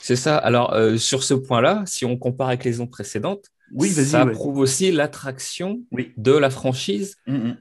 C'est 0.00 0.16
ça. 0.16 0.38
Alors, 0.38 0.74
sur 0.98 1.22
ce 1.22 1.34
point-là, 1.34 1.84
si 1.86 2.06
on 2.06 2.16
compare 2.16 2.48
avec 2.48 2.64
les 2.64 2.80
ans 2.80 2.86
précédentes, 2.86 3.50
oui, 3.72 3.90
ça 3.90 4.26
prouve 4.26 4.58
aussi 4.58 4.90
l'attraction 4.92 5.80
de 6.16 6.32
la 6.32 6.50
franchise 6.50 7.16
mm, 7.26 7.34
mm. 7.34 7.56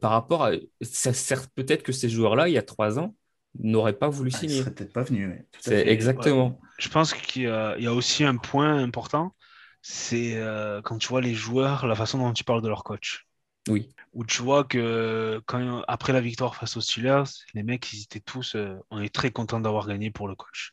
par 0.00 0.10
rapport 0.10 0.44
à. 0.44 0.52
certes, 0.82 1.50
peut-être 1.54 1.82
que 1.82 1.92
ces 1.92 2.08
joueurs-là, 2.08 2.48
il 2.48 2.54
y 2.54 2.58
a 2.58 2.62
trois 2.62 2.98
ans, 2.98 3.14
n'auraient 3.58 3.92
pas 3.92 4.08
voulu 4.08 4.30
ah, 4.34 4.38
signer. 4.38 4.54
Ils 4.56 4.58
seraient 4.60 4.74
peut-être 4.74 4.92
pas 4.92 5.02
venus. 5.02 5.30
C'est 5.60 5.88
exactement. 5.88 6.60
Je 6.78 6.88
pense 6.88 7.14
qu'il 7.14 7.42
y, 7.42 7.44
y, 7.46 7.86
a 7.86 7.94
aussi 7.94 8.24
un 8.24 8.36
point 8.36 8.76
important, 8.76 9.34
c'est 9.82 10.36
euh, 10.36 10.80
quand 10.80 10.96
tu 10.98 11.08
vois 11.08 11.20
les 11.20 11.34
joueurs, 11.34 11.86
la 11.86 11.96
façon 11.96 12.18
dont 12.18 12.32
tu 12.32 12.44
parles 12.44 12.62
de 12.62 12.68
leur 12.68 12.84
coach. 12.84 13.26
Oui. 13.68 13.88
Où 14.12 14.24
tu 14.24 14.42
vois 14.42 14.64
que 14.64 15.40
quand, 15.46 15.82
après 15.86 16.12
la 16.12 16.20
victoire 16.20 16.56
face 16.56 16.76
aux 16.76 16.80
Steelers, 16.80 17.24
les 17.54 17.62
mecs, 17.62 17.92
ils 17.92 18.02
étaient 18.02 18.20
tous, 18.20 18.54
euh, 18.54 18.76
on 18.90 19.00
est 19.00 19.12
très 19.12 19.30
content 19.30 19.60
d'avoir 19.60 19.86
gagné 19.86 20.10
pour 20.10 20.28
le 20.28 20.34
coach. 20.34 20.72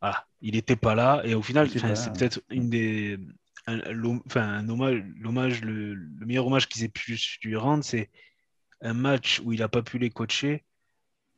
Voilà, 0.00 0.26
il 0.40 0.54
n'était 0.54 0.76
pas 0.76 0.94
là 0.96 1.22
et 1.24 1.34
au 1.34 1.42
final, 1.42 1.68
c'est 1.70 2.12
peut-être 2.12 2.40
une 2.50 2.70
des, 2.70 3.18
enfin, 3.66 4.68
hommage, 4.68 5.60
le, 5.62 5.96
meilleur 6.24 6.46
hommage 6.46 6.68
qu'ils 6.68 6.84
aient 6.84 6.88
pu 6.88 7.18
lui 7.42 7.56
rendre, 7.56 7.84
c'est 7.84 8.10
un 8.80 8.94
match 8.94 9.40
où 9.44 9.52
il 9.52 9.60
n'a 9.60 9.68
pas 9.68 9.82
pu 9.82 9.98
les 9.98 10.10
coacher, 10.10 10.64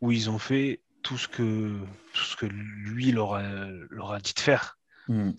où 0.01 0.13
ils 0.13 0.31
ont 0.31 0.39
fait 0.39 0.83
tout 1.03 1.19
ce 1.19 1.29
que, 1.29 1.79
tout 2.15 2.25
ce 2.25 2.37
que 2.37 2.47
lui 2.47 3.13
leur 3.13 3.35
a, 3.35 3.69
leur 3.91 4.13
a 4.13 4.21
dit 4.21 4.33
de 4.35 4.41
faire. 4.41 4.79
Hmm 5.09 5.33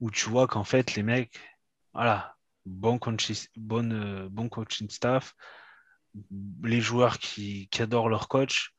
où 0.00 0.10
tu 0.10 0.28
vois 0.28 0.46
qu'en 0.46 0.64
fait, 0.64 0.94
les 0.94 1.02
mecs, 1.02 1.38
voilà, 1.92 2.36
bon, 2.64 2.98
coaching, 2.98 3.36
bon, 3.56 4.28
bon 4.30 4.48
coaching 4.48 4.90
staff, 4.90 5.34
les 6.62 6.80
joueurs 6.80 7.18
qui, 7.18 7.68
qui 7.68 7.82
adorent 7.82 8.08
leur 8.08 8.28
coach. 8.28 8.72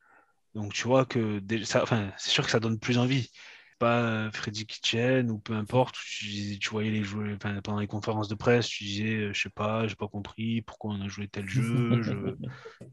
Donc 0.55 0.73
tu 0.73 0.87
vois 0.87 1.05
que 1.05 1.41
enfin, 1.75 2.11
c'est 2.17 2.31
sûr 2.31 2.45
que 2.45 2.51
ça 2.51 2.59
donne 2.59 2.79
plus 2.79 2.97
envie 2.97 3.31
pas 3.77 4.01
euh, 4.01 4.31
Freddy 4.31 4.65
Kitchen 4.65 5.31
ou 5.31 5.39
peu 5.39 5.53
importe, 5.53 5.95
tu, 5.95 6.59
tu 6.59 6.69
voyais 6.69 6.91
les 6.91 7.03
joueurs 7.03 7.37
pendant 7.63 7.79
les 7.79 7.87
conférences 7.87 8.27
de 8.27 8.35
presse, 8.35 8.67
tu 8.67 8.83
disais, 8.83 9.15
euh, 9.15 9.33
je 9.33 9.41
sais 9.41 9.49
pas, 9.49 9.87
j'ai 9.87 9.95
pas 9.95 10.07
compris 10.07 10.61
pourquoi 10.61 10.91
on 10.93 11.01
a 11.01 11.07
joué 11.07 11.27
tel 11.27 11.47
jeu. 11.47 11.57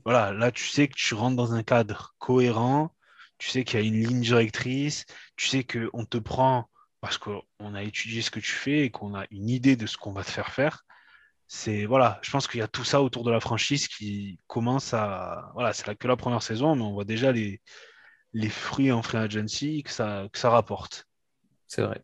Voilà, 0.05 0.33
là 0.33 0.53
tu 0.53 0.65
sais 0.67 0.89
que 0.89 0.95
tu 0.97 1.15
rentres 1.15 1.37
dans 1.37 1.55
un 1.55 1.63
cadre 1.63 2.15
cohérent, 2.19 2.95
tu 3.39 3.49
sais 3.49 3.65
qu'il 3.65 3.81
y 3.81 3.83
a 3.83 3.87
une 3.87 4.07
ligne 4.07 4.21
directrice, 4.21 5.05
tu 5.37 5.49
sais 5.49 5.65
qu'on 5.65 6.05
te 6.05 6.19
prend 6.19 6.69
parce 7.01 7.19
qu'on 7.19 7.75
a 7.75 7.83
étudié 7.83 8.23
ce 8.23 8.31
que 8.31 8.41
tu 8.41 8.53
fais 8.53 8.81
et 8.81 8.91
qu'on 8.91 9.15
a 9.15 9.25
une 9.31 9.49
idée 9.51 9.77
de 9.77 9.87
ce 9.87 9.97
qu'on 9.97 10.13
va 10.13 10.25
te 10.25 10.31
faire 10.31 10.51
faire. 10.53 10.85
C'est 11.47 11.85
voilà, 11.85 12.19
je 12.23 12.31
pense 12.31 12.49
qu'il 12.49 12.61
y 12.61 12.63
a 12.63 12.69
tout 12.69 12.85
ça 12.85 13.03
autour 13.03 13.25
de 13.25 13.31
la 13.31 13.41
franchise 13.41 13.89
qui 13.89 14.41
commence 14.47 14.95
à 14.95 15.51
voilà, 15.55 15.73
c'est 15.73 15.95
que 15.97 16.09
la 16.09 16.17
première 16.17 16.43
saison, 16.43 16.75
mais 16.75 16.83
on 16.83 16.93
voit 16.93 17.05
déjà 17.05 17.33
les, 17.33 17.61
les 18.35 18.49
fruits 18.49 18.93
en 18.93 19.01
free 19.03 19.19
agency 19.19 19.83
que 19.83 19.91
ça, 19.91 20.27
que 20.31 20.39
ça 20.39 20.51
rapporte. 20.51 21.07
C'est 21.69 21.83
vrai. 21.83 22.03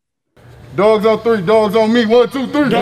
Dogs 0.77 1.05
on 1.05 1.19
three, 1.19 1.43
dogs 1.43 1.77
on 1.77 1.89
me, 1.89 2.07
one, 2.07 2.31
two, 2.31 2.47
three. 2.47 2.75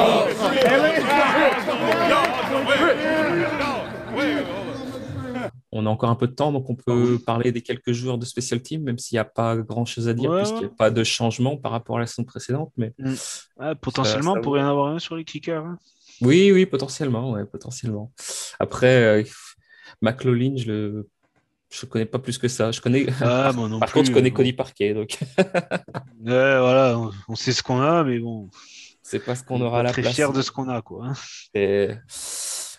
On 5.70 5.86
a 5.86 5.90
encore 5.90 6.10
un 6.10 6.14
peu 6.14 6.26
de 6.26 6.32
temps, 6.32 6.50
donc 6.50 6.68
on 6.68 6.74
peut 6.74 7.18
parler 7.24 7.52
des 7.52 7.62
quelques 7.62 7.92
joueurs 7.92 8.18
de 8.18 8.24
Special 8.24 8.60
Team, 8.60 8.82
même 8.82 8.98
s'il 8.98 9.16
n'y 9.16 9.20
a 9.20 9.24
pas 9.24 9.56
grand-chose 9.56 10.08
à 10.08 10.14
dire, 10.14 10.34
puisqu'il 10.34 10.60
n'y 10.60 10.64
a 10.66 10.70
pas 10.70 10.90
de 10.90 11.04
changement 11.04 11.56
par 11.56 11.72
rapport 11.72 11.96
à 11.96 12.00
la 12.00 12.06
saison 12.06 12.24
précédente. 12.24 12.72
Mais 12.76 12.94
mm. 12.98 13.74
potentiellement, 13.80 14.34
ça, 14.34 14.40
pourrait 14.40 14.60
y 14.60 14.62
en 14.62 14.68
avoir 14.70 14.88
un 14.88 14.98
sur 14.98 15.16
les 15.16 15.24
kickers. 15.24 15.64
Hein. 15.64 15.78
Oui, 16.20 16.50
oui, 16.52 16.66
potentiellement, 16.66 17.32
ouais, 17.32 17.44
potentiellement. 17.44 18.12
Après, 18.58 19.22
euh, 19.22 19.24
McLaughlin, 20.02 20.56
je 20.56 20.66
le 20.66 21.08
je 21.70 21.86
connais 21.86 22.06
pas 22.06 22.18
plus 22.18 22.38
que 22.38 22.48
ça. 22.48 22.70
Je 22.70 22.80
connais. 22.80 23.06
Ah, 23.20 23.52
Par 23.80 23.92
contre, 23.92 24.06
je 24.06 24.12
connais 24.12 24.30
Cody 24.30 24.52
Parquet, 24.52 24.94
donc. 24.94 25.18
ouais, 25.38 26.58
voilà, 26.58 26.98
on 27.28 27.34
sait 27.34 27.52
ce 27.52 27.62
qu'on 27.62 27.80
a, 27.80 28.04
mais 28.04 28.18
bon. 28.18 28.48
C'est 29.02 29.24
pas 29.24 29.34
ce 29.34 29.42
qu'on 29.42 29.60
aura 29.62 29.80
à 29.80 29.82
la 29.82 29.90
très 29.90 30.02
place. 30.02 30.14
fier 30.14 30.32
de 30.32 30.42
ce 30.42 30.50
qu'on 30.50 30.68
a, 30.68 30.82
quoi. 30.82 31.12
Et... 31.54 31.90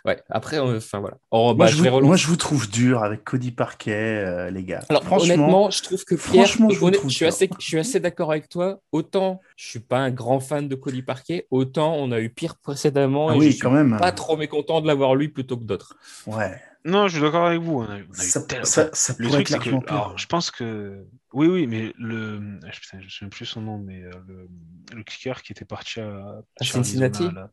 Ouais, 0.06 0.22
après, 0.30 0.60
enfin 0.60 1.00
voilà. 1.00 1.18
Oh, 1.32 1.54
moi, 1.54 1.54
bah, 1.54 1.68
je 1.68 1.76
vous, 1.76 2.00
moi, 2.02 2.16
je 2.16 2.28
vous, 2.28 2.38
trouve 2.38 2.70
dur 2.70 3.04
avec 3.04 3.24
Cody 3.24 3.52
Parquet, 3.52 4.24
euh, 4.26 4.50
les 4.50 4.64
gars. 4.64 4.82
Alors, 4.90 5.04
franchement, 5.04 5.34
honnêtement, 5.34 5.72
je 5.72 5.84
trouve 5.84 6.04
que 6.06 6.16
Pierre, 6.16 6.48
franchement, 6.48 6.70
je, 6.70 7.00
je, 7.04 7.10
suis 7.10 7.26
assez, 7.26 7.50
je 7.60 7.66
suis 7.66 7.80
assez 7.80 8.00
d'accord 8.00 8.32
avec 8.32 8.50
toi. 8.50 8.80
Autant 8.92 9.42
je 9.56 9.68
suis 9.68 9.80
pas 9.80 10.00
un 10.00 10.12
grand 10.12 10.40
fan 10.40 10.68
de 10.70 10.76
Cody 10.76 11.02
Parquet, 11.02 11.46
autant 11.52 11.96
on 11.96 12.12
a 12.12 12.20
eu 12.22 12.30
pire 12.30 12.56
précédemment. 12.56 13.30
Ah 13.30 13.36
et 13.36 13.38
oui, 13.38 13.52
je 13.52 13.60
quand 13.60 13.72
même. 13.72 13.98
Pas 13.98 14.14
trop 14.14 14.38
mécontent 14.38 14.80
de 14.82 14.88
l'avoir 14.88 15.16
lui 15.16 15.28
plutôt 15.28 15.58
que 15.58 15.66
d'autres. 15.66 15.96
Ouais. 16.26 16.62
Non, 16.86 17.08
je 17.08 17.16
suis 17.16 17.22
d'accord 17.22 17.46
avec 17.46 17.60
vous. 17.60 17.82
On 17.82 17.84
a, 17.84 17.98
on 17.98 18.14
a 18.14 18.22
ça, 18.22 18.42
tel... 18.42 18.66
ça, 18.66 18.90
ça 18.94 19.14
le 19.18 19.28
truc, 19.30 19.50
c'est 19.50 19.60
que, 19.60 19.70
alors, 19.90 20.18
je 20.18 20.26
pense 20.28 20.50
que 20.50 21.06
oui, 21.34 21.48
oui, 21.48 21.68
mais 21.68 21.94
le, 21.98 22.40
je 22.62 22.96
ne 22.96 23.10
sais 23.10 23.26
plus 23.28 23.46
son 23.46 23.62
nom, 23.62 23.78
mais 23.78 24.02
euh, 24.02 24.12
le, 24.28 24.48
le 24.96 25.04
kicker 25.04 25.44
qui 25.44 25.52
était 25.52 25.66
parti 25.66 26.00
à, 26.00 26.42
à 26.60 26.64
Cincinnati. 26.64 27.30
Là. 27.32 27.52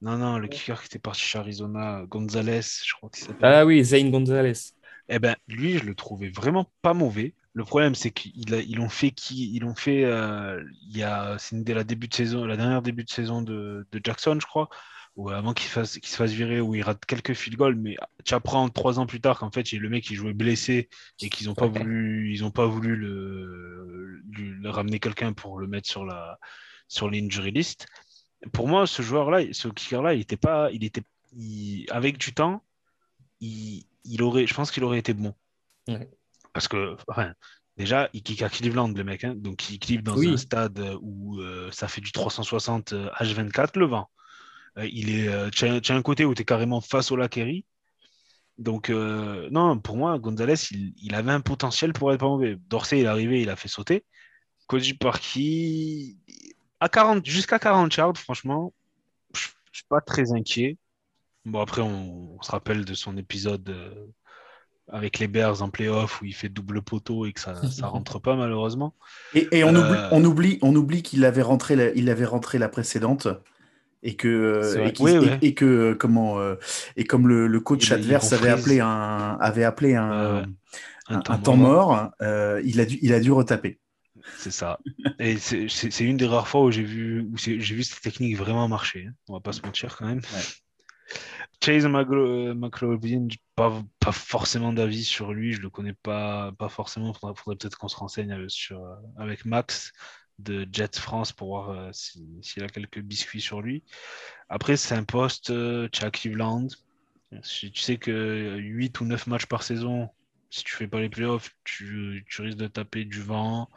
Non, 0.00 0.18
non, 0.18 0.38
le 0.38 0.48
kicker 0.48 0.80
qui 0.80 0.86
était 0.86 0.98
parti 0.98 1.22
chez 1.22 1.38
Arizona, 1.38 2.04
Gonzalez, 2.08 2.60
je 2.62 2.92
crois 2.94 3.10
qu'il 3.10 3.24
s'appelle. 3.24 3.52
Ah 3.52 3.64
oui, 3.64 3.82
Zane 3.82 4.10
Gonzalez. 4.10 4.52
Eh 5.08 5.18
ben, 5.18 5.36
lui, 5.48 5.78
je 5.78 5.84
le 5.84 5.94
trouvais 5.94 6.28
vraiment 6.28 6.70
pas 6.82 6.94
mauvais. 6.94 7.34
Le 7.52 7.64
problème, 7.64 7.94
c'est 7.94 8.10
qu'ils 8.10 8.52
ils 8.52 8.80
ont 8.80 8.88
fait 8.88 9.12
qui 9.12 9.54
Ils 9.54 9.64
ont 9.64 9.74
fait. 9.74 10.04
Euh, 10.04 10.62
il 10.88 10.96
y 10.96 11.02
a, 11.02 11.36
c'est 11.38 11.68
la 11.68 11.84
début 11.84 12.08
de 12.08 12.14
saison, 12.14 12.44
la 12.44 12.56
dernière 12.56 12.82
début 12.82 13.04
de 13.04 13.10
saison 13.10 13.42
de, 13.42 13.86
de 13.92 14.00
Jackson, 14.02 14.36
je 14.40 14.46
crois, 14.46 14.68
ou 15.16 15.30
avant 15.30 15.52
qu'il 15.54 15.68
fasse, 15.68 15.98
qu'il 15.98 16.08
se 16.08 16.16
fasse 16.16 16.32
virer, 16.32 16.60
où 16.60 16.74
il 16.74 16.82
rate 16.82 17.04
quelques 17.06 17.34
field 17.34 17.56
goals, 17.56 17.76
mais 17.76 17.96
tu 18.24 18.34
apprends 18.34 18.68
trois 18.68 18.98
ans 18.98 19.06
plus 19.06 19.20
tard 19.20 19.38
qu'en 19.38 19.52
fait, 19.52 19.70
le 19.72 19.88
mec 19.88 20.10
il 20.10 20.16
jouait 20.16 20.32
blessé 20.32 20.88
et 21.22 21.28
qu'ils 21.28 21.46
n'ont 21.46 21.54
pas 21.54 21.68
voulu, 21.68 22.32
ils 22.32 22.44
ont 22.44 22.50
pas 22.50 22.66
voulu 22.66 22.96
le, 22.96 24.20
le 24.32 24.70
ramener 24.70 24.98
quelqu'un 24.98 25.32
pour 25.32 25.58
le 25.58 25.68
mettre 25.68 25.88
sur 25.88 26.04
la 26.04 26.38
sur 26.88 27.10
l'injury 27.10 27.50
list 27.50 27.86
pour 28.52 28.68
moi, 28.68 28.86
ce 28.86 29.02
joueur-là, 29.02 29.40
ce 29.52 29.68
kicker-là, 29.68 30.14
il 30.14 30.20
était 30.20 30.36
pas, 30.36 30.70
il 30.72 30.84
était, 30.84 31.02
avec 31.90 32.18
du 32.18 32.32
temps, 32.32 32.62
il, 33.40 34.22
aurait, 34.22 34.46
je 34.46 34.54
pense 34.54 34.70
qu'il 34.70 34.84
aurait 34.84 34.98
été 34.98 35.14
bon. 35.14 35.34
Parce 36.52 36.68
que, 36.68 36.96
enfin, 37.08 37.34
déjà, 37.76 38.08
il 38.12 38.22
kick 38.22 38.42
à 38.42 38.48
Cleveland, 38.48 38.88
le 38.88 39.04
mec, 39.04 39.24
hein, 39.24 39.34
donc 39.36 39.68
il 39.70 39.78
kick 39.78 40.02
dans 40.02 40.20
un 40.20 40.36
stade 40.36 40.96
où 41.00 41.40
euh, 41.40 41.70
ça 41.72 41.88
fait 41.88 42.00
du 42.00 42.12
360 42.12 42.92
H24 42.92 43.78
le 43.78 43.86
vent. 43.86 44.08
Euh, 44.78 44.86
il 44.86 45.10
est, 45.10 45.28
euh, 45.28 45.50
tu 45.50 45.66
as, 45.66 45.94
un 45.94 46.02
côté 46.02 46.24
où 46.24 46.34
tu 46.34 46.42
es 46.42 46.44
carrément 46.44 46.80
face 46.80 47.10
au 47.10 47.16
Laquerie. 47.16 47.64
Donc, 48.56 48.88
non, 48.88 49.80
pour 49.80 49.96
moi, 49.96 50.16
Gonzalez, 50.20 50.54
il, 50.70 51.14
avait 51.16 51.32
un 51.32 51.40
potentiel 51.40 51.92
pour 51.92 52.12
être 52.12 52.20
pas 52.20 52.26
mauvais. 52.26 52.56
Dorsey, 52.68 53.00
il 53.00 53.04
est 53.04 53.08
arrivé, 53.08 53.42
il 53.42 53.50
a 53.50 53.56
fait 53.56 53.66
sauter. 53.66 54.04
Koji 54.68 54.94
Parky, 54.94 56.16
40, 56.80 57.24
jusqu'à 57.26 57.58
40 57.58 57.94
yards, 57.96 58.18
franchement, 58.18 58.72
je 59.34 59.40
suis 59.72 59.86
pas 59.88 60.00
très 60.00 60.32
inquiet. 60.32 60.76
Bon, 61.44 61.60
après, 61.60 61.82
on, 61.82 62.40
se 62.40 62.50
rappelle 62.50 62.84
de 62.84 62.94
son 62.94 63.16
épisode 63.16 63.68
euh, 63.68 64.06
avec 64.88 65.18
les 65.18 65.28
Bears 65.28 65.62
en 65.62 65.68
playoff 65.68 66.22
où 66.22 66.24
il 66.24 66.34
fait 66.34 66.48
double 66.48 66.80
poteau 66.82 67.26
et 67.26 67.32
que 67.32 67.40
ça, 67.40 67.54
ça 67.70 67.86
rentre 67.86 68.18
pas 68.18 68.34
malheureusement. 68.34 68.94
Et, 69.34 69.64
on, 69.64 69.74
oublie, 69.74 69.98
euh, 69.98 70.08
on, 70.12 70.24
oublie, 70.24 70.58
on 70.62 70.74
oublie 70.74 71.02
qu'il 71.02 71.24
avait 71.24 71.42
rentré 71.42 71.76
la, 71.76 71.90
il 71.92 72.08
avait 72.08 72.24
rentré 72.24 72.58
la 72.58 72.68
précédente 72.68 73.28
et 74.02 74.16
que 74.16 74.86
et, 75.42 75.54
que 75.54 75.94
comment 75.94 76.38
euh, 76.38 76.56
et 76.96 77.04
comme 77.04 77.26
le, 77.26 77.60
coach 77.60 77.90
adverse 77.90 78.32
avait 78.34 78.50
appelé 78.50 78.80
un 78.80 79.38
avait 79.40 79.64
appelé 79.64 79.94
un, 79.94 80.44
un, 81.08 81.20
temps, 81.20 81.56
mort, 81.56 82.10
il 82.20 82.80
a 82.80 82.84
dû 82.84 82.98
il 83.00 83.12
a 83.14 83.20
dû 83.20 83.32
retaper. 83.32 83.78
C'est 84.38 84.50
ça. 84.50 84.78
Et 85.18 85.38
c'est 85.38 86.00
une 86.00 86.16
des 86.16 86.26
rares 86.26 86.48
fois 86.48 86.62
où 86.62 86.70
j'ai 86.70 86.82
vu, 86.82 87.22
où 87.22 87.36
vu 87.36 87.82
cette 87.84 88.02
technique 88.02 88.36
vraiment 88.36 88.68
marcher. 88.68 89.06
Hein. 89.08 89.14
On 89.28 89.34
va 89.34 89.40
pas 89.40 89.52
se 89.52 89.62
mentir 89.62 89.96
quand 89.96 90.06
même. 90.06 90.22
Chase 91.62 91.86
McLaughlin, 91.86 93.28
pas, 93.54 93.82
pas 94.00 94.12
forcément 94.12 94.72
d'avis 94.72 95.04
sur 95.04 95.32
lui. 95.32 95.52
Je 95.52 95.60
le 95.60 95.70
connais 95.70 95.94
pas, 95.94 96.52
pas 96.58 96.68
forcément. 96.68 97.12
Il 97.12 97.18
faudrait, 97.18 97.56
peut-être 97.56 97.78
qu'on 97.78 97.88
se 97.88 97.96
renseigne 97.96 98.32
avec, 98.32 98.50
sur, 98.50 98.82
avec 99.16 99.44
Max 99.44 99.92
de 100.38 100.66
Jets 100.70 100.98
France 100.98 101.32
pour 101.32 101.48
voir 101.48 101.70
euh, 101.70 101.90
s'il 101.92 102.62
a 102.62 102.68
quelques 102.68 103.00
biscuits 103.00 103.40
sur 103.40 103.62
lui. 103.62 103.84
Après, 104.48 104.76
c'est 104.76 104.94
un 104.94 105.04
poste 105.04 105.50
euh, 105.50 105.88
Cleveland. 105.88 106.68
Tu 107.42 107.72
sais 107.74 107.96
que 107.96 108.56
8 108.58 109.00
ou 109.00 109.04
9 109.06 109.26
matchs 109.26 109.46
par 109.46 109.62
saison, 109.62 110.10
si 110.50 110.62
tu 110.62 110.74
fais 110.76 110.86
pas 110.86 111.00
les 111.00 111.08
playoffs, 111.08 111.50
tu, 111.64 112.24
tu 112.28 112.42
risques 112.42 112.58
de 112.58 112.68
taper 112.68 113.04
du 113.04 113.20
vent, 113.20 113.68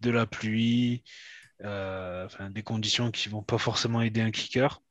de 0.00 0.10
la 0.10 0.26
pluie, 0.26 1.02
euh, 1.64 2.28
des 2.50 2.62
conditions 2.62 3.10
qui 3.10 3.28
vont 3.28 3.42
pas 3.42 3.58
forcément 3.58 4.02
aider 4.02 4.20
un 4.20 4.30
kicker. 4.30 4.82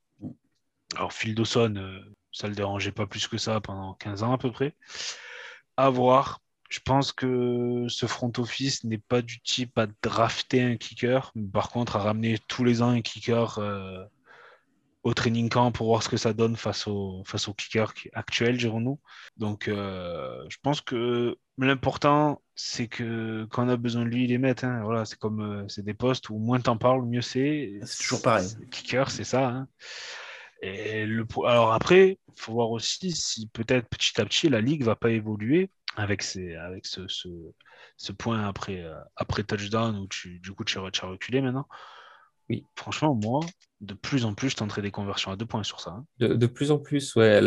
Alors 0.94 1.12
Phil 1.12 1.34
Dawson, 1.34 1.74
euh, 1.76 2.00
ça 2.32 2.48
le 2.48 2.54
dérangeait 2.54 2.92
pas 2.92 3.06
plus 3.06 3.28
que 3.28 3.38
ça 3.38 3.60
pendant 3.60 3.94
15 3.94 4.22
ans 4.22 4.32
à 4.32 4.38
peu 4.38 4.50
près. 4.50 4.74
À 5.76 5.90
voir. 5.90 6.40
Je 6.68 6.80
pense 6.80 7.12
que 7.12 7.86
ce 7.88 8.06
front 8.06 8.32
office 8.38 8.82
n'est 8.82 8.98
pas 8.98 9.22
du 9.22 9.40
type 9.40 9.78
à 9.78 9.86
drafter 10.02 10.62
un 10.62 10.76
kicker, 10.76 11.32
par 11.52 11.70
contre 11.70 11.94
à 11.94 12.00
ramener 12.00 12.38
tous 12.48 12.64
les 12.64 12.82
ans 12.82 12.88
un 12.88 13.02
kicker 13.02 13.58
euh, 13.58 14.04
au 15.06 15.14
training 15.14 15.48
camp 15.48 15.70
pour 15.70 15.86
voir 15.86 16.02
ce 16.02 16.08
que 16.08 16.16
ça 16.16 16.32
donne 16.32 16.56
face 16.56 16.88
au, 16.88 17.22
face 17.24 17.46
au 17.46 17.54
kicker 17.54 17.94
actuel, 18.12 18.56
dirons-nous. 18.56 18.98
Donc, 19.36 19.68
euh, 19.68 20.44
je 20.48 20.56
pense 20.60 20.80
que 20.80 21.38
l'important, 21.58 22.42
c'est 22.56 22.88
que 22.88 23.46
quand 23.52 23.66
on 23.66 23.68
a 23.68 23.76
besoin 23.76 24.02
de 24.02 24.08
lui, 24.08 24.24
il 24.24 24.30
les 24.30 24.38
met. 24.38 24.64
Hein. 24.64 24.82
Voilà, 24.82 25.04
c'est 25.04 25.16
comme 25.16 25.40
euh, 25.42 25.68
c'est 25.68 25.84
des 25.84 25.94
postes 25.94 26.28
où 26.28 26.38
moins 26.38 26.58
t'en 26.58 26.76
parles, 26.76 27.06
mieux 27.06 27.22
c'est. 27.22 27.78
C'est 27.84 28.02
toujours 28.02 28.20
pareil. 28.20 28.48
Kicker, 28.72 29.08
c'est 29.12 29.22
ça. 29.22 29.46
Hein. 29.46 29.68
Et 30.60 31.06
le, 31.06 31.24
alors 31.46 31.72
après, 31.72 32.18
il 32.26 32.42
faut 32.42 32.54
voir 32.54 32.70
aussi 32.72 33.12
si 33.12 33.46
peut-être 33.46 33.88
petit 33.88 34.20
à 34.20 34.24
petit 34.24 34.48
la 34.48 34.60
ligue 34.60 34.82
va 34.82 34.96
pas 34.96 35.10
évoluer 35.10 35.70
avec, 35.94 36.24
ces, 36.24 36.56
avec 36.56 36.84
ce, 36.84 37.06
ce, 37.06 37.28
ce 37.96 38.10
point 38.10 38.44
après, 38.44 38.80
euh, 38.80 38.98
après 39.14 39.44
touchdown 39.44 39.96
où 39.98 40.08
tu, 40.08 40.40
du 40.40 40.50
coup 40.50 40.64
tu 40.64 40.78
as 40.78 40.82
reculé 40.82 41.40
maintenant. 41.40 41.68
Oui. 42.48 42.64
Franchement, 42.76 43.18
moi, 43.20 43.40
de 43.80 43.94
plus 43.94 44.24
en 44.24 44.34
plus, 44.34 44.50
je 44.50 44.56
tenterai 44.56 44.82
des 44.82 44.90
conversions 44.90 45.30
à 45.30 45.36
deux 45.36 45.46
points 45.46 45.62
sur 45.62 45.80
ça. 45.80 45.90
Hein. 45.90 46.04
De, 46.18 46.46
plus 46.46 46.70
en 46.70 46.78
plus, 46.78 47.14
ouais. 47.16 47.40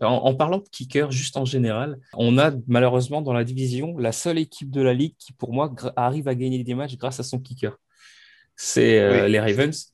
en, 0.00 0.34
parlant 0.34 0.58
de 0.58 0.68
kicker, 0.70 1.10
juste 1.10 1.36
en 1.36 1.44
général, 1.44 1.98
on 2.14 2.38
a 2.38 2.52
malheureusement 2.66 3.22
dans 3.22 3.32
la 3.32 3.44
division 3.44 3.96
la 3.98 4.12
seule 4.12 4.38
équipe 4.38 4.70
de 4.70 4.80
la 4.80 4.94
ligue 4.94 5.14
qui, 5.18 5.32
pour 5.32 5.52
moi, 5.52 5.72
arrive 5.96 6.28
à 6.28 6.34
gagner 6.34 6.62
des 6.64 6.74
matchs 6.74 6.96
grâce 6.96 7.20
à 7.20 7.22
son 7.22 7.38
kicker. 7.38 7.76
C'est 8.56 8.98
euh, 8.98 9.28
les 9.28 9.38
Ravens 9.38 9.92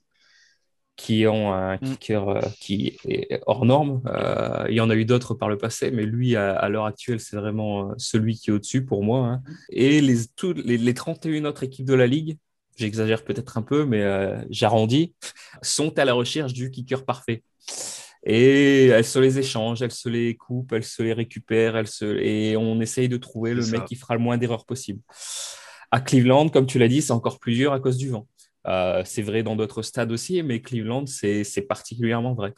qui 0.94 1.27
ont 1.27 1.53
un 1.53 1.77
mm. 1.77 1.81
kicker 1.81 2.29
euh, 2.29 2.40
qui 2.61 2.98
est 3.09 3.40
hors 3.46 3.64
norme. 3.64 4.03
Euh, 4.07 4.66
il 4.68 4.77
y 4.77 4.81
en 4.81 4.88
a 4.88 4.94
eu 4.94 5.05
d'autres 5.05 5.35
par 5.35 5.48
le 5.48 5.59
passé, 5.59 5.90
mais 5.90 6.07
lui, 6.07 6.37
à, 6.37 6.68
l'heure 6.68 6.87
actuelle, 6.87 7.18
c'est 7.18 7.37
vraiment 7.37 7.92
celui 7.98 8.37
qui 8.37 8.51
est 8.51 8.53
au-dessus 8.53 8.85
pour 8.85 9.03
moi. 9.03 9.27
Hein. 9.27 9.42
Et 9.70 10.01
les, 10.01 10.14
les, 10.64 10.79
les 10.79 10.94
31 10.94 11.46
autres 11.46 11.64
équipes 11.64 11.87
de 11.87 11.94
la 11.94 12.07
ligue 12.07 12.38
j'exagère 12.77 13.25
peut-être 13.25 13.58
un 13.58 13.62
peu, 13.62 13.85
mais 13.85 14.02
euh, 14.02 14.42
j'arrondis, 14.50 15.14
sont 15.62 15.98
à 15.98 16.04
la 16.04 16.14
recherche 16.14 16.52
du 16.52 16.70
kicker 16.70 17.04
parfait. 17.04 17.42
Et 18.25 18.87
elle 18.87 19.04
se 19.04 19.18
les 19.18 19.38
échange, 19.38 19.83
elle 19.83 19.90
se 19.90 20.08
les 20.08 20.37
coupe, 20.37 20.73
elle 20.73 20.85
se 20.85 21.02
les 21.02 21.12
récupère, 21.12 21.77
elle 21.77 21.88
se... 21.88 22.04
et 22.04 22.56
on 22.56 22.81
essaye 22.81 23.08
de 23.08 23.16
trouver 23.16 23.52
le 23.52 23.66
mec 23.66 23.85
qui 23.85 23.96
fera 23.96 24.14
le 24.14 24.20
moins 24.20 24.38
d'erreurs 24.38 24.64
possible. 24.64 25.00
À 25.90 26.00
Cleveland, 26.00 26.48
comme 26.48 26.66
tu 26.66 26.79
l'as 26.79 26.88
dit, 26.88 27.02
c'est 27.02 27.12
encore 27.12 27.40
plus 27.40 27.54
dur 27.54 27.73
à 27.73 27.81
cause 27.81 27.96
du 27.96 28.10
vent. 28.10 28.29
Euh, 28.68 29.02
c'est 29.04 29.23
vrai 29.23 29.42
dans 29.42 29.56
d'autres 29.56 29.83
stades 29.83 30.12
aussi, 30.12 30.42
mais 30.42 30.60
Cleveland, 30.60 31.06
c'est 31.06 31.66
particulièrement 31.68 32.35
vrai. 32.35 32.54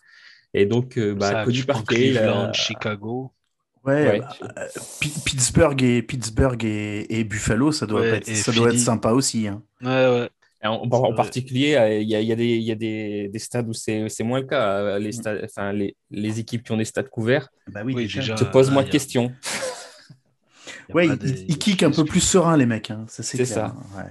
Et 0.53 0.67
donc, 0.67 0.99
euh, 0.99 1.15
bah, 1.15 1.45
Cody 1.45 1.65
Parker, 1.65 1.95
Cleveland, 1.95 2.53
Chicago. 2.53 3.33
Ouais, 3.85 4.21
bah, 4.21 4.29
euh, 4.59 4.67
Pittsburgh 5.25 5.83
et 5.83 6.03
Pittsburgh 6.03 6.65
et, 6.65 7.25
Buffalo, 7.25 7.71
ça 7.71 7.87
doit, 7.87 8.07
être, 8.07 8.35
ça 8.35 8.53
doit 8.53 8.71
être 8.71 8.79
sympa 8.79 9.11
aussi. 9.11 9.47
Hein. 9.47 9.63
Ouais, 9.83 9.91
ouais. 9.91 10.31
En, 10.67 11.13
particulier, 11.15 11.75
euh, 11.75 11.99
il 12.01 12.09
y 12.09 12.17
a, 12.17 12.23
y 12.23 12.33
a, 12.33 12.37
des, 12.37 12.57
y 12.57 12.73
a 12.73 12.75
des, 12.75 13.29
des, 13.29 13.39
stades 13.39 13.69
où 13.69 13.75
c'est 13.75 14.09
moins 14.23 14.41
le 14.41 14.47
cas. 14.47 14.99
Les, 14.99 15.11
mm. 15.11 15.13
stades, 15.13 15.41
enfin, 15.45 15.75
les, 15.75 15.95
les, 16.11 16.41
équipes 16.41 16.63
qui 16.63 16.73
ont 16.73 16.79
des 16.79 16.87
stades 16.87 17.11
couverts 17.11 17.51
bah 17.71 17.83
oui, 17.85 17.95
déjà, 17.95 18.35
te 18.35 18.45
posent 18.45 18.71
moins 18.71 18.83
de 18.83 18.89
questions. 18.89 19.33
Ouais, 20.93 21.07
ils, 21.07 21.45
ils 21.49 21.59
kickent 21.59 21.83
un 21.83 21.91
peu 21.91 22.05
plus 22.05 22.21
serein, 22.21 22.57
les 22.57 22.67
mecs. 22.67 22.91
Hein. 22.91 23.05
C'est 23.09 23.45
ça. 23.45 23.75
Ouais. 23.97 24.05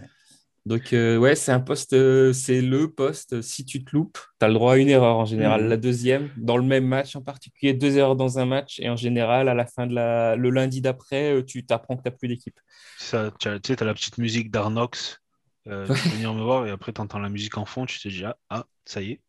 Donc, 0.66 0.93
euh, 0.93 1.18
ouais, 1.18 1.36
c'est 1.36 1.51
un 1.51 1.59
poste, 1.59 1.91
c'est 2.34 2.61
le 2.61 2.89
poste. 2.89 3.41
Si 3.41 3.66
tu 3.66 3.84
te 3.84 3.91
loupes, 3.93 4.18
tu 4.39 4.45
as 4.45 4.47
le 4.47 4.53
droit 4.53 4.74
à 4.74 4.78
une 4.78 4.89
erreur 4.89 5.18
en 5.18 5.26
général. 5.26 5.66
Mm. 5.66 5.70
La 5.70 5.78
deuxième, 5.78 6.30
dans 6.38 6.57
le 6.57 6.64
même 6.64 6.86
match 6.86 7.16
en 7.16 7.22
particulier, 7.22 7.74
deux 7.74 7.97
erreurs 7.97 8.16
dans 8.16 8.39
un 8.39 8.45
match. 8.45 8.80
Et 8.80 8.89
en 8.89 8.95
général, 8.95 9.49
à 9.49 9.53
la 9.53 9.66
fin 9.66 9.88
de 9.88 9.93
la, 9.93 10.36
le 10.36 10.49
lundi 10.49 10.80
d'après, 10.80 11.43
tu 11.45 11.66
t'apprends 11.66 11.97
que 11.97 12.03
tu 12.03 12.09
n'as 12.09 12.16
plus 12.16 12.30
d'équipe. 12.30 12.59
Tu 12.99 13.05
sais, 13.05 13.32
tu 13.39 13.47
as 13.47 13.86
la 13.86 13.93
petite 13.93 14.18
musique 14.18 14.51
d'Arnox 14.51 15.20
euh, 15.68 15.86
tu 15.86 15.93
peux 15.93 16.09
venir 16.09 16.34
me 16.34 16.43
voir 16.43 16.68
et 16.68 16.72
après 16.72 16.91
tu 16.91 16.99
entends 16.99 17.20
la 17.20 17.30
musique 17.30 17.57
en 17.57 17.66
fond, 17.66 17.86
tu 17.86 17.99
te 17.99 18.07
dis 18.07 18.26
ah, 18.26 18.38
ah 18.49 18.66
ça 18.86 19.01
y 19.01 19.11
est. 19.11 19.22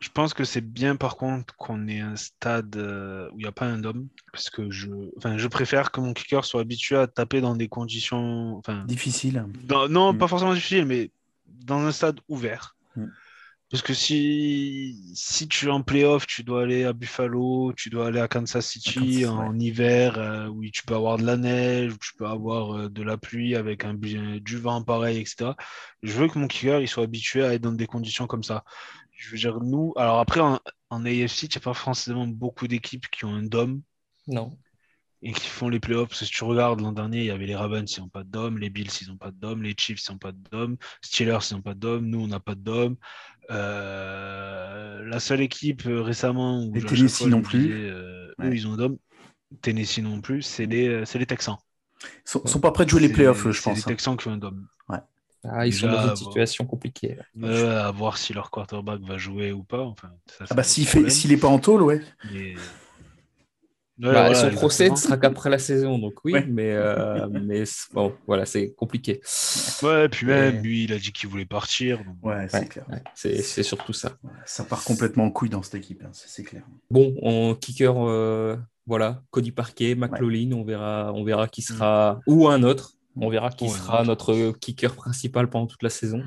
Je 0.00 0.08
pense 0.08 0.32
que 0.32 0.44
c'est 0.44 0.62
bien 0.62 0.96
par 0.96 1.16
contre 1.16 1.54
qu'on 1.56 1.86
ait 1.86 2.00
un 2.00 2.16
stade 2.16 2.74
euh, 2.76 3.28
où 3.32 3.38
il 3.38 3.42
n'y 3.42 3.48
a 3.48 3.52
pas 3.52 3.66
un 3.66 3.78
dôme 3.78 4.08
parce 4.32 4.48
que 4.48 4.70
je, 4.70 4.88
enfin, 5.18 5.36
je 5.36 5.46
préfère 5.46 5.90
que 5.92 6.00
mon 6.00 6.14
kicker 6.14 6.44
soit 6.44 6.62
habitué 6.62 6.96
à 6.96 7.06
taper 7.06 7.42
dans 7.42 7.54
des 7.54 7.68
conditions 7.68 8.56
enfin, 8.56 8.84
difficiles. 8.86 9.44
non, 9.68 10.14
mm. 10.14 10.18
pas 10.18 10.26
forcément 10.26 10.54
difficiles, 10.54 10.86
mais 10.86 11.10
dans 11.46 11.80
un 11.80 11.92
stade 11.92 12.18
ouvert. 12.28 12.76
Mm. 12.96 13.06
Parce 13.70 13.82
que 13.84 13.94
si, 13.94 14.98
si 15.14 15.46
tu 15.46 15.66
es 15.66 15.70
en 15.70 15.82
playoff, 15.82 16.26
tu 16.26 16.42
dois 16.42 16.62
aller 16.62 16.82
à 16.82 16.92
Buffalo, 16.92 17.72
tu 17.76 17.88
dois 17.88 18.08
aller 18.08 18.18
à 18.18 18.26
Kansas 18.26 18.66
City 18.66 19.24
en 19.26 19.56
hiver, 19.56 20.18
euh, 20.18 20.48
où 20.48 20.64
tu 20.72 20.82
peux 20.82 20.96
avoir 20.96 21.18
de 21.18 21.24
la 21.24 21.36
neige, 21.36 21.92
où 21.92 21.98
tu 21.98 22.14
peux 22.18 22.26
avoir 22.26 22.72
euh, 22.76 22.88
de 22.88 23.02
la 23.04 23.16
pluie 23.16 23.54
avec 23.54 23.84
un, 23.84 23.94
du 23.94 24.56
vent 24.56 24.82
pareil, 24.82 25.18
etc. 25.18 25.52
Je 26.02 26.12
veux 26.14 26.26
que 26.26 26.36
mon 26.36 26.48
kicker 26.48 26.80
il 26.80 26.88
soit 26.88 27.04
habitué 27.04 27.44
à 27.44 27.54
être 27.54 27.62
dans 27.62 27.70
des 27.70 27.86
conditions 27.86 28.26
comme 28.26 28.42
ça. 28.42 28.64
Je 29.20 29.30
veux 29.30 29.38
dire, 29.38 29.60
nous, 29.60 29.92
alors 29.96 30.18
après, 30.18 30.40
en, 30.40 30.58
en 30.88 31.04
AFC, 31.04 31.42
n'y 31.42 31.56
a 31.56 31.60
pas 31.60 31.74
forcément 31.74 32.26
beaucoup 32.26 32.66
d'équipes 32.66 33.06
qui 33.10 33.26
ont 33.26 33.34
un 33.34 33.42
dôme. 33.42 33.82
Non 34.26 34.56
et 35.22 35.32
qui 35.32 35.46
font 35.48 35.68
les 35.68 35.80
playoffs. 35.80 36.08
Parce 36.08 36.20
que 36.20 36.26
si 36.26 36.32
tu 36.32 36.44
regardes 36.44 36.80
l'an 36.80 36.92
dernier, 36.92 37.18
il 37.18 37.26
y 37.26 37.30
avait 37.30 37.46
les 37.46 37.56
Ravens, 37.56 37.90
ils 37.96 38.00
n'ont 38.00 38.08
pas 38.08 38.24
de 38.24 38.30
dôme, 38.30 38.58
les 38.58 38.70
Bills, 38.70 38.90
ils 39.00 39.08
n'ont 39.08 39.16
pas 39.16 39.30
de 39.30 39.36
dôme, 39.36 39.62
les 39.62 39.74
Chiefs, 39.76 40.02
ils 40.06 40.12
n'ont 40.12 40.18
pas 40.18 40.32
de 40.32 40.42
dôme, 40.50 40.76
Steelers, 41.02 41.38
ils 41.50 41.54
n'ont 41.54 41.62
pas 41.62 41.74
de 41.74 41.80
dôme, 41.80 42.06
nous, 42.06 42.20
on 42.20 42.26
n'a 42.26 42.40
pas 42.40 42.54
de 42.54 42.60
dôme. 42.60 42.96
Euh, 43.50 45.04
la 45.04 45.20
seule 45.20 45.40
équipe 45.40 45.86
euh, 45.86 46.02
récemment 46.02 46.64
où 46.64 46.72
les 46.72 46.82
Tennessee 46.82 47.26
non 47.26 47.42
plus, 47.42 47.72
euh, 47.72 48.32
eux, 48.40 48.54
ils 48.54 48.66
ont 48.66 48.74
un 48.74 48.76
dôme. 48.76 48.98
Tennessee 49.62 49.98
non 49.98 50.20
plus, 50.20 50.42
c'est 50.42 50.66
les, 50.66 51.04
les 51.04 51.26
Texans. 51.26 51.56
Ils 52.02 52.08
sont, 52.24 52.46
sont 52.46 52.60
pas 52.60 52.70
prêts 52.70 52.84
de 52.84 52.90
jouer 52.90 53.00
les 53.00 53.08
playoffs, 53.08 53.50
je 53.50 53.62
pense. 53.62 53.62
C'est 53.62 53.72
les 53.72 53.80
hein. 53.80 53.84
Texans 53.88 54.16
qui 54.16 54.28
ont 54.28 54.32
un 54.32 54.38
dôme. 54.38 54.66
Ouais. 54.88 54.98
Ah, 55.44 55.66
ils 55.66 55.72
sont 55.72 55.86
dans 55.86 56.08
une 56.08 56.16
situation 56.16 56.66
compliquée. 56.66 57.16
à 57.42 57.90
voir 57.90 58.18
si 58.18 58.32
leur 58.32 58.50
quarterback 58.50 59.00
va 59.00 59.18
jouer 59.18 59.52
ou 59.52 59.62
pas. 59.62 59.82
Enfin, 59.82 60.10
ça, 60.26 60.44
ah 60.50 60.54
bah 60.54 60.62
s'il 60.62 61.30
n'est 61.30 61.36
pas 61.36 61.48
en 61.48 61.58
tôle, 61.58 61.82
ouais. 61.82 62.02
Bah, 64.00 64.34
son 64.34 64.50
procès 64.50 64.88
ne 64.88 64.96
sera 64.96 65.18
qu'après 65.18 65.50
la 65.50 65.58
saison, 65.58 65.98
donc 65.98 66.14
oui, 66.24 66.34
mais, 66.48 66.72
euh, 66.72 67.28
mais 67.28 67.64
bon, 67.92 68.14
voilà, 68.26 68.46
c'est 68.46 68.72
compliqué. 68.72 69.20
Ouais, 69.82 70.08
puis 70.08 70.26
même, 70.26 70.62
lui, 70.62 70.84
il 70.84 70.92
a 70.92 70.98
dit 70.98 71.12
qu'il 71.12 71.28
voulait 71.28 71.44
partir. 71.44 72.00
Ouais, 72.22 72.46
c'est 72.48 72.66
clair. 72.66 72.86
c'est 73.14 73.62
surtout 73.62 73.92
ça. 73.92 74.12
Ça 74.46 74.64
part 74.64 74.84
complètement 74.84 75.24
en 75.24 75.30
couille 75.30 75.50
dans 75.50 75.62
cette 75.62 75.74
équipe, 75.74 76.02
hein, 76.02 76.10
c'est 76.12 76.44
clair. 76.44 76.62
Bon, 76.90 77.14
en 77.22 77.54
kicker, 77.54 77.94
euh, 77.98 78.56
voilà, 78.86 79.22
Cody 79.30 79.52
Parquet, 79.52 79.94
McLaughlin, 79.94 80.52
on, 80.52 80.64
verra, 80.64 81.12
on 81.14 81.22
verra 81.22 81.46
qui 81.46 81.60
sera, 81.60 82.20
ou 82.26 82.48
un 82.48 82.62
autre, 82.62 82.94
on 83.16 83.28
verra 83.28 83.50
qui 83.50 83.68
sera 83.68 84.04
notre 84.04 84.52
kicker 84.60 84.94
principal 84.94 85.50
pendant 85.50 85.66
toute 85.66 85.82
la 85.82 85.90
saison. 85.90 86.22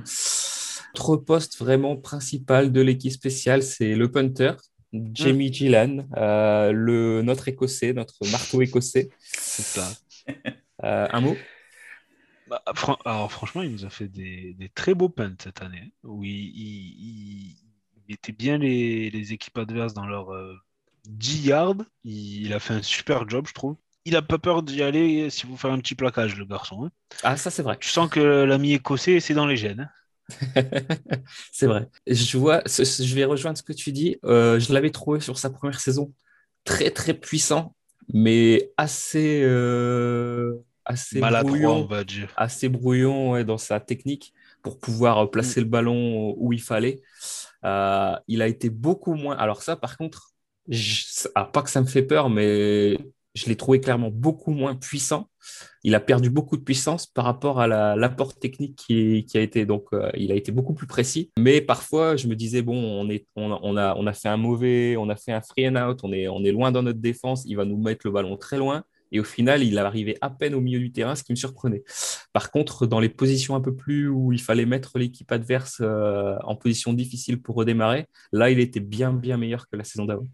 Notre 0.96 1.18
poste 1.18 1.58
vraiment 1.58 1.96
principal 1.96 2.72
de 2.72 2.82
l'équipe 2.82 3.12
spéciale, 3.12 3.64
c'est 3.64 3.96
le 3.96 4.12
punter. 4.12 4.54
Jamie 4.94 5.50
mm. 5.50 5.54
Gillan, 5.54 6.08
euh, 6.18 6.72
le, 6.72 7.22
notre 7.24 7.48
écossais, 7.48 7.94
notre 7.94 8.30
marteau 8.32 8.62
écossais. 8.62 9.10
C'est 9.20 9.64
ça. 9.64 9.90
Euh, 10.84 11.08
un 11.12 11.22
mot? 11.22 11.38
Bah, 12.50 12.62
Alors 13.06 13.32
franchement, 13.32 13.62
il 13.62 13.72
nous 13.72 13.86
a 13.86 13.90
fait 13.90 14.10
des, 14.10 14.70
très 14.76 14.94
beaux 14.94 15.08
punts 15.08 15.36
cette 15.42 15.62
année, 15.62 15.94
où 16.04 16.26
il, 16.26 17.56
mettait 18.10 18.34
bien 18.34 18.58
les, 18.58 19.32
équipes 19.32 19.58
adverses 19.60 19.94
dans 19.94 20.06
leur 20.06 20.30
10 21.06 21.46
euh, 21.46 21.48
yards. 21.48 21.86
Il, 22.04 22.52
a 22.52 22.60
fait 22.60 22.74
un 22.74 22.82
super 22.82 23.30
job, 23.30 23.48
je 23.48 23.54
trouve. 23.54 23.78
Il 24.06 24.14
n'a 24.14 24.22
pas 24.22 24.38
peur 24.38 24.64
d'y 24.64 24.84
aller 24.84 25.30
si 25.30 25.46
vous 25.46 25.56
faites 25.56 25.72
un 25.72 25.80
petit 25.80 25.96
plaquage, 25.96 26.36
le 26.36 26.46
garçon. 26.46 26.86
Hein. 26.86 26.92
Ah, 27.24 27.38
ça 27.38 27.50
c'est 27.50 27.64
vrai. 27.64 27.78
Tu 27.80 27.90
sens 27.90 28.10
que 28.10 28.20
l'ami 28.20 28.74
écossais, 28.74 29.20
c'est 29.20 29.34
dans 29.34 29.48
les 29.48 29.56
gènes. 29.56 29.82
Hein. 29.82 29.90
c'est 31.52 31.68
vrai. 31.68 31.88
Je 32.08 32.38
vois, 32.38 32.62
je 32.66 33.16
vais 33.16 33.26
rejoindre 33.26 33.58
ce 33.58 33.64
que 33.64 33.74
tu 33.74 33.92
dis. 33.92 34.18
Euh, 34.26 34.60
je 34.60 34.74
l'avais 34.74 34.90
trouvé 34.90 35.20
sur 35.20 35.38
sa 35.38 35.50
première 35.50 35.80
saison 35.80 36.14
très 36.64 36.92
très 36.92 37.14
puissant, 37.14 37.76
mais 38.14 38.72
assez 38.78 39.42
euh, 39.44 40.56
assez 40.86 41.20
brouillon, 41.20 41.84
on 41.84 41.86
va 41.86 42.04
dire. 42.04 42.34
Assez 42.36 42.70
brouillon 42.70 43.44
dans 43.44 43.58
sa 43.58 43.80
technique 43.80 44.34
pour 44.62 44.80
pouvoir 44.80 45.30
placer 45.30 45.60
mm. 45.60 45.64
le 45.64 45.70
ballon 45.70 46.36
où 46.38 46.54
il 46.54 46.62
fallait. 46.62 47.02
Euh, 47.66 48.16
il 48.28 48.42
a 48.42 48.48
été 48.48 48.70
beaucoup 48.70 49.14
moins. 49.14 49.38
Alors 49.38 49.62
ça, 49.62 49.76
par 49.76 49.98
contre, 49.98 50.32
ah, 51.36 51.46
pas 51.46 51.62
que 51.62 51.70
ça 51.70 51.82
me 51.82 51.88
fait 51.88 52.04
peur, 52.04 52.30
mais 52.30 52.98
je 53.34 53.48
l'ai 53.48 53.56
trouvé 53.56 53.80
clairement 53.80 54.10
beaucoup 54.12 54.52
moins 54.52 54.76
puissant. 54.76 55.30
Il 55.84 55.96
a 55.96 56.00
perdu 56.00 56.30
beaucoup 56.30 56.56
de 56.56 56.62
puissance 56.62 57.08
par 57.08 57.26
rapport 57.26 57.60
à 57.60 57.68
l'apport 57.68 58.36
technique 58.36 58.76
qui, 58.88 59.26
a 59.36 59.40
été. 59.40 59.66
Donc, 59.66 59.86
euh, 59.94 60.10
il 60.16 60.32
a 60.32 60.36
été 60.36 60.52
beaucoup 60.52 60.74
plus 60.74 60.88
précis. 60.88 61.32
Mais 61.38 61.60
parfois, 61.60 62.16
je 62.16 62.28
me 62.28 62.36
disais, 62.36 62.62
bon, 62.62 62.76
on, 62.76 63.10
est, 63.10 63.26
on, 63.36 63.78
a, 63.78 63.96
on 63.96 64.08
a 64.08 64.14
fait 64.14 64.30
un 64.30 64.38
mauvais, 64.38 64.96
on 64.98 65.10
a 65.10 65.16
fait 65.16 65.32
un 65.32 65.42
free 65.42 65.68
and 65.68 65.76
out, 65.76 66.00
on 66.04 66.14
est, 66.14 66.28
on 66.28 66.44
est 66.44 66.52
loin 66.52 66.72
dans 66.72 66.84
notre 66.84 67.00
défense, 67.00 67.44
il 67.46 67.58
va 67.58 67.66
nous 67.66 67.78
mettre 67.78 68.02
le 68.06 68.12
ballon 68.12 68.38
très 68.38 68.58
loin. 68.58 68.84
Et 69.12 69.20
au 69.20 69.24
final, 69.24 69.62
il 69.62 69.78
arrivait 69.78 70.18
à 70.22 70.32
peine 70.32 70.56
au 70.56 70.62
milieu 70.62 70.80
du 70.80 70.92
terrain, 70.92 71.16
ce 71.16 71.24
qui 71.24 71.32
me 71.34 71.36
surprenait. 71.36 71.84
Par 72.34 72.50
contre, 72.50 72.88
dans 72.88 73.00
les 73.00 73.10
positions 73.10 73.56
un 73.56 73.62
peu 73.62 73.76
plus 73.76 74.10
où 74.10 74.32
il 74.32 74.42
fallait 74.42 74.66
mettre 74.66 74.98
l'équipe 74.98 75.32
adverse 75.32 75.78
euh, 75.82 76.36
en 76.44 76.56
position 76.56 76.94
difficile 76.94 77.40
pour 77.40 77.56
redémarrer, 77.56 78.08
là, 78.32 78.50
il 78.50 78.60
était 78.60 78.80
bien, 78.80 79.14
bien 79.14 79.38
meilleur 79.38 79.68
que 79.70 79.76
la 79.76 79.84
saison 79.84 80.06
d'avant. 80.06 80.28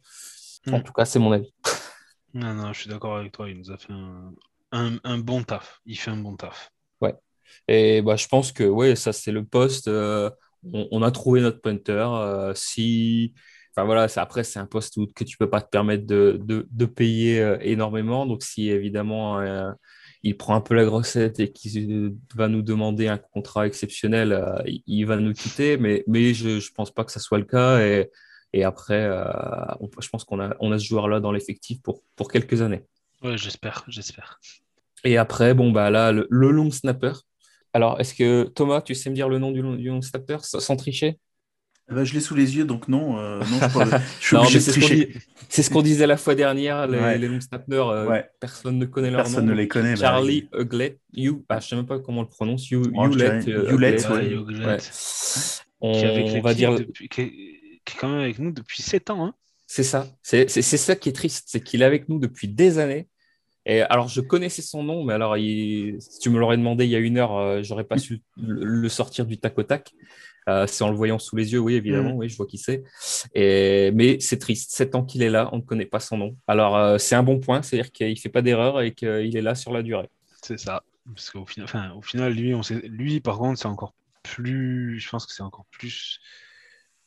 En 0.71 0.79
hmm. 0.79 0.83
tout 0.83 0.93
cas, 0.93 1.03
c'est 1.03 1.19
mon 1.19 1.33
avis. 1.33 1.53
Non, 2.33 2.53
non, 2.53 2.73
je 2.73 2.81
suis 2.81 2.89
d'accord 2.89 3.17
avec 3.17 3.31
toi. 3.31 3.49
Il 3.49 3.57
nous 3.57 3.71
a 3.71 3.77
fait 3.77 3.93
un, 4.71 5.17
bon 5.17 5.43
taf. 5.43 5.81
Il 5.85 5.97
fait 5.97 6.11
un 6.11 6.17
bon 6.17 6.35
taf. 6.35 6.71
Ouais. 7.01 7.15
Et 7.67 8.01
bah, 8.01 8.15
je 8.15 8.27
pense 8.27 8.51
que 8.51 8.95
ça, 8.95 9.13
c'est 9.13 9.31
le 9.31 9.43
poste. 9.43 9.87
Euh, 9.87 10.29
on, 10.73 11.01
a 11.01 11.11
trouvé 11.11 11.41
notre 11.41 11.61
punter. 11.61 12.07
Euh, 12.11 12.53
si. 12.55 13.33
Enfin 13.71 13.85
voilà, 13.85 14.07
après, 14.15 14.43
c'est 14.43 14.59
un 14.59 14.65
poste 14.65 14.99
que 15.13 15.23
tu 15.23 15.37
peux 15.37 15.49
pas 15.49 15.61
te 15.61 15.69
permettre 15.69 16.05
de, 16.05 16.39
de, 16.43 16.85
payer 16.85 17.39
euh, 17.39 17.57
énormément. 17.61 18.25
Donc, 18.25 18.43
si 18.43 18.69
évidemment 18.69 19.41
il 20.21 20.35
prend 20.35 20.53
un 20.55 20.61
peu 20.61 20.75
la 20.75 20.83
grossette 20.83 21.39
et 21.39 21.49
qu'il 21.49 22.13
va 22.35 22.49
nous 22.49 22.61
demander 22.61 23.07
un 23.07 23.17
contrat 23.17 23.65
exceptionnel, 23.67 24.61
il 24.85 25.05
va 25.05 25.15
nous 25.17 25.33
quitter. 25.33 25.77
Mais, 25.77 26.03
mais 26.07 26.33
je 26.33 26.49
ne 26.49 26.73
pense 26.75 26.91
pas 26.91 27.05
que 27.05 27.11
ça 27.11 27.19
soit 27.19 27.37
le 27.37 27.45
cas. 27.45 27.79
Et 28.53 28.63
après, 28.63 29.03
euh, 29.03 29.23
je 29.99 30.09
pense 30.09 30.23
qu'on 30.23 30.39
a, 30.39 30.55
on 30.59 30.71
a 30.71 30.79
ce 30.79 30.85
joueur-là 30.85 31.19
dans 31.19 31.31
l'effectif 31.31 31.81
pour, 31.81 32.01
pour 32.15 32.31
quelques 32.31 32.61
années. 32.61 32.83
Oui, 33.23 33.37
j'espère, 33.37 33.83
j'espère. 33.87 34.39
Et 35.03 35.17
après, 35.17 35.53
bon, 35.53 35.71
bah 35.71 35.89
là, 35.89 36.11
le, 36.11 36.27
long 36.29 36.71
snapper. 36.71 37.13
Alors, 37.73 37.99
est-ce 37.99 38.13
que 38.15 38.43
Thomas, 38.43 38.81
tu 38.81 38.95
sais 38.95 39.09
me 39.09 39.15
dire 39.15 39.29
le 39.29 39.37
nom 39.37 39.51
du 39.51 39.61
long, 39.61 39.75
du 39.75 39.87
long 39.89 40.01
snapper 40.01 40.37
sans 40.41 40.75
tricher? 40.75 41.19
Ben, 41.89 42.03
je 42.03 42.13
l'ai 42.13 42.19
sous 42.19 42.35
les 42.35 42.55
yeux, 42.55 42.65
donc 42.65 42.87
non, 42.87 43.17
euh, 43.17 43.39
non 43.39 43.85
je, 44.19 44.23
suis 44.23 44.35
obligé 44.35 44.59
de 44.59 44.71
tricher. 44.71 45.13
C'est 45.47 45.63
ce 45.63 45.71
qu'on 45.71 45.81
disait 45.81 46.05
la 46.05 46.17
fois 46.17 46.35
dernière, 46.35 46.85
les, 46.85 47.17
les 47.17 47.27
long 47.27 47.41
snappers, 47.41 47.87
euh, 47.87 48.19
personne 48.39 48.77
ne 48.77 48.85
connaît 48.85 49.09
leur 49.09 49.23
personne 49.23 49.45
nom. 49.45 49.47
Personne 49.47 49.55
ne 49.55 49.61
les 49.61 49.67
connaît. 49.67 49.93
Bah 49.93 50.01
Charlie 50.01 50.47
bah, 50.51 50.59
Uglet, 50.59 50.99
you, 51.13 51.43
bah, 51.49 51.59
je 51.59 51.65
ne 51.65 51.69
sais 51.69 51.75
même 51.77 51.87
pas 51.87 51.99
comment 51.99 52.19
on 52.19 52.23
le 52.23 52.29
prononce, 52.29 52.69
you, 52.69 52.83
oh, 52.95 53.07
Ulet, 53.07 53.97
On, 55.81 55.91
on 55.91 56.41
va 56.41 56.53
dire... 56.53 56.75
Depuis, 56.75 57.09
qui 57.89 57.97
est 57.97 57.99
quand 57.99 58.09
même 58.09 58.21
avec 58.21 58.39
nous 58.39 58.51
depuis 58.51 58.81
7 58.81 59.09
ans. 59.09 59.25
Hein. 59.25 59.33
C'est 59.67 59.83
ça. 59.83 60.07
C'est 60.23 60.47
ça 60.47 60.95
qui 60.95 61.09
est 61.09 61.13
triste, 61.13 61.45
c'est 61.47 61.61
qu'il 61.61 61.81
est 61.81 61.85
avec 61.85 62.09
nous 62.09 62.19
depuis 62.19 62.47
des 62.47 62.79
années. 62.79 63.07
Et 63.65 63.81
alors, 63.81 64.07
je 64.07 64.21
connaissais 64.21 64.63
son 64.63 64.81
nom, 64.81 65.03
mais 65.03 65.13
alors, 65.13 65.35
si 65.35 66.19
tu 66.19 66.31
me 66.31 66.39
l'aurais 66.39 66.57
demandé 66.57 66.85
il 66.85 66.91
y 66.91 66.95
a 66.95 66.99
une 66.99 67.17
heure, 67.17 67.37
euh, 67.37 67.61
j'aurais 67.61 67.83
pas 67.83 67.99
su 67.99 68.21
le, 68.37 68.89
sortir 68.89 69.27
du 69.27 69.37
tac 69.37 69.57
au 69.59 69.63
tac. 69.63 69.91
Euh, 70.47 70.65
c'est 70.65 70.83
en 70.83 70.89
le 70.89 70.95
voyant 70.95 71.19
sous 71.19 71.35
les 71.35 71.53
yeux, 71.53 71.59
oui, 71.59 71.75
évidemment, 71.75 72.15
oui, 72.15 72.29
je 72.29 72.37
vois 72.37 72.47
qui 72.47 72.57
c'est. 72.57 72.83
Et... 73.35 73.91
Mais 73.93 74.19
c'est 74.19 74.39
triste. 74.39 74.71
Sept 74.71 74.95
ans 74.95 75.03
qu'il 75.03 75.21
est 75.21 75.29
là, 75.29 75.49
on 75.51 75.57
ne 75.57 75.61
connaît 75.61 75.85
pas 75.85 75.99
son 75.99 76.17
nom. 76.17 76.35
Alors, 76.47 76.75
euh, 76.75 76.97
c'est 76.97 77.13
un 77.13 77.21
bon 77.21 77.39
point, 77.39 77.61
c'est-à-dire 77.61 77.91
qu'il 77.91 78.09
ne 78.09 78.15
fait 78.15 78.29
pas 78.29 78.41
d'erreur 78.41 78.81
et 78.81 78.93
qu'il 78.95 79.37
est 79.37 79.41
là 79.41 79.53
sur 79.53 79.71
la 79.71 79.83
durée. 79.83 80.09
C'est 80.41 80.57
ça. 80.57 80.81
Parce 81.13 81.29
qu'au 81.29 81.45
final, 81.45 81.65
enfin, 81.65 81.91
au 81.91 82.01
final, 82.01 82.33
lui, 82.33 82.55
on 82.55 82.63
sait... 82.63 82.81
lui, 82.87 83.19
par 83.19 83.37
contre, 83.37 83.59
c'est 83.59 83.67
encore 83.67 83.93
plus. 84.23 84.99
Je 84.99 85.09
pense 85.09 85.27
que 85.27 85.33
c'est 85.33 85.43
encore 85.43 85.65
plus 85.69 86.19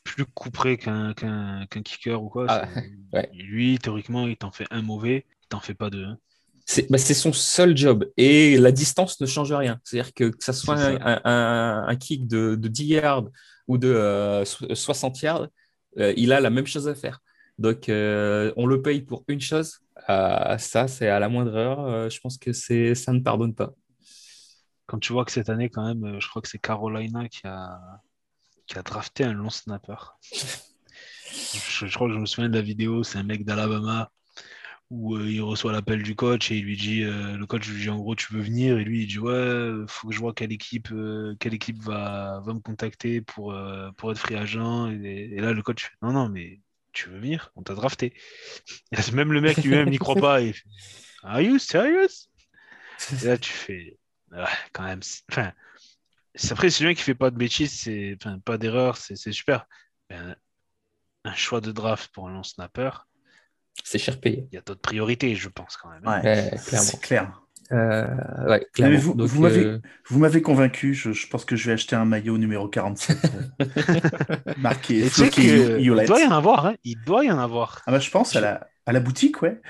plus 0.04 0.24
couperé 0.26 0.76
qu'un 0.78 1.14
qu'un 1.14 1.66
kicker 1.84 2.22
ou 2.22 2.28
quoi. 2.28 2.46
Ah, 2.48 2.66
ouais. 3.12 3.30
Lui, 3.34 3.78
théoriquement, 3.78 4.26
il 4.26 4.36
t'en 4.36 4.50
fait 4.52 4.66
un 4.70 4.82
mauvais, 4.82 5.26
il 5.44 5.48
t'en 5.48 5.60
fait 5.60 5.74
pas 5.74 5.90
deux. 5.90 6.04
hein. 6.04 6.18
C'est 6.64 6.90
bah, 6.90 6.98
c'est 6.98 7.14
son 7.14 7.32
seul 7.32 7.76
job 7.76 8.04
et 8.16 8.56
la 8.56 8.70
distance 8.72 9.20
ne 9.20 9.26
change 9.26 9.52
rien. 9.52 9.80
C'est-à-dire 9.84 10.14
que 10.14 10.24
que 10.30 10.44
ça 10.44 10.52
soit 10.52 10.80
un, 10.80 11.20
un- 11.24 11.84
un 11.88 11.96
kick 11.96 12.26
de, 12.28 12.54
de 12.54 12.68
10 12.68 12.84
yards 12.86 13.24
ou 13.66 13.78
de 13.78 13.88
euh, 13.88 14.44
so- 14.44 14.72
60 14.74 15.20
yards, 15.22 15.48
euh, 15.98 16.12
il 16.16 16.32
a 16.32 16.40
la 16.40 16.50
même 16.50 16.66
chose 16.66 16.86
à 16.88 16.94
faire. 16.94 17.20
Donc, 17.58 17.88
euh, 17.88 18.52
on 18.56 18.66
le 18.66 18.80
paye 18.80 19.02
pour 19.02 19.24
une 19.28 19.40
chose. 19.40 19.80
Euh, 20.08 20.56
ça, 20.58 20.86
c'est 20.88 21.08
à 21.08 21.18
la 21.18 21.28
moindre 21.28 21.54
heure. 21.54 22.10
je 22.10 22.18
pense 22.20 22.38
que 22.38 22.52
ça 22.52 23.12
ne 23.12 23.20
pardonne 23.20 23.54
pas. 23.54 23.72
Quand 24.86 24.98
tu 24.98 25.12
vois 25.12 25.24
que 25.24 25.32
cette 25.32 25.48
année, 25.48 25.68
quand 25.70 25.84
même, 25.86 26.20
je 26.20 26.28
crois 26.28 26.42
que 26.42 26.48
c'est 26.48 26.58
Carolina 26.58 27.28
qui 27.28 27.40
a, 27.44 27.78
qui 28.72 28.78
a 28.78 28.82
drafté 28.82 29.24
un 29.24 29.34
long 29.34 29.50
snapper. 29.50 29.96
Je, 31.32 31.86
crois 31.94 32.08
que 32.08 32.14
je 32.14 32.18
me 32.18 32.26
souviens 32.26 32.48
de 32.48 32.54
la 32.54 32.62
vidéo, 32.62 33.02
c'est 33.02 33.18
un 33.18 33.22
mec 33.22 33.44
d'Alabama 33.44 34.10
où 34.90 35.16
euh, 35.16 35.30
il 35.30 35.40
reçoit 35.42 35.72
l'appel 35.72 36.02
du 36.02 36.14
coach 36.14 36.50
et 36.50 36.56
il 36.56 36.64
lui 36.64 36.76
dit, 36.76 37.02
euh, 37.02 37.36
le 37.36 37.46
coach 37.46 37.66
lui 37.68 37.82
dit 37.82 37.90
en 37.90 37.98
gros 37.98 38.14
tu 38.14 38.32
veux 38.32 38.40
venir? 38.40 38.78
Et 38.78 38.84
lui 38.84 39.02
il 39.02 39.06
dit 39.06 39.18
ouais, 39.18 39.72
faut 39.88 40.08
que 40.08 40.14
je 40.14 40.20
vois 40.20 40.32
quelle 40.32 40.52
équipe, 40.52 40.88
euh, 40.92 41.34
quelle 41.38 41.54
équipe 41.54 41.82
va, 41.82 42.42
me 42.46 42.60
contacter 42.60 43.20
pour, 43.20 43.54
pour 43.96 44.10
être 44.10 44.18
free 44.18 44.36
agent. 44.36 44.90
Et, 44.90 45.32
et 45.36 45.40
là 45.40 45.52
le 45.52 45.62
coach 45.62 45.92
non 46.00 46.12
non 46.12 46.28
mais 46.28 46.60
tu 46.92 47.08
veux 47.08 47.18
venir, 47.18 47.50
on 47.56 47.62
t'a 47.62 47.74
drafté. 47.74 48.14
Et 48.92 49.12
même 49.12 49.32
le 49.32 49.40
mec 49.40 49.58
lui-même 49.58 49.90
n'y 49.90 49.98
croit 49.98 50.16
pas. 50.16 50.40
Il 50.40 50.54
fait, 50.54 50.68
Are 51.22 51.40
you 51.40 51.58
serious? 51.58 52.28
Et 53.22 53.26
là 53.26 53.36
tu 53.36 53.52
fais 53.52 53.98
quand 54.72 54.84
même. 54.84 55.00
Après 56.50 56.70
c'est 56.70 56.84
bien 56.84 56.94
qui 56.94 57.02
fait 57.02 57.14
pas 57.14 57.30
de 57.30 57.36
bêtises, 57.36 57.72
c'est 57.72 58.16
enfin 58.20 58.38
pas 58.44 58.58
d'erreur, 58.58 58.96
c'est 58.96 59.16
super. 59.32 59.66
Un, 60.10 60.34
un 61.24 61.34
choix 61.34 61.60
de 61.60 61.72
draft 61.72 62.10
pour 62.12 62.28
un 62.28 62.32
long 62.32 62.42
snapper. 62.42 62.90
C'est 63.84 63.98
cher 63.98 64.20
payé. 64.20 64.46
Il 64.52 64.54
y 64.54 64.58
a 64.58 64.60
d'autres 64.60 64.80
priorités, 64.82 65.34
je 65.34 65.48
pense, 65.48 65.76
quand 65.76 65.88
même. 65.90 66.06
Ouais, 66.06 66.50
c'est 66.58 67.00
clair. 67.00 67.40
Euh, 67.70 68.06
ouais, 68.48 68.66
clairement. 68.74 68.94
Mais 68.96 69.00
vous- 69.00 69.14
Donc, 69.14 69.28
vous 69.28 69.40
m'avez- 69.40 69.64
euh, 69.64 69.80
Vous 70.08 70.18
m'avez 70.18 70.42
convaincu, 70.42 70.92
je, 70.92 71.12
je 71.12 71.26
pense 71.26 71.46
que 71.46 71.56
je 71.56 71.68
vais 71.68 71.72
acheter 71.72 71.96
un 71.96 72.04
maillot 72.04 72.36
numéro 72.36 72.68
47. 72.68 73.18
euh, 73.24 73.56
marqué 74.58 75.04
tu 75.04 75.08
sais 75.10 75.30
il 75.80 76.04
doit 76.06 76.20
y 76.20 76.26
en 76.26 76.32
avoir, 76.32 76.66
hein. 76.66 76.74
Il 76.84 77.00
doit 77.02 77.24
y 77.24 77.30
en 77.30 77.38
avoir. 77.38 77.80
Ah 77.86 77.92
bah, 77.92 77.98
je 77.98 78.10
pense 78.10 78.36
à 78.36 78.40
la, 78.42 78.68
à 78.84 78.92
la 78.92 79.00
boutique, 79.00 79.40
ouais. 79.40 79.60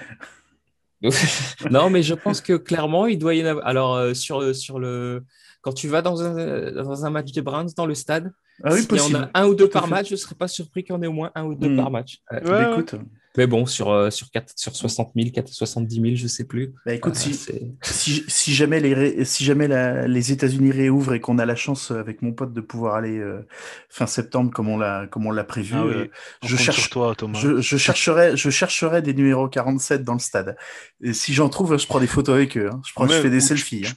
non, 1.70 1.90
mais 1.90 2.03
je 2.03 2.14
pense 2.14 2.40
que 2.40 2.55
clairement, 2.55 3.07
il 3.07 3.18
doit 3.18 3.34
y 3.34 3.42
en 3.42 3.46
avoir. 3.46 3.66
Alors, 3.66 3.94
euh, 3.96 4.14
sur, 4.14 4.55
sur 4.55 4.78
le... 4.78 5.24
quand 5.61 5.72
tu 5.72 5.88
vas 5.88 6.03
dans 6.03 6.22
un, 6.22 6.70
dans 6.72 7.05
un 7.05 7.11
match 7.11 7.32
des 7.32 7.42
Browns, 7.42 7.70
dans 7.76 7.86
le 7.86 7.94
stade, 7.94 8.32
Ah 8.62 8.72
oui, 8.72 8.82
s'il 8.82 8.96
y 8.96 9.00
en 9.16 9.22
a 9.22 9.30
un 9.34 9.46
ou 9.46 9.55
deux 9.55 9.64
Tout 9.66 9.72
par 9.72 9.84
fait. 9.84 9.90
match, 9.90 10.07
je 10.09 10.12
ne 10.12 10.16
serais 10.16 10.34
pas 10.34 10.48
surpris 10.48 10.84
qu'il 10.84 10.94
y 10.94 10.98
en 10.98 11.03
ait 11.03 11.07
au 11.07 11.12
moins 11.12 11.30
un 11.34 11.44
ou 11.44 11.55
deux 11.55 11.68
Mm. 11.70 11.76
par 11.76 11.90
match. 11.90 12.18
Ouais. 12.30 12.40
Bah, 12.44 12.50
Ouais, 12.68 12.72
écoute, 12.72 12.94
Mais 13.39 13.47
bon, 13.47 13.64
sur, 13.66 13.91
euh, 13.91 14.11
sur, 14.11 14.30
4, 14.30 14.53
sur 14.57 14.76
60 14.76 15.12
000, 15.14 15.33
4, 15.33 15.49
70 15.49 16.01
000, 16.01 16.16
je 16.16 16.24
ne 16.24 16.28
sais 16.28 16.45
plus. 16.45 16.72
bah, 16.85 16.93
écoute 16.93 17.16
Euh, 17.16 17.18
si, 17.20 17.74
si, 17.83 18.24
si 18.28 18.55
jamais 18.55 18.78
les, 18.80 19.24
si 19.24 19.45
jamais 19.45 19.68
la- 19.68 20.07
les 20.07 20.33
États-Unis 20.33 20.70
réouvrent 20.70 21.14
et 21.14 21.20
qu'on 21.20 21.39
a 21.39 21.47
la 21.47 21.57
chance 21.57 21.91
euh, 21.93 21.99
avec 22.01 22.20
mon 22.22 22.33
pote 22.33 22.53
de 22.53 22.61
pouvoir 22.61 22.95
aller 22.97 23.18
euh, 23.18 23.47
fin 23.89 24.07
septembre 24.07 24.51
comme 24.53 24.68
on 24.68 24.76
l'a 24.78 25.07
comme 25.07 25.26
on 25.26 25.30
l'a 25.30 25.45
prévu, 25.45 25.74
Ah 25.74 25.85
oui. 25.87 25.93
euh, 25.95 26.09
On 26.43 26.47
je 26.47 26.57
cherche 26.57 26.91
toi, 26.91 27.14
Thomas. 27.16 27.39
je, 27.41 27.61
je 27.61 27.76
chercherai 27.78 28.37
je 28.37 28.51
chercherai 28.51 29.01
des 29.01 29.14
numéros 29.14 29.49
47 29.49 30.05
dans 30.05 30.14
le 30.14 30.18
stade. 30.18 30.57
Et 31.03 31.12
si 31.14 31.33
j'en 31.33 31.49
trouve, 31.49 31.78
je 31.78 31.87
prends 31.87 32.01
des 32.01 32.07
photos 32.07 32.35
avec 32.35 32.57
eux. 32.59 32.68
hein. 32.72 32.80
Je 32.87 32.93
prends, 32.93 33.07
je 33.07 33.12
fais 33.14 33.30
des 33.30 33.41
selfies. 33.41 33.85
hein. 33.87 33.93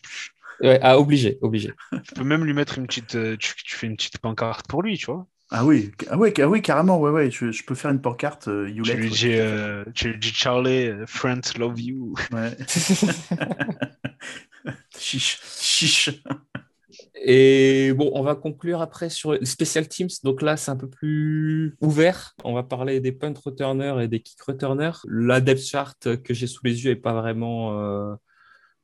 Ouais, 0.62 0.80
ah, 0.82 0.98
obligé, 0.98 1.38
obligé. 1.42 1.74
Tu 2.08 2.14
peux 2.14 2.24
même 2.24 2.46
lui 2.46 2.54
mettre 2.54 2.78
une 2.78 2.88
petite. 2.88 3.16
euh, 3.16 3.36
Tu, 3.38 3.54
tu 3.56 3.76
fais 3.76 3.88
une 3.88 3.98
petite 3.98 4.20
pancarte 4.20 4.68
pour 4.68 4.82
lui, 4.84 4.98
tu 4.98 5.08
vois. 5.08 5.28
Ah 5.52 5.64
oui, 5.66 5.92
ah 6.10 6.18
oui, 6.18 6.34
ah 6.40 6.48
oui, 6.50 6.62
carrément, 6.62 7.00
ouais, 7.00 7.12
ouais. 7.12 7.32
Je, 7.32 7.52
je 7.52 7.64
peux 7.66 7.76
faire 7.76 7.92
une 7.92 8.02
pancarte 8.02 8.48
euh, 8.48 8.66
Tu 8.82 8.90
Hewlett, 8.94 8.98
lui, 8.98 9.12
ouais, 9.12 9.18
dis, 9.18 9.20
tout 9.20 9.42
à 9.42 9.46
fait. 9.46 9.50
euh, 9.50 9.86
tu 9.94 10.10
lui 10.12 10.20
dis 10.20 10.32
Charlie, 10.34 10.88
euh, 10.88 11.06
friends 11.08 11.42
love 11.58 11.80
you. 11.80 12.14
Ouais. 12.32 12.56
chiche, 14.98 15.40
chiche. 15.60 16.10
Et 17.16 17.94
bon, 17.96 18.12
on 18.14 18.24
va 18.24 18.36
conclure 18.36 18.82
après 18.82 19.10
sur 19.10 19.34
les 19.34 19.46
special 19.46 19.88
teams. 19.88 20.10
Donc 20.24 20.42
là, 20.42 20.58
c'est 20.58 20.72
un 20.72 20.76
peu 20.76 20.90
plus 20.90 21.76
ouvert. 21.82 22.34
On 22.44 22.54
va 22.54 22.64
parler 22.64 23.00
des 23.00 23.12
punt 23.12 23.34
returners 23.44 24.04
et 24.04 24.08
des 24.08 24.22
kick 24.22 24.42
returners. 24.42 24.92
La 25.08 25.42
depth 25.42 25.62
chart 25.64 26.22
que 26.24 26.34
j'ai 26.34 26.48
sous 26.48 26.62
les 26.64 26.86
yeux 26.86 26.92
est 26.92 26.96
pas 26.96 27.14
vraiment, 27.14 27.80
euh, 27.80 28.16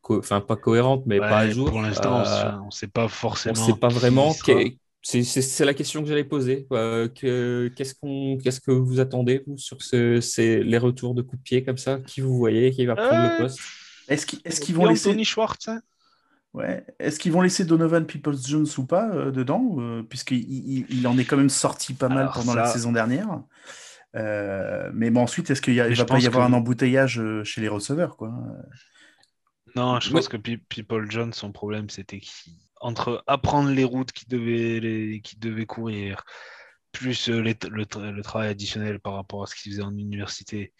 enfin 0.10 0.42
pas 0.42 0.56
cohérente, 0.58 1.04
mais 1.06 1.20
Ouais, 1.20 1.30
pas 1.30 1.40
à 1.40 1.50
jour. 1.50 1.70
Pour 1.70 1.82
l'instant, 1.82 2.24
Euh, 2.26 2.52
on 2.64 2.68
ne 2.68 2.72
sait 2.72 2.88
pas 2.88 3.04
on 3.04 3.08
forcément. 3.08 3.68
ne 3.68 3.74
sait 3.74 3.80
pas 3.80 3.90
vraiment. 3.90 4.32
qui 4.34 4.40
sera. 4.40 4.60
qu'est- 4.60 4.78
C'est 5.04 5.66
la 5.66 5.74
question 5.74 6.02
que 6.04 6.08
j'allais 6.08 6.24
poser. 6.24 6.68
Euh, 6.72 7.08
que- 7.08 7.72
Qu'est-ce 7.76 7.96
qu'on, 7.96 8.38
qu'est-ce 8.38 8.62
que 8.62 8.72
vous 8.72 9.00
attendez 9.00 9.44
vous 9.48 9.58
sur 9.58 9.82
ce, 9.82 10.22
ces- 10.22 10.64
les 10.64 10.78
retours 10.78 11.16
de 11.16 11.22
coups 11.24 11.40
de 11.40 11.44
pied 11.44 11.64
comme 11.64 11.78
ça? 11.78 12.00
Qui 12.06 12.22
vous 12.22 12.38
voyez 12.38 12.72
Qui 12.72 12.86
va 12.86 12.96
prendre 12.96 13.12
le 13.12 13.34
Euh, 13.34 13.38
poste? 13.40 13.60
Est-ce 14.08 14.26
qu'ils 14.26 14.40
est-ce 14.46 14.62
qu'ils 14.62 14.76
Et 14.76 14.78
vont 14.78 14.86
laisser 14.86 15.10
Anthony 15.10 15.26
Schwartz, 15.26 15.68
hein 15.70 15.82
Ouais. 16.54 16.86
Est-ce 17.00 17.18
qu'ils 17.18 17.32
vont 17.32 17.42
laisser 17.42 17.64
Donovan 17.66 18.06
Peoples-Jones 18.06 18.68
ou 18.78 18.86
pas 18.86 19.10
euh, 19.16 19.32
dedans 19.32 19.78
euh, 19.80 20.04
Puisqu'il 20.04 20.40
il, 20.40 20.86
il 20.90 21.08
en 21.08 21.18
est 21.18 21.24
quand 21.26 21.38
même 21.38 21.50
sorti 21.50 21.94
pas 21.94 22.10
mal 22.10 22.20
Alors 22.24 22.34
pendant 22.34 22.54
la 22.54 22.66
saison 22.68 22.92
dernière. 22.92 23.42
Euh, 24.18 24.92
mais 24.94 25.10
bon, 25.10 25.22
ensuite, 25.22 25.50
est-ce 25.50 25.62
qu'il 25.62 25.78
va 25.82 26.06
pas 26.06 26.20
y 26.20 26.28
avoir 26.28 26.46
que- 26.48 26.52
un 26.52 26.56
embouteillage 26.58 27.22
chez 27.44 27.62
les 27.62 27.70
receveurs 27.70 28.18
quoi 28.18 28.34
Non, 29.76 30.00
je 30.02 30.10
Ouais. 30.10 30.16
pense 30.16 30.28
que 30.28 30.36
Pe- 30.38 30.60
People 30.68 31.10
John, 31.10 31.32
son 31.32 31.52
problème, 31.54 31.90
c'était 31.90 32.20
qu'il 32.20 32.54
entre 32.82 33.24
apprendre 33.28 33.70
les 33.72 33.84
routes 33.84 34.12
qu'il 34.12 34.28
devait, 34.28 34.80
les- 34.80 35.22
qu'il 35.22 35.40
devait 35.40 35.66
courir, 35.66 36.24
plus 36.92 37.30
euh, 37.30 37.40
les- 37.42 37.56
le, 37.70 37.86
tra- 37.86 38.12
le 38.12 38.22
travail 38.24 38.50
additionnel 38.50 39.00
par 39.00 39.14
rapport 39.14 39.44
à 39.44 39.48
ce 39.48 39.56
qu'il 39.56 39.72
faisait 39.72 39.82
en 39.84 39.96
université. 39.98 40.74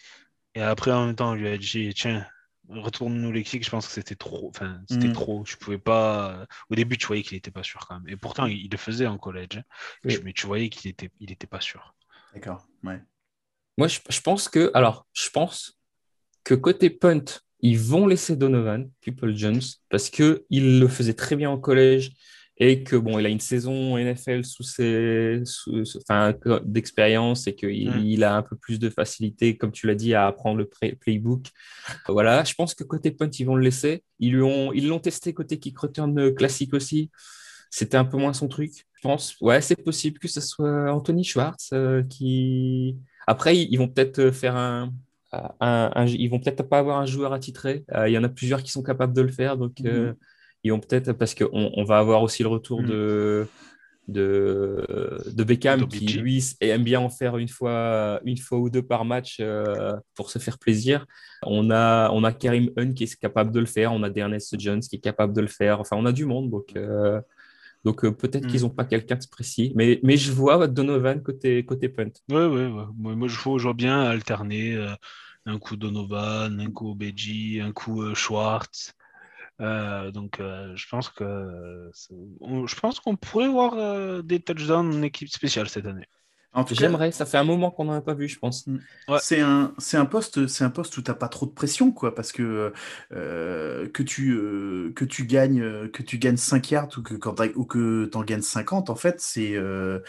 Et 0.56 0.62
après, 0.62 0.92
en 0.92 1.06
même 1.08 1.16
temps, 1.16 1.32
on 1.32 1.36
lui 1.36 1.48
a 1.48 1.58
dit, 1.58 1.94
tiens, 1.96 2.26
retourne-nous 2.68 3.32
les 3.32 3.44
kicks. 3.44 3.64
Je 3.64 3.70
pense 3.70 3.88
que 3.88 3.94
c'était 3.94 4.16
trop. 4.16 4.50
Enfin, 4.50 4.82
c'était 4.90 5.08
Mhm. 5.08 5.14
trop. 5.14 5.46
Je 5.46 5.56
pouvais 5.58 5.78
pas. 5.78 6.46
Au 6.70 6.76
début, 6.76 6.98
tu 6.98 7.08
voyais 7.08 7.24
qu'il 7.24 7.38
n'était 7.38 7.52
pas 7.52 7.64
sûr 7.64 7.86
quand 7.88 8.00
même. 8.00 8.10
Et 8.10 8.18
pourtant, 8.18 8.46
il, 8.46 8.58
il 8.66 8.70
le 8.72 8.78
faisait 8.78 9.08
en 9.08 9.18
collège. 9.18 9.58
hein. 9.58 9.64
Oui. 10.04 10.18
Mais 10.24 10.34
tu 10.34 10.48
voyais 10.48 10.70
qu'il 10.70 10.90
était, 10.92 11.10
il 11.20 11.32
était 11.32 11.48
pas 11.48 11.62
sûr. 11.62 11.96
D'accord. 12.34 12.68
Ouais. 12.84 13.02
Moi, 13.78 13.88
je, 13.88 14.00
je 14.10 14.20
pense 14.22 14.50
que, 14.50 14.72
alors, 14.74 15.08
je 15.14 15.30
pense 15.30 15.80
que 16.44 16.54
côté 16.56 16.90
punt, 16.90 17.24
ils 17.62 17.78
vont 17.80 18.08
laisser 18.08 18.36
Donovan, 18.36 18.90
People 19.02 19.36
Jones, 19.36 19.62
parce 19.90 20.10
que 20.10 20.46
il 20.50 20.80
le 20.80 20.88
faisait 20.88 21.14
très 21.14 21.36
bien 21.36 21.50
en 21.50 21.58
collège 21.60 22.12
et 22.58 22.84
que 22.84 22.96
bon, 22.96 23.18
il 23.18 23.26
a 23.26 23.30
une 23.30 23.40
saison 23.40 23.98
NFL 23.98 24.44
sous 24.46 24.62
ses, 24.64 25.42
sous- 25.46 25.84
enfin, 25.98 26.36
d'expérience 26.64 27.48
et 27.48 27.56
qu'il 27.56 27.90
Mm. 27.90 28.00
il 28.06 28.24
a 28.24 28.36
un 28.36 28.44
peu 28.44 28.56
plus 28.56 28.78
de 28.78 28.90
facilité, 28.90 29.58
comme 29.58 29.72
tu 29.72 29.88
l'as 29.88 29.96
dit, 29.96 30.14
à 30.14 30.28
apprendre 30.28 30.58
le 30.58 30.66
play- 30.66 30.96
playbook. 30.96 31.48
Voilà, 32.08 32.44
je 32.44 32.54
pense 32.54 32.76
que 32.76 32.84
côté 32.84 33.10
punt, 33.12 33.30
ils 33.40 33.46
vont 33.46 33.56
le 33.56 33.64
laisser. 33.64 34.04
Ils 34.20 34.34
lui 34.34 34.42
ont, 34.44 34.72
ils 34.74 34.88
l'ont 34.88 35.00
testé 35.00 35.34
côté 35.34 35.58
kick 35.60 35.78
return 35.80 36.34
classique 36.36 36.74
aussi. 36.76 37.10
C'était 37.72 37.98
un 37.98 38.06
peu 38.06 38.18
moins 38.18 38.34
son 38.34 38.48
truc, 38.48 38.72
je 38.96 39.02
pense. 39.02 39.36
Ouais, 39.42 39.62
c'est 39.62 39.82
possible 39.82 40.20
que 40.20 40.28
ce 40.28 40.42
soit 40.42 40.92
Anthony 40.94 41.24
Schwartz 41.24 41.70
euh, 41.74 42.04
qui. 42.04 42.98
Après, 43.28 43.58
ils 43.58 43.78
vont 43.78 43.88
peut-être 43.88 44.30
faire 44.32 44.56
un, 44.58 44.94
un- 45.32 45.92
un- 45.96 46.06
Ils 46.08 46.28
vont 46.30 46.40
peut-être 46.40 46.64
pas 46.64 46.80
avoir 46.80 47.00
un 47.00 47.06
joueur 47.06 47.34
attitré. 47.34 47.84
Euh, 47.94 48.10
Il 48.10 48.14
y 48.14 48.18
en 48.18 48.24
a 48.24 48.30
plusieurs 48.30 48.62
qui 48.64 48.72
sont 48.72 48.84
capables 48.84 49.14
de 49.14 49.22
le 49.22 49.32
faire. 49.32 49.58
Donc, 49.58 49.74
euh, 49.86 50.08
Mhm. 50.10 50.16
ils 50.64 50.72
vont 50.72 50.80
peut-être. 50.80 51.14
Parce 51.14 51.34
qu'on 51.36 51.72
on 51.76 51.84
va 51.84 51.98
avoir 52.00 52.22
aussi 52.24 52.44
le 52.44 52.50
retour 52.50 52.82
Mhm. 52.82 52.88
de. 52.90 53.48
De, 54.08 54.86
de 55.34 55.44
Beckham 55.44 55.88
qui 55.88 56.06
lui 56.08 56.44
aime 56.60 56.84
bien 56.84 57.00
en 57.00 57.10
faire 57.10 57.38
une 57.38 57.48
fois, 57.48 58.20
une 58.26 58.36
fois 58.38 58.58
ou 58.58 58.70
deux 58.70 58.82
par 58.82 59.06
match 59.06 59.38
euh, 59.40 59.96
pour 60.16 60.32
se 60.32 60.40
faire 60.40 60.58
plaisir. 60.58 61.06
On 61.44 61.70
a, 61.72 62.10
on 62.12 62.24
a 62.24 62.34
Karim 62.34 62.72
Hunt 62.78 62.94
qui 62.94 63.04
est 63.06 63.16
capable 63.20 63.52
de 63.52 63.60
le 63.60 63.66
faire, 63.68 63.94
on 63.94 64.04
a 64.04 64.10
Dernest 64.10 64.60
Jones 64.60 64.82
qui 64.82 64.98
est 64.98 65.00
capable 65.00 65.34
de 65.34 65.42
le 65.42 65.48
faire. 65.48 65.80
Enfin, 65.80 65.96
on 65.98 66.06
a 66.06 66.12
du 66.12 66.26
monde, 66.26 66.50
donc, 66.50 66.76
euh, 66.76 67.22
donc 67.84 68.06
euh, 68.06 68.12
peut-être 68.12 68.46
Mm. 68.46 68.48
qu'ils 68.48 68.62
n'ont 68.62 68.70
pas 68.70 68.86
quelqu'un 68.86 69.16
de 69.16 69.28
précis. 69.30 69.72
Mais, 69.76 70.00
mais 70.04 70.18
je 70.18 70.32
vois 70.32 70.68
Donovan 70.68 71.22
côté, 71.22 71.66
côté 71.66 71.90
punt. 71.90 72.12
Ouais, 72.30 72.46
ouais, 72.46 72.68
ouais. 72.68 72.86
Moi, 72.98 73.16
moi, 73.16 73.28
je 73.28 73.38
vois 73.40 73.58
je 73.58 73.64
vois 73.64 73.74
bien 73.74 74.02
alterner 74.02 74.76
euh, 74.76 74.94
un 75.46 75.58
coup 75.60 75.76
Donovan, 75.76 76.60
un 76.60 76.72
coup 76.72 76.92
Obeji, 76.92 77.60
un 77.62 77.72
coup 77.72 78.04
euh, 78.04 78.14
Schwartz. 78.16 78.94
Donc, 79.60 80.38
je 80.40 80.88
pense 80.90 81.10
que 81.10 81.92
on- 82.40 82.66
je 82.68 82.76
pense 82.76 83.00
qu'on 83.00 83.16
pourrait 83.16 83.48
voir 83.50 84.24
des 84.24 84.40
touchdowns 84.40 84.96
en 84.96 85.02
équipe 85.04 85.30
spéciale 85.30 85.70
cette 85.70 85.86
année. 85.86 86.08
J'aimerais, 86.72 87.12
ça 87.12 87.26
fait 87.26 87.38
un 87.38 87.46
moment 87.46 87.72
qu'on 87.72 87.86
n'en 87.86 87.94
a 87.94 88.02
pas 88.02 88.14
vu, 88.14 88.28
je 88.28 88.38
pense. 88.38 88.68
Mm. 88.68 88.80
C'est 89.20 89.40
un, 89.40 89.74
c'est 89.78 89.98
un 89.98 90.06
poste, 90.06 90.48
c'est 90.48 90.66
un 90.66 90.70
poste 90.70 90.98
où 90.98 91.02
t'as 91.02 91.14
pas 91.14 91.30
trop 91.30 91.46
de 91.46 91.52
pression, 91.52 91.92
quoi, 91.92 92.14
parce 92.14 92.32
que 92.32 92.74
euh, 93.14 93.88
que 93.90 94.04
tu 94.04 94.34
euh, 94.34 94.92
que 94.94 95.06
tu 95.06 95.26
gagnes 95.26 95.88
que 95.90 96.04
tu 96.04 96.18
gagnes 96.18 96.38
5 96.38 96.72
yards 96.72 96.90
ou 96.98 97.02
que 97.02 97.14
quand 97.14 97.36
ou 97.56 97.66
que 97.66 98.06
t'en 98.06 98.24
gagnes 98.24 98.42
50, 98.42 98.90
en 98.90 98.96
fait, 98.96 99.22
c'est 99.22 99.56
euh, 99.56 100.00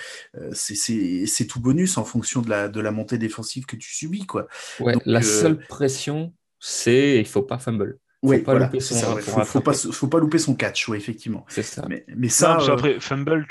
c'est 0.53 1.47
tout 1.47 1.61
bonus 1.61 1.97
en 1.97 2.05
fonction 2.05 2.43
de 2.43 2.51
la 2.51 2.68
de 2.68 2.80
la 2.80 2.90
montée 2.90 3.18
défensive 3.18 3.64
que 3.64 3.76
tu 3.76 3.95
subis, 3.95 4.26
quoi. 4.26 4.49
Ouais, 4.80 4.95
la 5.05 5.22
seule 5.22 5.59
pression, 5.59 6.32
c'est 6.59 7.18
il 7.18 7.26
faut 7.26 7.43
pas 7.43 7.59
fumble. 7.59 7.99
Faut 8.24 8.38
pas 8.38 8.55
louper 8.55 8.78
son, 8.78 8.95
faut, 8.95 9.61
pas, 9.61 9.72
faut, 9.74 10.07
pas, 10.07 10.18
louper 10.18 10.38
son 10.38 10.55
catch, 10.55 10.88
ouais, 10.88 10.97
effectivement. 10.97 11.45
C'est 11.49 11.64
ça. 11.64 11.84
Mais, 11.88 12.05
mais 12.07 12.28
ça. 12.28 12.57
après, 12.57 13.01
fumble, 13.01 13.49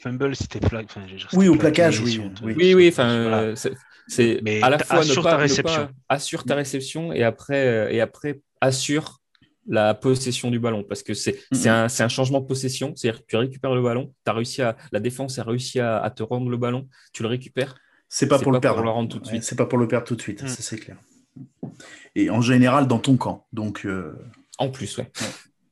Fumble, 0.00 0.34
c'était. 0.34 0.60
Enfin, 0.64 1.02
oui, 1.34 1.48
au 1.48 1.56
plaquage, 1.56 2.00
oui. 2.00 2.20
Oui, 2.42 2.74
oui, 2.74 2.88
enfin, 2.88 3.54
c'est 4.08 4.62
à 4.62 4.70
la 4.70 4.78
fois 4.78 4.98
assure 4.98 5.22
ta 5.22 5.36
réception. 5.36 5.88
assure 6.08 6.44
ta 6.44 6.54
réception 6.54 7.12
et 7.12 7.22
après, 7.22 7.66
euh, 7.66 7.90
et 7.90 8.00
après 8.00 8.40
assure 8.60 9.20
la 9.66 9.94
possession 9.94 10.50
du 10.50 10.58
ballon 10.58 10.82
parce 10.82 11.02
que 11.02 11.14
c'est 11.14 11.38
un, 11.66 11.86
un, 11.86 12.08
changement 12.08 12.40
de 12.40 12.46
possession. 12.46 12.92
C'est-à-dire 12.96 13.20
que 13.20 13.26
tu 13.26 13.36
récupères 13.36 13.74
le 13.74 13.82
ballon, 13.82 14.12
as 14.26 14.32
réussi 14.32 14.62
à, 14.62 14.76
la 14.90 15.00
défense 15.00 15.38
a 15.38 15.44
réussi 15.44 15.78
à, 15.78 16.12
te 16.14 16.22
rendre 16.22 16.50
le 16.50 16.56
ballon, 16.56 16.88
tu 17.12 17.22
le 17.22 17.28
récupères. 17.28 17.76
C'est 18.08 18.26
pas, 18.26 18.40
pour, 18.40 18.50
le 18.50 18.58
perdre. 18.58 18.78
Pour 18.78 18.84
le 18.84 18.90
rendre 18.90 19.08
tout 19.08 19.20
de 19.20 19.26
suite. 19.26 19.44
c'est 19.44 19.54
pas 19.54 19.66
pour 19.66 19.78
le 19.78 19.86
perdre 19.86 20.06
tout 20.06 20.16
de 20.16 20.22
suite, 20.22 20.42
mm. 20.42 20.48
ça 20.48 20.62
c'est 20.62 20.78
clair. 20.78 20.96
Et 22.16 22.30
en 22.30 22.40
général 22.40 22.88
dans 22.88 22.98
ton 22.98 23.16
camp. 23.16 23.46
Donc. 23.52 23.86
Euh, 23.86 24.12
en 24.58 24.68
plus, 24.68 24.98
ouais. 24.98 25.10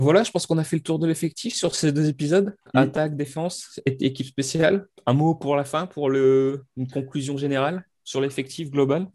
Voilà, 0.01 0.23
je 0.23 0.31
pense 0.31 0.47
qu'on 0.47 0.59
a 0.59 0.65
fait 0.65 0.77
le 0.77 0.83
tour 0.83 1.01
de 1.01 1.09
l'effectif 1.09 1.55
sur 1.55 1.75
ces 1.75 1.91
deux 1.91 2.09
épisodes. 2.09 2.57
Attaque, 2.73 3.17
défense, 3.17 3.81
équipe 3.85 4.27
spéciale. 4.27 4.87
Un 5.07 5.13
mot 5.13 5.35
pour 5.35 5.57
la 5.57 5.65
fin, 5.65 5.87
pour 5.87 6.09
le... 6.09 6.65
une 6.77 6.89
conclusion 6.89 7.37
générale 7.37 7.85
sur 8.05 8.21
l'effectif 8.21 8.71
global. 8.71 9.09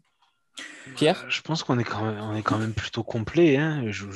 Pierre 0.96 1.24
euh, 1.24 1.30
Je 1.30 1.40
pense 1.40 1.62
qu'on 1.62 1.78
est, 1.78 1.84
quand 1.84 2.04
même, 2.04 2.20
on 2.20 2.34
est 2.34 2.42
quand 2.42 2.58
même 2.58 2.74
plutôt 2.74 3.02
complet. 3.02 3.56
Hein. 3.56 3.84
Je, 3.90 4.06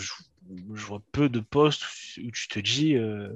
vois 0.70 1.02
peu 1.12 1.28
de 1.28 1.40
postes 1.40 1.84
où 2.22 2.30
tu 2.30 2.48
te 2.48 2.58
dis 2.58 2.94
euh, 2.94 3.28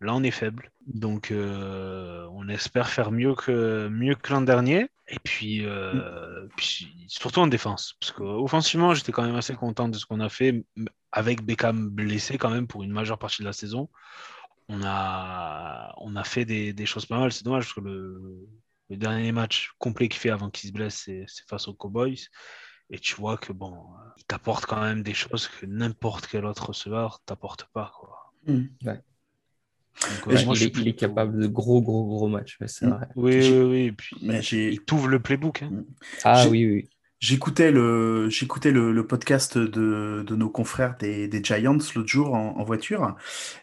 là 0.00 0.14
on 0.14 0.22
est 0.22 0.30
faible. 0.30 0.72
Donc 0.86 1.30
euh, 1.30 2.26
on 2.32 2.48
espère 2.48 2.88
faire 2.88 3.12
mieux 3.12 3.34
que, 3.34 3.88
mieux 3.88 4.14
que 4.14 4.32
l'an 4.32 4.42
dernier. 4.42 4.88
Et 5.08 5.20
puis, 5.22 5.64
puis, 6.56 6.92
surtout 7.06 7.38
en 7.38 7.46
défense. 7.46 7.94
Parce 8.00 8.10
qu'offensivement, 8.10 8.92
j'étais 8.92 9.12
quand 9.12 9.24
même 9.24 9.36
assez 9.36 9.54
content 9.54 9.88
de 9.88 9.96
ce 9.96 10.04
qu'on 10.04 10.18
a 10.18 10.28
fait 10.28 10.64
avec 11.16 11.42
Beckham 11.42 11.88
blessé 11.88 12.36
quand 12.36 12.50
même 12.50 12.66
pour 12.66 12.82
une 12.82 12.92
majeure 12.92 13.18
partie 13.18 13.40
de 13.40 13.46
la 13.46 13.54
saison, 13.54 13.88
on 14.68 14.82
a, 14.84 15.94
on 15.96 16.14
a 16.14 16.24
fait 16.24 16.44
des, 16.44 16.86
choses 16.86 17.06
pas 17.06 17.18
mal. 17.18 17.32
C'est 17.32 17.42
dommage 17.42 17.64
parce 17.64 17.74
que 17.74 17.80
le, 17.80 18.46
dernier 18.90 19.32
match 19.32 19.72
complet 19.78 20.08
qu'il 20.08 20.20
fait 20.20 20.28
avant 20.28 20.50
qu'il 20.50 20.68
se 20.68 20.74
blesse, 20.74 21.04
c'est 21.06 21.26
face 21.48 21.68
aux 21.68 21.74
Cowboys. 21.74 22.28
Et 22.90 22.98
tu 22.98 23.14
vois 23.14 23.38
que 23.38 23.54
bon, 23.54 23.82
il 24.18 24.24
t'apporte 24.24 24.66
quand 24.66 24.80
même 24.80 25.02
des 25.02 25.14
choses 25.14 25.48
que 25.48 25.64
n'importe 25.64 26.26
quel 26.26 26.44
autre 26.44 26.66
receveur 26.68 27.20
t'apporte 27.24 27.64
pas. 27.72 27.92
Quoi. 27.98 28.32
Mmh. 28.46 28.66
il, 30.28 30.88
est, 30.88 30.94
capable 30.94 31.40
de 31.40 31.46
gros, 31.46 31.80
gros, 31.80 32.04
gros 32.04 32.28
matchs. 32.28 32.58
Mmh. 32.60 32.92
Oui, 33.16 33.50
oui, 33.50 33.62
oui. 33.62 33.80
Et 33.86 33.92
puis, 33.92 34.16
il 34.68 34.80
t'ouvre 34.84 35.08
le 35.08 35.18
playbook. 35.18 35.62
Hein. 35.62 35.70
Mmh. 35.70 35.84
Ah 36.24 36.46
oui, 36.46 36.66
oui. 36.66 36.90
J'écoutais 37.18 37.70
le, 37.70 38.28
j'écoutais 38.28 38.70
le, 38.70 39.06
podcast 39.06 39.56
de, 39.56 40.22
de, 40.26 40.36
nos 40.36 40.50
confrères 40.50 40.96
des, 40.98 41.28
des 41.28 41.42
Giants 41.42 41.78
l'autre 41.94 42.08
jour 42.08 42.34
en, 42.34 42.62
voiture. 42.62 43.16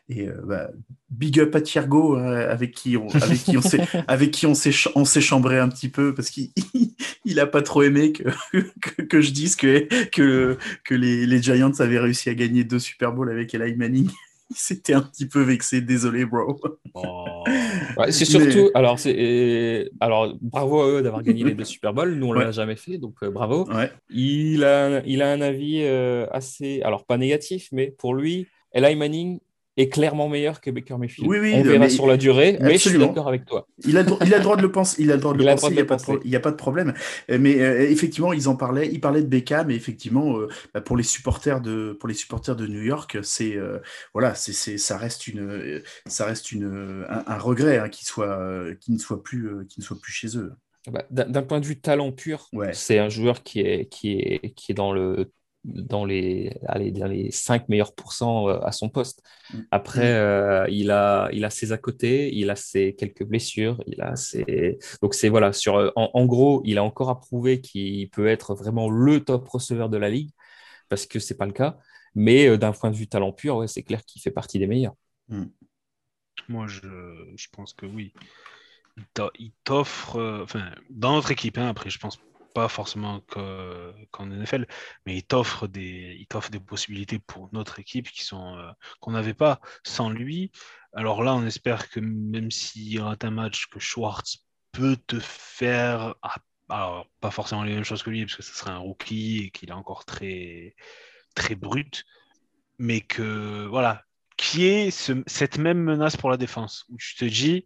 Et 0.10 0.28
euh, 0.28 0.42
bah, 0.44 0.70
big 1.12 1.40
up 1.40 1.54
à 1.56 1.62
Thiergo, 1.62 2.18
euh, 2.18 2.52
avec 2.52 2.72
qui 2.72 2.98
on, 2.98 3.08
avec 3.10 3.44
qui 3.44 3.56
on 3.56 3.62
s'est, 3.62 3.82
avec 4.08 4.32
qui 4.32 4.48
on 4.48 4.56
s'est, 4.56 4.74
on 4.96 5.06
s'est 5.06 5.22
chambré 5.22 5.60
un 5.60 5.70
petit 5.70 5.90
peu 5.90 6.16
parce 6.16 6.32
qu'il 6.32 6.50
il 7.26 7.40
a 7.40 7.46
pas 7.46 7.62
trop 7.62 7.84
aimé 7.84 8.12
que, 8.12 8.24
que, 8.82 9.04
que, 9.04 9.22
je 9.22 9.32
dise 9.32 9.56
que, 9.56 9.88
que, 10.10 10.58
que 10.84 10.96
les, 10.96 11.28
les 11.28 11.42
Giants 11.42 11.80
avaient 11.80 12.00
réussi 12.00 12.30
à 12.30 12.34
gagner 12.34 12.64
deux 12.64 12.80
Super 12.80 13.14
Bowls 13.14 13.30
avec 13.30 13.54
Eli 13.54 13.76
Manning. 13.76 14.10
C'était 14.56 14.94
un 14.94 15.02
petit 15.02 15.28
peu 15.28 15.42
vexé, 15.42 15.82
désolé, 15.82 16.26
bro. 16.26 16.60
Oh. 16.94 17.44
c'est 18.10 18.26
surtout, 18.26 18.70
alors, 18.74 19.00
c'est, 19.00 19.90
alors, 20.00 20.36
bravo 20.42 20.82
à 20.82 20.88
eux 20.90 21.02
d'avoir 21.02 21.24
gagné 21.24 21.44
les 21.44 21.54
deux 21.54 21.64
Super 21.64 21.94
Bowls. 21.94 22.14
Nous, 22.16 22.28
on 22.28 22.34
ne 22.34 22.40
l'a 22.40 22.52
jamais 22.52 22.76
fait, 22.76 22.98
donc 22.98 23.16
euh, 23.24 23.32
bravo. 23.32 23.68
Il, 24.10 24.64
a, 24.64 25.02
il 25.06 25.22
a 25.22 25.32
un 25.32 25.42
avis 25.42 25.82
euh, 25.84 26.28
assez, 26.32 26.82
alors 26.84 27.06
pas 27.06 27.18
négatif, 27.18 27.70
mais 27.72 27.92
pour 27.92 28.14
lui, 28.14 28.48
Eli 28.74 28.96
Manning 28.96 29.40
est 29.78 29.90
clairement 29.90 30.30
meilleur 30.30 30.62
que 30.62 30.70
Baker 30.70 30.98
Mayfield. 30.98 31.28
Oui, 31.28 31.40
oui, 31.40 31.54
on 31.56 31.64
verra 31.64 31.90
sur 31.90 32.08
la 32.08 32.18
durée, 32.18 32.58
mais 32.62 32.78
je 32.78 32.90
suis 32.90 32.98
d'accord 32.98 33.28
avec 33.28 33.46
toi. 33.46 33.68
Il 33.86 33.98
a, 33.98 34.04
il 34.24 34.34
a 34.34 34.38
le 34.38 34.44
droit 34.44 34.56
de 34.56 34.62
le 34.62 34.72
penser, 34.72 35.02
il 35.02 35.12
a 35.12 35.16
le 35.16 35.22
droit 35.22 35.34
de 35.34 35.40
le 35.40 35.46
penser, 35.46 35.68
il 35.70 36.30
n'y 36.30 36.36
a, 36.36 36.38
a, 36.38 36.42
pas 36.42 36.52
de 36.52 36.56
problème. 36.56 36.94
Euh, 37.30 37.38
mais 37.40 37.60
euh, 37.60 37.90
effectivement, 37.90 38.34
ils 38.34 38.48
en 38.48 38.56
parlaient, 38.56 38.88
ils 38.92 39.02
parlaient 39.02 39.24
de 39.24 39.28
Beckham, 39.28 39.68
mais 39.68 39.76
effectivement, 39.76 40.38
euh, 40.38 40.48
bah, 40.74 40.82
pour 40.82 40.96
les 40.96 41.04
supporters 41.04 41.62
de, 41.62 41.98
pour 42.00 42.08
les 42.08 42.16
supporters 42.16 42.56
de 42.56 42.68
New 42.68 42.82
York, 42.82 43.18
c'est 43.24 43.58
voilà, 44.14 44.36
c'est, 44.36 44.78
ça 44.78 44.98
reste 44.98 45.28
une, 45.28 45.82
ça 46.06 46.26
reste 46.26 46.52
une, 46.52 47.06
un, 47.10 47.38
regret 47.38 47.78
hein, 47.80 47.90
qu'il 47.90 48.06
soit, 48.06 48.40
qu'il 48.80 48.94
ne 48.94 49.00
soit 49.00 49.24
plus, 49.24 49.66
qu'il 49.68 49.82
ne 49.82 49.86
soit 49.86 50.00
plus 50.00 50.12
chez 50.12 50.38
eux. 50.38 50.54
Bah, 50.92 51.04
d'un 51.10 51.44
point 51.44 51.62
de 51.62 51.66
vue 51.66 51.80
talent 51.80 52.12
pur, 52.12 52.50
c'est 52.74 53.00
un 53.00 53.10
joueur 53.10 53.44
qui 53.44 53.62
est, 53.62 53.86
qui 53.86 54.12
est, 54.12 54.54
qui 54.56 54.72
est 54.72 54.76
dans 54.76 54.92
le 54.92 55.32
dans 55.64 56.04
les, 56.06 56.58
allez, 56.68 56.92
dans 56.92 57.08
les 57.08 57.32
5 57.32 57.70
meilleurs 57.70 57.96
pourcents 57.96 58.50
euh, 58.50 58.60
à 58.62 58.72
son 58.72 58.90
poste. 58.90 59.24
Mm. 59.54 59.60
Après, 59.72 60.12
mm. 60.12 60.16
euh, 60.16 60.66
il, 60.70 60.92
a, 60.92 61.30
il 61.32 61.46
a 61.46 61.50
ses 61.50 61.72
à 61.72 61.78
côté, 61.78 62.34
il 62.36 62.50
a 62.50 62.56
ses 62.56 62.96
quelques 62.96 63.24
blessures, 63.24 63.82
il 63.88 64.02
a 64.02 64.16
ses... 64.16 64.80
donc 65.02 65.14
c'est 65.14 65.30
voilà, 65.30 65.54
sur, 65.54 65.78
euh, 65.78 65.92
en, 65.96 66.26
gros, 66.26 66.62
il 66.66 66.78
a 66.78 66.84
encore 66.84 67.10
à 67.10 67.20
prouver 67.20 67.62
qu'il 67.62 68.10
peut 68.10 68.28
être 68.28 68.56
vraiment 68.56 68.90
le 68.90 69.24
top 69.24 69.48
receveur 69.48 69.90
de 69.90 69.98
la 69.98 70.10
ligue, 70.10 70.32
parce 70.90 71.06
que 71.06 71.20
c'est 71.20 71.38
pas 71.38 71.46
le 71.46 71.54
cas. 71.54 71.78
Mais 72.16 72.58
d'un 72.60 72.74
point 72.74 72.92
de 72.92 72.96
vue 72.96 73.08
talent 73.08 73.32
pur, 73.32 73.58
ouais, 73.58 73.68
c'est 73.68 73.82
clair 73.82 74.06
qu'il 74.06 74.22
fait 74.22 74.32
partie 74.32 74.60
des 74.60 74.68
meilleurs. 74.68 74.96
Mm. 75.30 75.46
Moi, 76.50 76.68
je, 76.68 76.82
je, 77.36 77.48
pense 77.52 77.74
que 77.74 77.86
oui. 77.86 78.14
Il 79.40 79.52
t'offre, 79.64 80.42
enfin, 80.44 80.72
dans 80.90 81.14
notre 81.14 81.32
équipe, 81.32 81.58
hein, 81.58 81.68
après, 81.70 81.90
je 81.90 81.98
pense 81.98 82.20
pas 82.54 82.68
forcément 82.68 83.22
qu'en 83.22 84.26
NFL, 84.26 84.68
mais 85.06 85.18
il 85.18 85.24
t'offre 85.24 85.68
des, 85.68 86.28
des 86.52 86.60
possibilités 86.60 87.20
pour 87.20 87.50
notre 87.54 87.80
équipe 87.80 88.10
qui 88.10 88.24
sont 88.24 88.58
euh, 88.58 88.72
qu'on 89.00 89.12
n'avait 89.12 89.34
pas 89.34 89.60
sans 89.84 90.10
lui. 90.10 90.52
Alors 90.94 91.24
là, 91.24 91.34
on 91.36 91.46
espère 91.46 91.90
que 91.90 92.00
même 92.00 92.52
s'il 92.52 93.02
rate 93.02 93.26
un 93.26 93.32
match, 93.32 93.68
que 93.68 93.80
Schwartz 93.80 94.46
peut 94.72 94.98
te 95.08 95.20
faire, 95.20 96.16
ah, 96.22 96.36
alors 96.70 97.08
pas 97.20 97.32
forcément 97.32 97.64
les 97.64 97.74
mêmes 97.74 97.84
choses 97.84 98.04
que 98.04 98.10
lui, 98.10 98.26
parce 98.26 98.36
que 98.36 98.44
ce 98.44 98.54
serait 98.54 98.72
un 98.72 98.78
rookie 98.78 99.46
et 99.46 99.52
qu'il 99.52 99.70
est 99.70 99.74
encore 99.74 100.06
très, 100.06 100.76
très 101.36 101.56
brut, 101.56 102.06
mais 102.78 103.02
que 103.02 103.66
voilà, 103.68 104.04
qui 104.38 104.66
est 104.66 104.92
cette 104.92 105.58
même 105.58 105.80
menace 105.80 106.18
pour 106.18 106.30
la 106.30 106.38
défense, 106.38 106.86
où 106.90 106.98
tu 106.98 107.16
te 107.16 107.26
dis, 107.26 107.66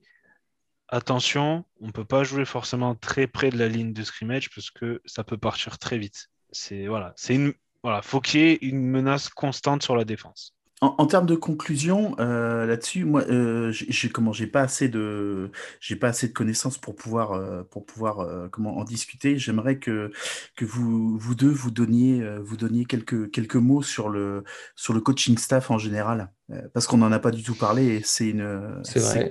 attention, 0.90 1.66
on 1.82 1.88
ne 1.88 1.92
peut 1.92 2.06
pas 2.06 2.24
jouer 2.24 2.46
forcément 2.46 2.96
très 2.96 3.28
près 3.28 3.50
de 3.50 3.58
la 3.58 3.68
ligne 3.68 3.94
de 3.94 4.04
scrimmage 4.04 4.50
parce 4.50 4.72
que 4.72 5.02
ça 5.06 5.24
peut 5.24 5.38
partir 5.38 5.80
très 5.80 5.98
vite. 5.98 6.30
C'est 6.52 6.88
voilà, 6.88 7.14
c'est 7.16 7.36
une 7.36 7.54
voilà, 7.84 8.02
faut 8.02 8.22
qu'il 8.22 8.42
y 8.42 8.44
ait 8.44 8.60
une 8.62 8.82
menace 8.84 9.30
constante 9.30 9.84
sur 9.84 9.96
la 9.96 10.06
défense. 10.06 10.57
En, 10.80 11.08
termes 11.08 11.26
de 11.26 11.34
conclusion 11.34 12.16
euh, 12.20 12.68
là-dessus, 12.68 13.04
moi, 13.04 13.24
euh, 13.32 13.72
j'ai 13.72 14.10
comment, 14.10 14.32
j'ai 14.32 14.46
pas 14.46 14.62
assez 14.62 14.90
de, 14.90 15.50
j'ai 15.80 15.96
pas 15.96 16.10
assez 16.10 16.28
de 16.28 16.34
connaissances 16.34 16.78
pour 16.78 16.94
pouvoir, 16.96 17.32
euh, 17.32 17.64
pour 17.64 17.84
pouvoir 17.84 18.50
comment 18.52 18.78
en 18.78 18.84
discuter. 18.84 19.40
J'aimerais 19.40 19.80
que 19.80 20.12
que 20.56 20.66
vous 20.66 21.18
vous 21.18 21.34
deux 21.34 21.50
vous 21.50 21.72
donniez, 21.72 22.24
vous 22.44 22.58
donniez 22.58 22.86
quelques 22.86 23.32
quelques 23.32 23.56
mots 23.56 23.82
sur 23.82 24.10
le 24.10 24.44
sur 24.76 24.94
le 24.94 25.02
coaching 25.02 25.40
staff 25.40 25.72
en 25.72 25.80
général, 25.80 26.32
parce 26.74 26.86
qu'on 26.86 26.98
n'en 26.98 27.12
a 27.12 27.18
pas 27.18 27.32
du 27.32 27.42
tout 27.42 27.56
parlé. 27.56 27.96
et 27.96 28.02
C'est 28.04 28.30
une, 28.30 28.84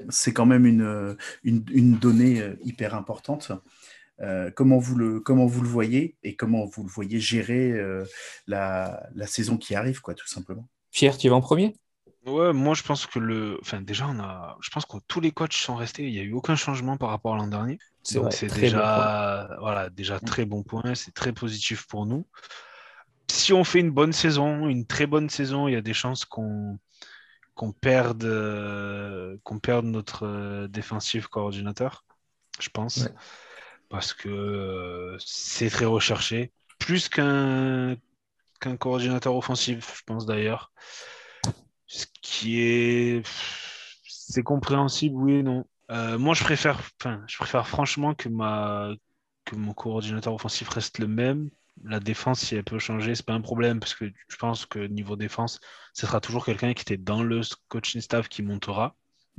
c'est 0.09 0.32
quand 0.32 0.47
même 0.47 0.66
une, 0.66 1.16
une, 1.44 1.64
une 1.70 1.97
donnée 1.97 2.42
hyper 2.64 2.97
importante. 2.97 3.53
comment, 4.57 4.78
vous 4.78 4.97
le, 4.97 5.20
comment 5.20 5.47
vous 5.47 5.62
le 5.62 5.68
voyez 5.68 6.16
et 6.24 6.34
comment 6.34 6.66
vous 6.66 6.82
le 6.82 6.90
voyez 6.90 7.20
gérer 7.20 7.72
la, 8.49 9.09
la 9.14 9.26
saison 9.28 9.59
qui 9.59 9.76
arrive, 9.76 10.01
quoi, 10.01 10.14
tout 10.14 10.26
simplement. 10.26 10.68
Pierre, 10.97 11.18
tu 11.18 11.28
vas 11.28 11.36
en 11.36 11.42
premier? 11.42 11.76
Ouais, 12.24 12.55
moi 12.55 12.72
je 12.72 12.82
pense 12.82 13.05
que 13.05 13.18
le. 13.18 13.59
Enfin, 13.61 13.82
déjà, 13.82 14.09
on 14.09 14.18
a. 14.18 14.57
Je 14.62 14.70
pense 14.70 14.86
que 14.86 14.97
tous 15.07 15.20
les 15.20 15.30
coachs 15.30 15.53
sont 15.53 15.76
restés. 15.76 16.05
Il 16.05 16.12
n'y 16.12 16.20
a 16.20 16.22
eu 16.22 16.32
aucun 16.32 16.57
changement 16.57 16.97
par 16.97 17.11
rapport 17.11 17.34
à 17.34 17.36
l'an 17.36 17.49
dernier. 17.49 17.78
Donc 18.14 18.32
c'est 18.32 18.47
déjà, 18.47 19.59
voilà, 19.61 19.90
déjà 19.90 20.16
mm. 20.16 20.20
très 20.20 20.47
bon 20.47 20.62
point. 20.62 20.94
C'est 20.94 21.12
très 21.12 21.34
positif 21.34 21.86
pour 21.86 22.07
nous. 22.07 22.26
Si 23.30 23.53
on 23.53 23.62
fait 23.62 23.80
une 23.80 23.90
bonne 23.90 24.14
saison, 24.14 24.68
une 24.68 24.86
très 24.86 25.07
bonne 25.07 25.28
saison, 25.28 25.68
il 25.68 25.74
y 25.74 25.76
a 25.76 25.82
des 25.82 25.92
chances 25.92 26.24
qu'on 26.24 26.78
qu'on 27.55 27.72
perde, 27.72 28.24
euh, 28.24 29.36
qu'on 29.44 29.59
perde 29.59 29.84
notre 29.84 30.26
euh, 30.26 30.66
défensif 30.66 31.26
coordinateur, 31.26 32.07
je 32.59 32.70
pense. 32.70 33.07
Parce 33.90 34.14
que 34.14 34.30
euh, 34.30 35.16
c'est 35.18 35.68
très 35.68 35.84
recherché. 35.84 36.53
Plus 36.78 37.11
qu'un 37.11 37.97
qu'un 38.59 38.76
coordinateur 38.76 39.34
offensif, 39.36 39.96
je 39.98 40.02
pense 40.04 40.26
d'ailleurs. 40.26 40.72
Ce 41.86 42.07
qui 42.22 42.61
est. 42.61 43.26
C'est 44.04 44.42
compréhensible, 44.42 45.16
oui 45.16 45.34
et 45.34 45.42
non. 45.42 45.64
Euh, 45.90 46.18
moi, 46.18 46.34
je 46.34 46.42
préfère, 46.42 46.80
franchement 47.66 48.14
que, 48.14 48.28
mon 48.28 49.72
coordinateur 49.74 50.34
offensif 50.34 50.68
reste 50.68 50.98
le 50.98 51.07
même. 51.07 51.50
La 51.84 52.00
défense, 52.00 52.40
si 52.40 52.57
elle 52.57 52.64
peut 52.64 52.78
changer, 52.78 53.14
c'est 53.14 53.26
pas 53.26 53.34
un 53.34 53.40
problème 53.40 53.80
parce 53.80 53.94
que 53.94 54.07
je 54.28 54.36
pense 54.36 54.66
que 54.66 54.80
niveau 54.80 55.14
défense, 55.16 55.61
ce 55.92 56.07
sera 56.07 56.20
toujours 56.20 56.44
quelqu'un 56.44 56.72
qui 56.74 56.82
était 56.82 56.96
dans 56.96 57.22
le 57.22 57.42
coaching 57.68 58.00
staff 58.00 58.28
qui 58.28 58.42
montera. 58.42 58.96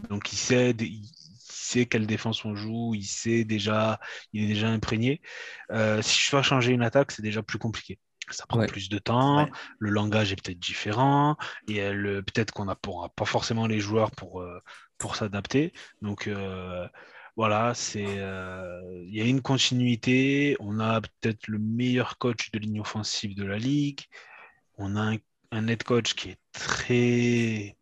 Donc, 0.09 0.31
il 0.31 0.37
sait, 0.37 0.71
il 0.71 1.09
sait 1.39 1.85
quelle 1.87 2.07
défense 2.07 2.45
on 2.45 2.55
joue, 2.55 2.93
il 2.95 3.03
sait 3.03 3.43
déjà, 3.43 3.99
il 4.33 4.43
est 4.43 4.47
déjà 4.47 4.69
imprégné. 4.69 5.21
Euh, 5.71 6.01
si 6.01 6.19
je 6.25 6.31
dois 6.31 6.43
changer 6.43 6.71
une 6.73 6.83
attaque, 6.83 7.11
c'est 7.11 7.23
déjà 7.23 7.43
plus 7.43 7.59
compliqué 7.59 7.99
ça 8.29 8.45
prend 8.45 8.65
plus 8.65 8.89
de 8.89 8.99
temps, 8.99 9.47
le 9.79 9.89
langage 9.89 10.31
est 10.31 10.41
peut-être 10.41 10.59
différent, 10.59 11.37
et 11.67 11.79
peut-être 11.79 12.51
qu'on 12.51 12.65
n'a 12.65 12.75
pas 12.75 13.25
forcément 13.25 13.67
les 13.67 13.79
joueurs 13.79 14.11
pour, 14.11 14.41
euh, 14.41 14.59
pour 14.97 15.15
s'adapter. 15.15 15.73
Donc 16.01 16.27
euh, 16.27 16.87
voilà, 17.35 17.73
c'est 17.73 18.19
euh, 18.19 18.81
il 19.05 19.15
y 19.15 19.21
a 19.21 19.25
une 19.25 19.41
continuité. 19.41 20.55
On 20.59 20.79
a 20.79 21.01
peut-être 21.01 21.47
le 21.47 21.59
meilleur 21.59 22.17
coach 22.17 22.51
de 22.51 22.59
ligne 22.59 22.81
offensive 22.81 23.35
de 23.35 23.45
la 23.45 23.57
ligue. 23.57 24.01
On 24.77 24.95
a 24.95 25.13
un, 25.13 25.17
un 25.51 25.67
head 25.67 25.83
coach 25.83 26.13
qui 26.15 26.29
est 26.29 26.39
très 26.51 27.77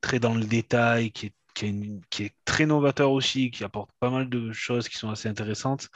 très 0.00 0.18
dans 0.20 0.34
le 0.34 0.44
détail, 0.44 1.10
qui 1.12 1.26
est, 1.26 1.34
qui, 1.54 2.00
qui 2.10 2.24
est 2.24 2.34
très 2.44 2.66
novateur 2.66 3.10
aussi, 3.12 3.50
qui 3.50 3.64
apporte 3.64 3.90
pas 4.00 4.10
mal 4.10 4.28
de 4.28 4.52
choses 4.52 4.88
qui 4.88 4.96
sont 4.96 5.10
assez 5.10 5.28
intéressantes. 5.28 5.88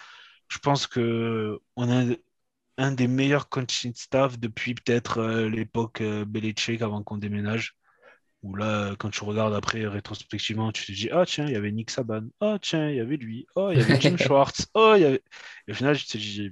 Je 0.49 0.59
pense 0.59 0.87
que 0.87 1.61
on 1.77 1.91
a 1.91 2.15
un 2.81 2.93
des 2.93 3.09
meilleurs 3.09 3.49
coaching 3.51 3.93
staff 3.95 4.39
depuis 4.39 4.75
peut-être 4.75 5.19
euh, 5.19 5.49
l'époque 5.51 6.01
euh, 6.01 6.25
Belichick 6.25 6.81
avant 6.83 7.03
qu'on 7.03 7.19
déménage. 7.19 7.77
Où 8.43 8.57
là, 8.57 8.97
quand 8.99 9.11
tu 9.11 9.23
regardes 9.25 9.55
après 9.55 9.87
rétrospectivement, 9.87 10.73
tu 10.73 10.87
te 10.87 10.93
dis 10.93 11.11
Ah, 11.13 11.27
tiens, 11.27 11.47
il 11.47 11.53
y 11.53 11.57
avait 11.57 11.73
Nick 11.73 11.91
Saban. 11.91 12.23
Ah, 12.41 12.59
tiens, 12.61 12.89
il 12.89 12.97
y 12.97 13.01
avait 13.01 13.19
lui. 13.19 13.47
Oh, 13.55 13.69
il 13.71 13.79
y 13.79 13.83
avait 13.83 14.01
Jim 14.01 14.17
Schwartz. 14.19 14.67
Oh, 14.73 14.95
il 14.97 15.03
y 15.03 15.05
avait. 15.05 15.23
Et 15.69 15.73
au 15.73 15.75
final, 15.75 15.95
je 15.95 16.07
te 16.07 16.17
dis 16.17 16.51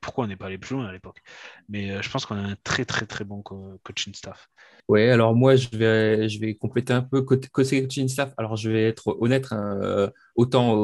pourquoi 0.00 0.24
on 0.24 0.26
n'est 0.28 0.36
pas 0.36 0.46
allé 0.46 0.58
plus 0.58 0.74
loin 0.74 0.86
à 0.86 0.92
l'époque? 0.92 1.22
Mais 1.68 1.90
euh, 1.90 2.02
je 2.02 2.10
pense 2.10 2.26
qu'on 2.26 2.36
a 2.36 2.40
un 2.40 2.56
très, 2.64 2.84
très, 2.84 3.06
très 3.06 3.24
bon 3.24 3.42
coaching 3.42 4.14
staff. 4.14 4.48
Oui, 4.88 5.02
alors 5.08 5.34
moi, 5.34 5.56
je 5.56 5.68
vais, 5.72 6.28
je 6.28 6.40
vais 6.40 6.54
compléter 6.54 6.92
un 6.92 7.02
peu 7.02 7.22
côté, 7.22 7.48
coaching 7.48 8.08
staff. 8.08 8.32
Alors, 8.36 8.56
je 8.56 8.70
vais 8.70 8.88
être 8.88 9.16
honnête, 9.20 9.46
hein, 9.52 10.10
autant 10.34 10.74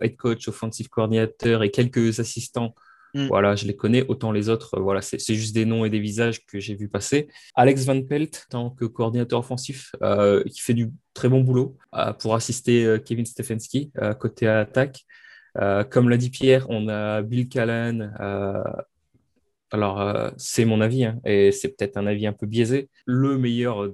head 0.00 0.16
coach, 0.16 0.48
offensive 0.48 0.88
coordinateur 0.88 1.62
et 1.62 1.70
quelques 1.70 2.20
assistants 2.20 2.74
Mm. 3.16 3.28
Voilà, 3.28 3.56
je 3.56 3.66
les 3.66 3.74
connais, 3.74 4.04
autant 4.08 4.30
les 4.30 4.50
autres, 4.50 4.78
voilà, 4.78 5.00
c'est 5.00 5.18
juste 5.34 5.54
des 5.54 5.64
noms 5.64 5.86
et 5.86 5.90
des 5.90 6.00
visages 6.00 6.44
que 6.44 6.60
j'ai 6.60 6.74
vu 6.74 6.88
passer. 6.88 7.28
Alex 7.54 7.84
Van 7.86 8.02
Pelt, 8.02 8.46
en 8.48 8.68
tant 8.68 8.70
que 8.70 8.84
coordinateur 8.84 9.38
offensif, 9.40 9.94
euh, 10.02 10.44
qui 10.44 10.60
fait 10.60 10.74
du 10.74 10.90
très 11.14 11.30
bon 11.30 11.40
boulot 11.40 11.78
euh, 11.94 12.12
pour 12.12 12.34
assister 12.34 12.84
euh, 12.84 12.98
Kevin 12.98 13.24
Stefanski 13.24 13.90
côté 14.20 14.46
attaque. 14.46 15.06
Comme 15.90 16.08
l'a 16.08 16.16
dit 16.16 16.30
Pierre, 16.30 16.66
on 16.68 16.88
a 16.88 17.22
Bill 17.22 17.48
Callan, 17.48 18.10
alors, 19.72 20.30
c'est 20.36 20.64
mon 20.64 20.80
avis, 20.80 21.04
hein, 21.04 21.20
et 21.24 21.50
c'est 21.50 21.68
peut-être 21.70 21.96
un 21.96 22.06
avis 22.06 22.26
un 22.28 22.32
peu 22.32 22.46
biaisé, 22.46 22.88
le 23.04 23.36
meilleur 23.36 23.90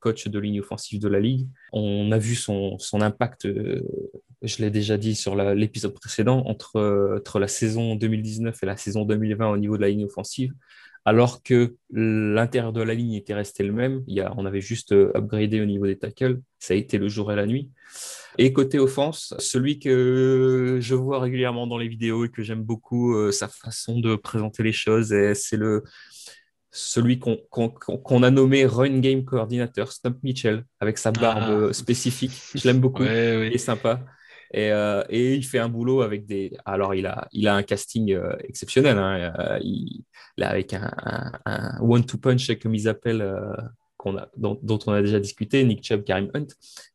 coach 0.00 0.28
de 0.28 0.38
ligne 0.38 0.60
offensive 0.60 1.00
de 1.00 1.08
la 1.08 1.18
ligue. 1.18 1.48
On 1.72 2.12
a 2.12 2.18
vu 2.18 2.36
son, 2.36 2.78
son 2.78 3.00
impact 3.00 3.48
je 4.42 4.62
l'ai 4.62 4.70
déjà 4.70 4.96
dit 4.96 5.14
sur 5.14 5.34
l'épisode 5.36 5.94
précédent, 5.94 6.42
entre, 6.46 7.16
entre 7.18 7.38
la 7.38 7.48
saison 7.48 7.96
2019 7.96 8.62
et 8.62 8.66
la 8.66 8.76
saison 8.76 9.04
2020 9.04 9.48
au 9.48 9.56
niveau 9.56 9.76
de 9.76 9.82
la 9.82 9.88
ligne 9.88 10.04
offensive, 10.04 10.52
alors 11.06 11.44
que 11.44 11.76
l'intérieur 11.92 12.72
de 12.72 12.82
la 12.82 12.92
ligne 12.92 13.14
était 13.14 13.32
resté 13.32 13.62
le 13.62 13.72
même. 13.72 14.02
Il 14.08 14.14
y 14.14 14.20
a, 14.20 14.34
on 14.36 14.44
avait 14.44 14.60
juste 14.60 14.90
euh, 14.90 15.12
upgradé 15.14 15.60
au 15.60 15.64
niveau 15.64 15.86
des 15.86 15.96
tackles. 15.96 16.40
Ça 16.58 16.74
a 16.74 16.76
été 16.76 16.98
le 16.98 17.08
jour 17.08 17.32
et 17.32 17.36
la 17.36 17.46
nuit. 17.46 17.70
Et 18.38 18.52
côté 18.52 18.80
offense, 18.80 19.32
celui 19.38 19.78
que 19.78 20.78
je 20.80 20.94
vois 20.96 21.20
régulièrement 21.20 21.68
dans 21.68 21.78
les 21.78 21.86
vidéos 21.86 22.24
et 22.24 22.28
que 22.28 22.42
j'aime 22.42 22.62
beaucoup, 22.62 23.14
euh, 23.14 23.30
sa 23.30 23.46
façon 23.46 24.00
de 24.00 24.16
présenter 24.16 24.64
les 24.64 24.72
choses, 24.72 25.14
c'est 25.34 25.56
le 25.56 25.84
celui 26.72 27.18
qu'on 27.18 28.22
a 28.22 28.30
nommé 28.30 28.66
Run 28.66 28.98
Game 28.98 29.24
Coordinator, 29.24 29.90
Stump 29.92 30.18
Mitchell, 30.22 30.64
avec 30.80 30.98
sa 30.98 31.10
barbe 31.10 31.68
ah. 31.70 31.72
spécifique. 31.72 32.32
Je 32.54 32.68
l'aime 32.68 32.80
beaucoup. 32.80 33.04
Il 33.04 33.08
est 33.08 33.58
sympa. 33.58 34.04
Euh, 34.54 35.04
et, 35.08 35.34
il 35.34 35.44
fait 35.44 35.58
un 35.58 35.68
boulot 35.68 36.02
avec 36.02 36.26
des. 36.26 36.56
Alors, 36.64 36.94
il 36.94 37.06
a, 37.06 37.28
il 37.32 37.48
a 37.48 37.54
un 37.54 37.62
casting 37.62 38.12
euh, 38.12 38.36
exceptionnel. 38.40 38.98
Hein. 38.98 39.32
Euh, 39.38 39.58
il, 39.62 40.04
avec 40.40 40.74
un, 40.74 40.92
one-two 41.80 42.18
punch, 42.18 42.50
comme 42.58 42.74
ils 42.74 42.88
appellent, 42.88 43.26
qu'on 43.96 44.18
a, 44.18 44.28
dont, 44.36 44.78
on 44.86 44.92
a 44.92 45.00
déjà 45.00 45.18
discuté, 45.18 45.64
Nick 45.64 45.82
Chubb, 45.82 46.04
Karim 46.04 46.30
Hunt. 46.34 46.48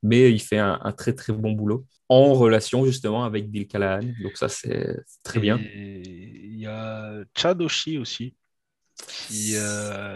Mais 0.03 0.31
il 0.31 0.39
fait 0.39 0.59
un, 0.59 0.93
très, 0.95 1.13
très 1.13 1.33
bon 1.33 1.51
boulot 1.51 1.85
en 2.07 2.33
relation 2.33 2.85
justement 2.85 3.23
avec 3.23 3.49
Bill 3.49 3.67
Callahan. 3.67 4.07
Donc, 4.21 4.37
ça, 4.37 4.47
c'est 4.47 4.97
très 5.23 5.39
bien. 5.39 5.57
Il 5.57 6.59
y 6.59 6.67
a 6.67 7.23
Chad 7.35 7.61
Oshie 7.61 7.97
aussi. 7.97 8.35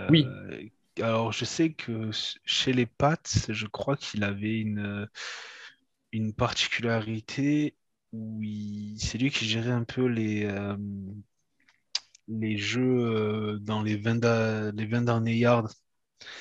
oui. 0.10 0.28
Alors, 1.02 1.34
je 1.34 1.44
sais 1.44 1.72
que 1.72 2.10
chez 2.46 2.72
les 2.72 2.86
Pats, 2.86 3.18
je 3.50 3.68
crois 3.68 3.98
qu'il 3.98 4.24
avait 4.24 4.60
une 4.60 5.10
une 6.16 6.34
particularité 6.34 7.76
où 8.13 8.41
c'est 8.97 9.18
lui 9.18 9.32
qui 9.32 9.45
gérait 9.45 9.72
un 9.72 9.84
peu 9.84 10.05
les, 10.07 10.45
euh, 10.45 10.78
les 12.28 12.57
jeux 12.57 12.82
euh, 12.82 13.59
dans 13.59 13.82
les 13.82 13.95
20, 13.97 14.72
les 14.74 14.86
20 14.86 15.01
derniers 15.03 15.38
yards. 15.38 15.74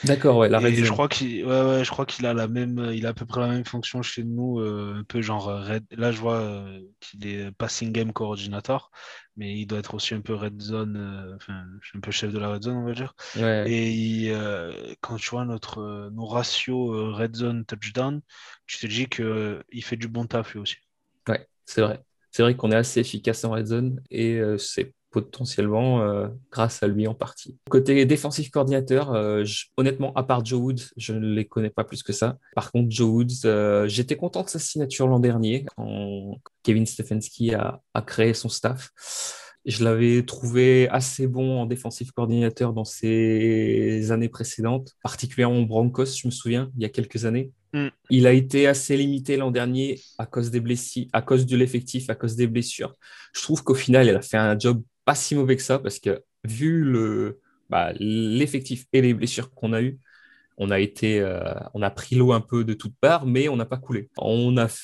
D'accord, 0.05 0.37
ouais, 0.39 0.49
la 0.49 0.61
je 0.61 0.91
crois 0.91 1.09
qu'il 1.09 1.45
ouais, 1.45 1.85
je 1.85 1.91
crois 1.91 2.05
qu'il 2.07 2.27
a 2.27 2.35
la 2.35 2.49
même 2.49 2.91
il 2.93 3.07
a 3.07 3.11
à 3.11 3.15
peu 3.15 3.25
près 3.27 3.41
la 3.41 3.49
même 3.49 3.65
fonction 3.65 4.03
chez 4.03 4.23
nous 4.23 4.61
euh, 4.61 4.97
un 4.99 5.05
peu 5.05 5.23
genre 5.23 5.47
red 5.47 5.85
là 5.93 6.13
je 6.13 6.21
vois 6.21 6.65
qu'il 7.01 7.27
est 7.27 7.51
passing 7.53 7.93
game 7.93 8.13
coordinator 8.13 8.91
mais 9.37 9.59
il 9.59 9.67
doit 9.67 9.79
être 9.79 9.95
aussi 9.95 10.15
un 10.15 10.21
peu 10.21 10.35
red 10.35 10.61
zone 10.61 11.35
enfin 11.37 11.65
un 11.95 12.01
peu 12.01 12.11
chef 12.11 12.33
de 12.33 12.39
la 12.39 12.51
red 12.51 12.63
zone 12.63 12.77
on 12.77 12.85
va 12.85 12.93
dire 12.93 13.15
et 13.37 14.33
quand 15.01 15.17
tu 15.17 15.31
vois 15.31 15.45
notre 15.45 16.11
nos 16.13 16.27
ratios 16.27 17.15
red 17.15 17.35
zone 17.35 17.65
touchdown 17.65 18.21
tu 18.67 18.79
te 18.79 18.87
dis 18.87 19.07
qu'il 19.07 19.85
fait 19.85 19.97
du 19.97 20.09
bon 20.09 20.27
taf 20.27 20.53
lui 20.53 20.61
aussi. 20.61 20.77
Ouais, 21.29 21.47
c'est 21.65 21.83
vrai. 21.83 22.03
C'est 22.31 22.43
vrai 22.43 22.57
qu'on 22.57 22.73
est 22.73 22.77
assez 22.77 23.01
efficace 23.01 23.45
en 23.45 23.51
red 23.51 23.67
zone 23.67 24.03
et 24.11 24.35
euh, 24.39 24.59
c'est 24.59 24.93
potentiellement 25.15 26.03
euh, 26.03 26.27
grâce 26.51 26.83
à 26.83 26.89
lui 26.89 27.07
en 27.07 27.15
partie. 27.15 27.57
Côté 27.71 28.05
défensif 28.05 28.51
coordinateur, 28.51 29.13
euh, 29.13 29.45
honnêtement, 29.77 30.13
à 30.15 30.25
part 30.25 30.45
Joe 30.45 30.61
Woods, 30.61 30.83
je 30.97 31.13
ne 31.13 31.35
les 31.35 31.45
connais 31.45 31.71
pas 31.71 31.85
plus 31.85 32.03
que 32.03 32.13
ça. 32.13 32.37
Par 32.57 32.73
contre, 32.73 32.91
Joe 32.91 33.09
Woods, 33.09 33.87
j'étais 33.89 34.17
content 34.17 34.43
de 34.43 34.49
sa 34.49 34.59
signature 34.59 35.07
l'an 35.07 35.21
dernier 35.21 35.67
quand 35.77 36.39
Kevin 36.65 36.85
Stefanski 36.85 37.55
a, 37.55 37.81
a 37.95 38.03
créé 38.03 38.35
son 38.35 38.49
staff. 38.49 38.91
Je 39.65 39.83
l'avais 39.83 40.25
trouvé 40.25 40.89
assez 40.91 41.27
bon 41.27 41.61
en 41.61 41.67
défensif 41.67 42.11
coordinateur 42.11 42.73
dans 42.73 42.85
ses 42.85 44.11
années 44.11 44.29
précédentes, 44.29 44.93
particulièrement 45.03 45.61
en 45.61 45.63
Broncos, 45.63 46.07
je 46.07 46.27
me 46.27 46.33
souviens, 46.33 46.71
il 46.77 46.83
y 46.83 46.85
a 46.85 46.91
quelques 46.91 47.25
années. 47.25 47.53
Mm. 47.73 47.89
Il 48.11 48.27
a 48.27 48.33
été 48.33 48.67
assez 48.67 48.97
limité 48.97 49.37
l'an 49.37 49.51
dernier 49.51 50.01
à 50.19 50.27
cause 50.27 50.51
des 50.51 50.61
blessures, 50.61 51.07
à 51.13 51.23
cause 51.23 51.47
de 51.47 51.57
l'effectif, 51.57 52.11
à 52.11 52.15
cause 52.15 52.37
des 52.37 52.47
blessures. 52.47 52.95
Je 53.35 53.43
trouve 53.43 53.65
qu'au 53.65 53.75
final, 53.75 54.07
il 54.07 54.15
a 54.15 54.23
fait 54.23 54.37
un 54.37 54.59
job 54.59 54.83
pas 55.05 55.15
si 55.15 55.35
mauvais 55.35 55.57
que 55.57 55.63
ça 55.63 55.79
parce 55.79 55.99
que 55.99 56.23
vu 56.45 56.85
bah, 57.71 57.93
l'effectif 57.99 58.87
et 58.93 59.01
les 59.01 59.15
blessures 59.15 59.53
qu'on 59.55 59.73
a 59.73 59.83
eues, 59.83 59.99
on 60.59 60.71
a 60.71 60.81
été, 60.81 61.21
euh, 61.21 61.55
on 61.75 61.83
a 61.83 61.91
pris 61.91 62.17
l'eau 62.17 62.33
un 62.33 62.41
peu 62.41 62.65
de 62.65 62.75
toutes 62.75 62.97
parts, 63.01 63.27
mais 63.27 63.49
on 63.49 63.57
n'a 63.57 63.65
pas 63.67 63.77
coulé. 63.79 64.11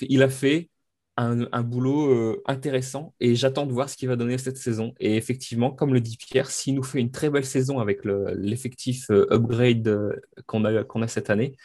Il 0.08 0.22
a 0.22 0.28
fait 0.28 0.70
un, 1.16 1.62
boulot 1.62 2.10
euh, 2.10 2.42
intéressant 2.46 3.14
et 3.20 3.34
j'attends 3.34 3.66
de 3.66 3.72
voir 3.72 3.90
ce 3.90 3.96
qu'il 3.96 4.08
va 4.08 4.16
donner 4.16 4.38
cette 4.38 4.56
saison. 4.56 4.94
Et 5.00 5.16
effectivement, 5.16 5.70
comme 5.70 5.92
le 5.92 6.00
dit 6.00 6.16
Pierre, 6.16 6.50
s'il 6.50 6.74
nous 6.74 6.82
fait 6.82 6.98
une 7.00 7.10
très 7.10 7.28
belle 7.30 7.44
saison 7.44 7.78
avec 7.78 8.00
l'effectif 8.04 9.10
euh, 9.10 9.26
upgrade 9.30 10.20
qu'on 10.46 10.64
a, 10.64 10.82
qu'on 10.84 11.02
a 11.02 11.08
cette 11.08 11.30
année, 11.30 11.56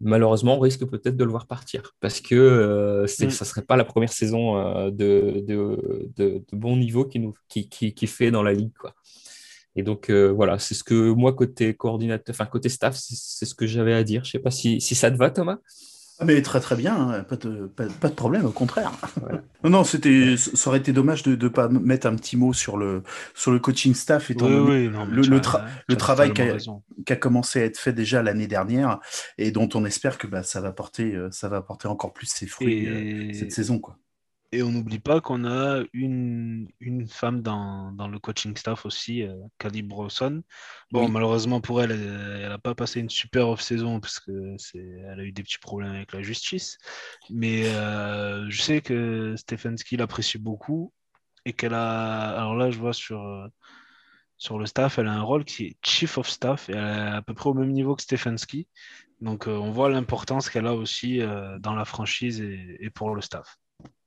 malheureusement, 0.00 0.56
on 0.56 0.60
risque 0.60 0.84
peut-être 0.86 1.16
de 1.16 1.24
le 1.24 1.30
voir 1.30 1.46
partir 1.46 1.94
parce 2.00 2.20
que 2.20 3.04
ça 3.06 3.26
ne 3.26 3.30
serait 3.30 3.62
pas 3.62 3.76
la 3.76 3.84
première 3.84 4.12
saison 4.12 4.90
de, 4.90 5.44
de, 5.46 6.42
bon 6.52 6.76
niveau 6.76 7.04
qu'il 7.04 7.22
nous, 7.22 7.34
qui, 7.48 7.68
qui, 7.68 8.06
fait 8.06 8.30
dans 8.30 8.42
la 8.42 8.52
ligue. 8.52 8.72
Quoi. 8.78 8.94
Et 9.76 9.82
donc 9.82 10.10
voilà, 10.10 10.58
c'est 10.58 10.74
ce 10.74 10.84
que 10.84 11.10
moi, 11.12 11.32
côté 11.32 11.74
coordinateur, 11.74 12.34
enfin 12.34 12.46
côté 12.46 12.68
staff, 12.68 12.96
c'est 12.96 13.46
ce 13.46 13.54
que 13.54 13.66
j'avais 13.66 13.94
à 13.94 14.04
dire. 14.04 14.24
Je 14.24 14.28
ne 14.28 14.32
sais 14.32 14.38
pas 14.38 14.50
si, 14.50 14.80
si 14.80 14.94
ça 14.94 15.10
te 15.10 15.16
va, 15.16 15.30
Thomas? 15.30 15.58
Ah, 16.20 16.24
mais 16.26 16.42
très 16.42 16.60
très 16.60 16.76
bien, 16.76 16.94
hein. 16.94 17.24
pas, 17.24 17.36
de, 17.36 17.66
pas, 17.66 18.08
de 18.08 18.14
problème, 18.14 18.44
au 18.44 18.52
contraire. 18.52 18.92
Non, 19.62 19.68
non, 19.68 19.84
c'était, 19.84 20.36
ça 20.38 20.70
aurait 20.70 20.78
été 20.78 20.90
dommage 20.90 21.22
de 21.22 21.36
ne 21.36 21.48
pas 21.48 21.68
mettre 21.68 22.06
un 22.06 22.14
petit 22.14 22.38
mot 22.38 22.54
sur 22.54 22.78
le, 22.78 23.02
sur 23.34 23.50
le 23.50 23.58
coaching 23.58 23.92
staff, 23.94 24.30
étant 24.30 24.48
le, 24.48 24.86
le, 24.86 25.96
travail 25.96 26.32
qui 26.32 27.12
a, 27.12 27.16
commencé 27.16 27.60
à 27.60 27.64
être 27.66 27.78
fait 27.78 27.92
déjà 27.92 28.22
l'année 28.22 28.46
dernière 28.46 29.00
et 29.36 29.50
dont 29.50 29.68
on 29.74 29.84
espère 29.84 30.16
que 30.16 30.26
bah, 30.26 30.42
ça, 30.42 30.62
va 30.62 30.72
porter, 30.72 31.14
euh, 31.14 31.30
ça 31.30 31.50
va 31.50 31.60
porter 31.60 31.88
encore 31.88 32.14
plus 32.14 32.26
ses 32.26 32.46
fruits 32.46 32.86
euh, 32.86 33.34
cette 33.34 33.52
saison. 33.52 33.78
Quoi. 33.78 33.98
Et 34.52 34.64
on 34.64 34.72
n'oublie 34.72 34.98
pas 34.98 35.20
qu'on 35.20 35.44
a 35.44 35.84
une, 35.92 36.68
une 36.80 37.06
femme 37.06 37.40
dans, 37.40 37.92
dans 37.92 38.08
le 38.08 38.18
coaching 38.18 38.56
staff 38.56 38.84
aussi, 38.84 39.22
euh, 39.22 39.32
Cali 39.58 39.82
Brosson. 39.82 40.42
Bon, 40.90 41.06
Oui. 41.06 41.08
malheureusement 41.08 41.60
pour 41.60 41.80
elle, 41.82 41.92
elle 41.92 42.48
n'a 42.48 42.58
pas 42.58 42.74
passé 42.74 42.98
une 42.98 43.10
super 43.10 43.48
off-saison 43.48 44.00
parce 44.00 44.18
que 44.18 44.56
c'est, 44.58 44.78
elle 44.78 45.20
a 45.20 45.22
eu 45.24 45.30
des 45.30 45.44
petits 45.44 45.58
problèmes 45.60 45.92
avec 45.94 46.12
la 46.12 46.22
justice. 46.22 46.78
Mais 47.28 47.68
euh, 47.68 48.50
je 48.50 48.60
sais 48.60 48.80
que 48.82 49.36
Stefanski 49.36 49.96
l'apprécie 49.96 50.38
beaucoup 50.38 50.92
et 51.44 51.52
qu'elle 51.52 51.74
a. 51.74 52.30
Alors 52.36 52.56
là, 52.56 52.70
je 52.72 52.78
vois 52.78 52.92
sur, 52.92 53.20
euh, 53.22 53.46
sur 54.38 54.58
le 54.58 54.66
staff, 54.66 54.98
elle 54.98 55.08
a 55.08 55.12
un 55.14 55.22
rôle 55.22 55.44
qui 55.44 55.66
est 55.66 55.76
Chief 55.84 56.18
of 56.18 56.28
Staff 56.28 56.68
et 56.70 56.72
elle 56.72 56.78
est 56.78 56.82
à 57.16 57.22
peu 57.22 57.34
près 57.34 57.50
au 57.50 57.54
même 57.54 57.72
niveau 57.72 57.96
que 57.96 58.02
Stefanski. 58.02 58.68
Donc 59.20 59.48
euh, 59.48 59.52
on 59.56 59.70
voit 59.72 59.90
l'importance 59.90 60.50
qu'elle 60.50 60.66
a 60.66 60.74
aussi 60.74 61.20
dans 61.60 61.74
la 61.74 61.84
franchise 61.84 62.40
et, 62.40 62.78
et 62.80 62.90
pour 62.90 63.14
le 63.14 63.20
staff. 63.22 63.58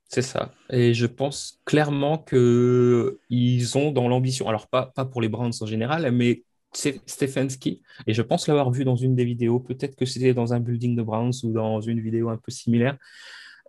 C'est 0.08 0.22
ça. 0.22 0.52
Et 0.70 0.94
je 0.94 1.06
pense 1.06 1.60
clairement 1.64 2.18
que 2.18 3.18
ils 3.30 3.76
ont 3.76 3.90
dans 3.90 4.08
l'ambition, 4.08 4.48
alors 4.48 4.68
pas, 4.68 4.92
pas 4.94 5.04
pour 5.04 5.20
les 5.20 5.28
Browns 5.28 5.52
en 5.60 5.66
général, 5.66 6.10
mais 6.12 6.44
Stefanski, 6.72 7.82
et 8.06 8.14
je 8.14 8.22
pense 8.22 8.48
l'avoir 8.48 8.70
vu 8.70 8.84
dans 8.84 8.96
une 8.96 9.14
des 9.14 9.24
vidéos, 9.24 9.60
peut-être 9.60 9.96
que 9.96 10.06
c'était 10.06 10.34
dans 10.34 10.52
un 10.54 10.60
building 10.60 10.96
de 10.96 11.02
Browns 11.02 11.32
ou 11.44 11.52
dans 11.52 11.80
une 11.80 12.00
vidéo 12.00 12.28
un 12.28 12.36
peu 12.36 12.50
similaire. 12.50 12.96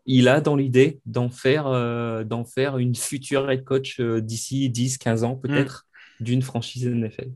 Il 0.05 0.27
a 0.27 0.41
dans 0.41 0.55
l'idée 0.55 0.99
d'en 1.05 1.29
faire, 1.29 1.67
euh, 1.67 2.23
d'en 2.23 2.45
faire 2.45 2.77
une 2.77 2.95
future 2.95 3.49
head 3.49 3.63
coach 3.63 3.99
euh, 3.99 4.21
d'ici 4.21 4.69
10-15 4.69 5.23
ans, 5.23 5.35
peut-être, 5.35 5.87
d'une 6.19 6.41
franchise 6.41 6.87
NFL. 6.87 7.31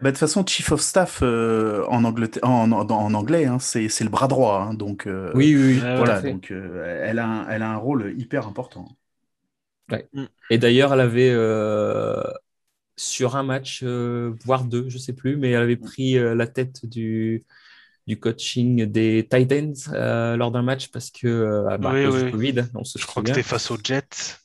Bah, 0.00 0.10
de 0.10 0.14
toute 0.14 0.20
façon, 0.20 0.46
Chief 0.46 0.70
of 0.70 0.80
Staff 0.80 1.20
euh, 1.22 1.84
en, 1.88 2.04
Angleterre, 2.04 2.44
en, 2.48 2.70
en- 2.70 2.88
en 2.90 3.14
anglais, 3.14 3.46
hein, 3.46 3.58
c'est 3.58 3.88
le 4.00 4.08
bras 4.10 4.28
droit. 4.28 4.60
hein, 4.62 4.74
donc, 4.74 5.06
euh, 5.08 5.32
Oui, 5.32 5.54
oui, 5.56 5.90
voilà, 5.94 6.20
donc 6.22 6.50
euh, 6.52 7.02
elle, 7.06 7.18
a 7.18 7.26
un, 7.26 7.48
elle 7.48 7.62
a 7.62 7.70
un 7.70 7.76
rôle 7.76 8.14
hyper 8.18 8.46
important. 8.46 8.88
Et 10.50 10.58
d'ailleurs, 10.58 10.92
elle 10.94 11.00
avait, 11.00 11.30
euh, 11.32 12.22
sur 12.96 13.36
un 13.36 13.42
match, 13.44 13.82
euh, 13.84 14.34
voire 14.44 14.64
deux, 14.64 14.88
je 14.90 14.98
sais 14.98 15.14
plus, 15.14 15.36
mais 15.36 15.50
elle 15.52 15.62
avait 15.62 15.76
pris 15.76 16.18
euh, 16.18 16.34
la 16.34 16.46
tête 16.48 16.86
du, 16.86 17.44
du 18.06 18.20
coaching 18.20 18.86
des 18.86 19.28
Titans 19.30 19.74
euh, 19.94 20.36
lors 20.36 20.52
d'un 20.52 20.62
match 20.62 20.90
parce 20.90 21.10
que, 21.10 21.28
euh, 21.28 21.68
à 21.70 21.78
Oui, 21.78 21.90
cause 21.96 22.18
oui. 22.24 22.24
du 22.24 22.26
Covid, 22.26 22.64
on 22.74 22.84
se 22.84 22.98
Je 22.98 23.06
crois 23.06 23.22
que 23.22 23.30
souvient. 23.30 23.34
c'était 23.34 23.42
face 23.44 23.70
aux 23.70 23.78
Jets, 23.82 24.38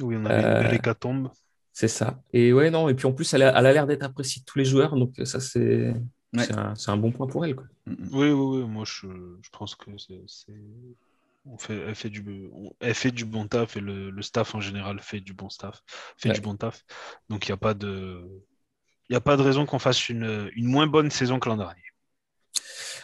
où 0.00 0.12
on 0.12 0.24
avait 0.26 0.42
Euh, 0.42 0.44
une 0.44 0.56
belle 0.56 0.74
hécatombe. 0.74 1.30
C'est 1.78 1.88
ça. 1.88 2.22
Et 2.32 2.54
ouais, 2.54 2.70
non, 2.70 2.88
et 2.88 2.94
puis 2.94 3.04
en 3.06 3.12
plus, 3.12 3.34
elle 3.34 3.42
a, 3.42 3.50
elle 3.58 3.66
a 3.66 3.72
l'air 3.74 3.86
d'être 3.86 4.02
appréciée 4.02 4.40
de 4.40 4.46
tous 4.46 4.56
les 4.58 4.64
joueurs, 4.64 4.96
donc 4.96 5.12
ça, 5.24 5.40
c'est 5.40 5.92
Ouais. 6.32 6.42
c'est 6.44 6.56
un, 6.56 6.74
c'est 6.74 6.90
un 6.90 6.96
bon 6.96 7.12
point 7.12 7.26
pour 7.26 7.44
elle. 7.44 7.54
Quoi. 7.54 7.66
Mm, 7.86 7.92
mm. 7.92 8.08
Oui, 8.12 8.28
oui, 8.30 8.58
oui, 8.62 8.66
moi 8.66 8.84
je, 8.86 9.06
je 9.42 9.48
pense 9.52 9.74
que 9.74 9.90
c'est. 9.98 10.20
c'est- 10.26 10.52
On 11.44 11.58
fait, 11.58 11.78
elle, 11.86 11.94
fait 11.94 12.08
du, 12.10 12.48
on- 12.52 12.72
elle 12.80 12.94
fait 12.94 13.10
du 13.10 13.24
bon 13.26 13.46
taf 13.46 13.76
et 13.76 13.80
le, 13.80 14.10
le 14.10 14.22
staff 14.22 14.54
en 14.54 14.60
général 14.60 14.98
fait 15.00 15.20
du 15.20 15.34
bon 15.34 15.48
staff, 15.50 15.82
fait 16.16 16.30
Ouais. 16.30 16.34
du 16.34 16.40
bon 16.40 16.56
taf. 16.56 16.82
Donc 17.28 17.46
il 17.46 17.50
n'y 17.50 17.54
a 17.54 17.58
pas 17.58 17.74
de. 17.74 18.22
Il 19.08 19.12
n'y 19.12 19.16
a 19.16 19.20
pas 19.20 19.36
de 19.36 19.42
raison 19.42 19.66
qu'on 19.66 19.78
fasse 19.78 20.08
une, 20.08 20.50
une 20.56 20.66
moins 20.66 20.86
bonne 20.86 21.10
saison 21.10 21.38
que 21.38 21.48
l'an 21.50 21.58
dernier. 21.58 21.82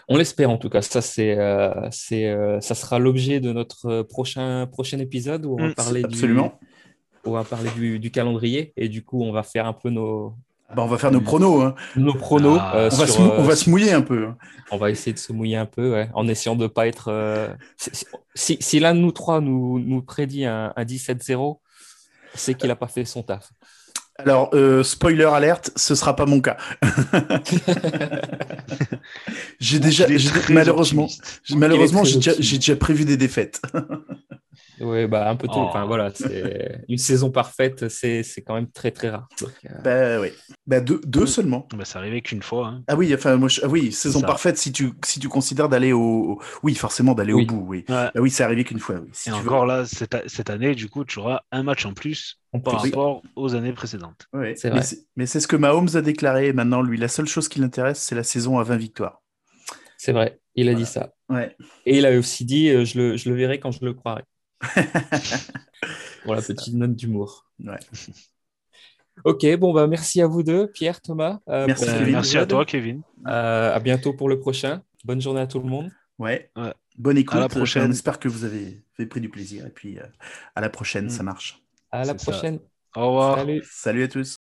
On 0.08 0.16
l'espère 0.16 0.50
en 0.50 0.58
tout 0.58 0.68
cas. 0.70 0.82
Ça, 0.82 1.00
c'est, 1.02 1.38
euh, 1.38 1.88
c'est, 1.92 2.26
euh, 2.28 2.60
ça 2.60 2.74
sera 2.74 2.98
l'objet 2.98 3.38
de 3.38 3.52
notre 3.52 3.86
euh, 3.86 4.02
prochain, 4.04 4.66
prochain 4.66 4.98
épisode 4.98 5.44
où 5.46 5.54
on 5.54 5.58
va 5.62 5.68
Mm, 5.68 5.74
parler, 5.74 6.00
du, 6.02 6.06
Absolument. 6.06 6.58
On 7.24 7.32
va 7.32 7.44
parler 7.44 7.70
du, 7.76 7.98
du 7.98 8.10
calendrier 8.10 8.72
et 8.76 8.88
du 8.88 9.04
coup, 9.04 9.22
on 9.22 9.32
va 9.32 9.42
faire 9.42 9.66
un 9.66 9.72
peu 9.72 9.90
nos, 9.90 10.34
Bah, 10.74 10.82
on 10.82 10.86
va 10.88 10.98
faire 10.98 11.12
nos 11.12 11.20
pronos. 11.20 11.62
hein. 11.62 11.74
nos 11.96 12.14
pronos. 12.14 12.58
Ah. 12.60 12.76
euh, 12.76 12.90
On, 12.92 12.96
va 12.96 13.06
sur, 13.06 13.14
se, 13.16 13.20
mou- 13.22 13.28
euh, 13.30 13.36
on 13.38 13.42
va 13.42 13.56
se 13.56 13.70
mouiller 13.70 13.92
un 13.92 14.02
peu. 14.02 14.26
hein. 14.26 14.36
on 14.70 14.76
va 14.78 14.90
essayer 14.90 15.12
de 15.12 15.18
se 15.18 15.32
mouiller 15.32 15.56
un 15.56 15.66
peu, 15.66 15.92
ouais, 15.92 16.08
en 16.14 16.26
essayant 16.28 16.56
de 16.56 16.64
ne 16.64 16.68
pas 16.68 16.86
être. 16.86 17.08
euh, 17.08 17.48
si 17.76 17.90
si, 18.34 18.56
si 18.60 18.80
l'un 18.80 18.94
de 18.94 19.00
nous 19.00 19.12
trois 19.12 19.40
nous, 19.40 19.78
nous 19.78 20.02
prédit 20.02 20.46
un, 20.46 20.72
un 20.74 20.84
17-0, 20.84 21.58
c'est 22.34 22.54
qu'il 22.54 22.68
n'a 22.68 22.76
pas 22.76 22.88
fait 22.88 23.04
son 23.04 23.22
taf. 23.22 23.50
Alors, 24.18 24.50
euh, 24.54 24.82
spoiler 24.82 25.24
alerte, 25.24 25.70
ce 25.76 25.94
sera 25.94 26.14
pas 26.16 26.26
mon 26.26 26.40
cas. 26.40 26.56
j'ai 29.60 29.78
déjà, 29.78 30.06
malheureusement, 30.50 31.08
malheureusement, 31.50 32.02
déjà, 32.02 32.32
j'ai 32.38 32.58
déjà 32.58 32.76
prévu 32.76 33.04
des 33.04 33.16
défaites. 33.16 33.60
Oui, 34.80 35.06
bah, 35.06 35.28
un 35.30 35.36
peu 35.36 35.46
tôt. 35.48 35.54
Oh. 35.56 35.60
Enfin, 35.68 35.84
voilà, 35.84 36.10
c'est 36.14 36.82
une 36.88 36.98
saison 36.98 37.30
parfaite, 37.30 37.88
c'est 37.88 38.22
c'est 38.22 38.42
quand 38.42 38.54
même 38.54 38.70
très 38.70 38.90
très 38.90 39.10
rare. 39.10 39.28
Donc, 39.40 39.50
euh, 39.66 39.78
bah 39.84 40.20
oui. 40.20 40.28
Bah 40.66 40.80
deux, 40.80 41.00
deux 41.06 41.24
Mm. 41.24 41.26
seulement. 41.26 41.68
Bah, 41.74 41.84
ça 41.84 41.98
arrivait 41.98 42.20
qu'une 42.22 42.42
fois. 42.42 42.68
hein. 42.68 42.82
Ah 42.88 42.96
oui, 42.96 43.12
enfin 43.14 43.36
moi, 43.36 43.48
je- 43.48 43.60
ah 43.62 43.68
oui, 43.68 43.92
saison 43.92 44.20
ça. 44.20 44.26
parfaite 44.26 44.56
si 44.58 44.72
tu 44.72 44.92
si 45.04 45.20
tu 45.20 45.28
considères 45.28 45.68
d'aller 45.68 45.92
au, 45.92 46.40
oui 46.62 46.74
forcément 46.74 47.14
d'aller 47.14 47.32
Oui. 47.32 47.42
au 47.42 47.46
bout, 47.46 47.64
oui. 47.68 47.78
Ouais. 47.88 48.10
Bah 48.14 48.20
oui, 48.20 48.30
c'est 48.30 48.42
arrivé 48.44 48.64
qu'une 48.64 48.78
fois. 48.80 48.96
Oui. 48.96 49.08
Si 49.12 49.28
Et 49.28 49.32
tu 49.32 49.38
veux. 49.38 49.44
encore 49.48 49.66
là, 49.66 49.84
cette, 49.84 50.14
a- 50.14 50.22
cette 50.28 50.50
année, 50.50 50.74
du 50.74 50.88
coup, 50.88 51.04
tu 51.04 51.18
auras 51.18 51.42
un 51.52 51.62
match 51.62 51.84
en 51.86 51.92
plus 51.94 52.38
par 52.64 52.80
rapport 52.82 53.22
aux 53.36 53.54
années 53.54 53.72
précédentes. 53.72 54.26
Ouais. 54.32 54.54
Mais 54.64 54.82
c'est- 54.82 55.06
Mais 55.16 55.26
c'est 55.26 55.40
ce 55.40 55.46
que 55.48 55.56
Mahomes 55.56 55.88
a 55.94 56.00
déclaré. 56.00 56.52
Maintenant, 56.52 56.82
lui, 56.82 56.96
la 56.98 57.08
seule 57.08 57.26
chose 57.28 57.48
qui 57.48 57.60
l'intéresse, 57.60 58.00
c'est 58.00 58.14
la 58.14 58.22
saison 58.24 58.58
à 58.58 58.62
20 58.64 58.76
victoires. 58.76 59.22
C'est 59.96 60.12
vrai, 60.12 60.40
il 60.56 60.68
a 60.68 60.72
Voilà. 60.72 60.84
dit 60.84 60.90
ça. 60.90 61.10
Ouais. 61.28 61.54
Et 61.86 61.98
il 61.98 62.06
a 62.06 62.18
aussi 62.18 62.44
dit 62.44 62.68
euh, 62.70 62.84
je, 62.84 62.98
le, 62.98 63.16
je 63.16 63.28
le 63.30 63.36
verrai 63.36 63.60
quand 63.60 63.70
je 63.70 63.84
le 63.84 63.92
croirai. 63.94 64.22
Pour 66.24 66.34
la 66.34 66.42
petite 66.42 66.74
note 66.74 66.94
d'humour. 66.94 67.46
Ouais. 67.64 67.78
Ok, 69.26 69.44
bon, 69.58 69.74
bah, 69.74 69.86
merci 69.86 70.22
à 70.22 70.26
vous 70.26 70.42
deux, 70.42 70.68
Pierre, 70.68 71.02
Thomas. 71.02 71.40
euh, 71.46 71.66
Merci, 71.66 71.84
Euh, 71.86 71.98
Kevin. 71.98 72.12
merci 72.14 72.38
à 72.38 72.46
toi, 72.46 72.64
Kevin. 72.64 73.02
Euh, 73.26 73.74
à 73.74 73.78
bientôt 73.78 74.14
pour 74.14 74.26
le 74.30 74.40
prochain. 74.40 74.82
Bonne 75.04 75.20
journée 75.20 75.42
à 75.42 75.46
tout 75.46 75.60
le 75.60 75.68
monde. 75.68 75.90
Ouais. 76.18 76.50
Ouais. 76.56 76.72
Bonne 76.96 77.18
écoute. 77.18 77.36
À 77.36 77.40
la 77.40 77.48
prochaine. 77.50 77.88
On 77.88 77.90
espère 77.90 78.18
que 78.18 78.28
vous 78.28 78.44
avez, 78.44 78.82
avez 78.98 79.06
pris 79.06 79.20
du 79.20 79.28
plaisir. 79.28 79.66
Et 79.66 79.70
puis 79.70 79.98
euh, 79.98 80.02
à 80.56 80.62
la 80.62 80.70
prochaine, 80.70 81.04
Mm. 81.06 81.10
ça 81.10 81.22
marche. 81.22 81.62
À 81.90 82.04
la 82.06 82.16
ça. 82.18 82.32
prochaine. 82.32 82.58
Au 82.96 83.08
revoir. 83.08 83.36
Salut. 83.36 83.62
Salut 83.70 84.02
à 84.04 84.08
tous. 84.08 84.36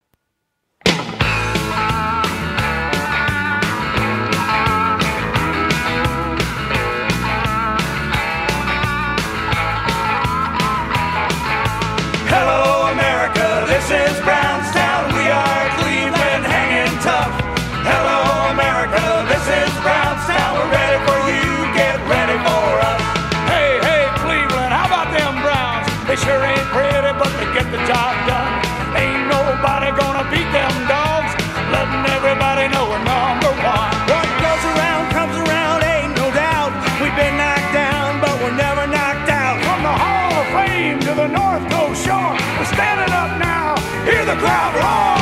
The 44.28 44.36
crowd 44.36 44.76
roar! 44.76 45.16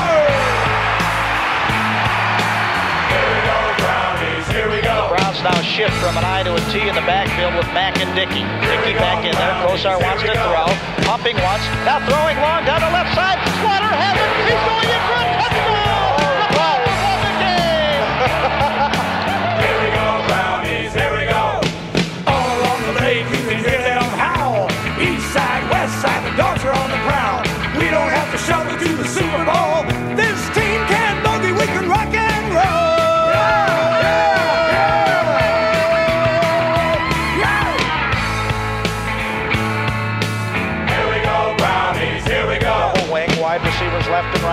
Here 3.06 3.22
we 3.30 3.38
go, 3.46 3.58
Brownies, 3.78 4.46
here 4.50 4.66
we 4.66 4.82
go. 4.82 5.14
Browns 5.14 5.38
now 5.46 5.62
shift 5.62 5.94
from 6.02 6.18
an 6.18 6.26
I 6.26 6.42
to 6.42 6.50
a 6.50 6.62
T 6.74 6.90
in 6.90 6.94
the 6.98 7.06
backfield 7.06 7.54
with 7.54 7.70
Mack 7.70 8.02
and 8.02 8.10
Dickey. 8.18 8.42
Dickey 8.66 8.98
back 8.98 9.22
in 9.22 9.30
there. 9.38 9.54
Kosar 9.62 10.02
wants 10.02 10.26
to 10.26 10.34
throw. 10.34 10.66
Pumping 11.06 11.38
once. 11.38 11.62
Now 11.86 12.02
throwing 12.02 12.34
long 12.42 12.66
down 12.66 12.82
the 12.82 12.90
left 12.90 13.14
side. 13.14 13.38
Slaughter 13.62 13.94
has 13.94 14.18
it. 14.18 14.26
He's 14.42 14.58
going 14.66 14.90
in 14.90 14.98
for 15.06 15.22
a 15.22 15.26
touchdown. 15.38 16.18
The 16.42 16.50
Browns 16.58 16.98
won 17.06 17.22
the 17.22 17.34
game. 17.46 18.75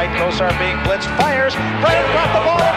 Right. 0.07 0.19
Kosar 0.19 0.57
being 0.59 0.77
blitzed. 0.79 1.09
Fires. 1.17 1.55
Brennan 1.55 2.13
got 2.13 2.33
the 2.33 2.45
ball 2.45 2.72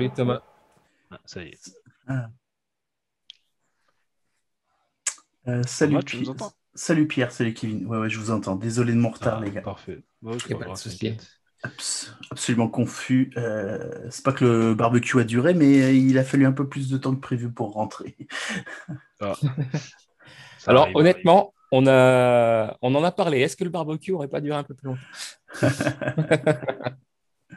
Salut 0.00 0.14
Thomas. 0.14 0.40
Ah, 1.10 1.20
ça 1.26 1.42
y 1.42 1.48
est. 1.48 1.74
Euh, 5.46 5.62
salut, 5.64 5.92
Thomas, 5.92 6.02
tu 6.02 6.16
Pi- 6.16 6.22
nous 6.22 6.30
entends 6.30 6.52
salut 6.74 7.06
Pierre, 7.06 7.32
salut 7.32 7.52
Kevin. 7.52 7.86
Ouais, 7.86 7.98
ouais, 7.98 8.08
je 8.08 8.18
vous 8.18 8.30
entends. 8.30 8.56
Désolé 8.56 8.94
de 8.94 8.98
mon 8.98 9.10
retard, 9.10 9.40
Ah, 9.42 9.44
les 9.44 9.50
gars. 9.50 9.60
Parfait. 9.60 10.02
Bah, 10.22 10.32
pas 10.32 10.58
de. 10.58 11.16
Abs- 11.62 12.14
absolument 12.30 12.68
confus. 12.68 13.30
Euh, 13.36 14.06
c'est 14.08 14.24
pas 14.24 14.32
que 14.32 14.46
le 14.46 14.74
barbecue 14.74 15.20
a 15.20 15.24
duré, 15.24 15.52
mais 15.52 15.94
il 15.98 16.16
a 16.18 16.24
fallu 16.24 16.46
un 16.46 16.52
peu 16.52 16.66
plus 16.66 16.88
de 16.88 16.96
temps 16.96 17.14
que 17.14 17.20
prévu 17.20 17.50
pour 17.52 17.74
rentrer. 17.74 18.16
Ah. 19.20 19.34
Alors 20.66 20.84
arrive, 20.84 20.96
honnêtement, 20.96 21.52
on, 21.72 21.86
a... 21.86 22.78
on 22.80 22.94
en 22.94 23.04
a 23.04 23.12
parlé. 23.12 23.40
Est-ce 23.40 23.56
que 23.58 23.64
le 23.64 23.70
barbecue 23.70 24.12
aurait 24.12 24.28
pas 24.28 24.40
duré 24.40 24.56
un 24.56 24.64
peu 24.64 24.72
plus 24.72 24.86
longtemps? 24.88 25.02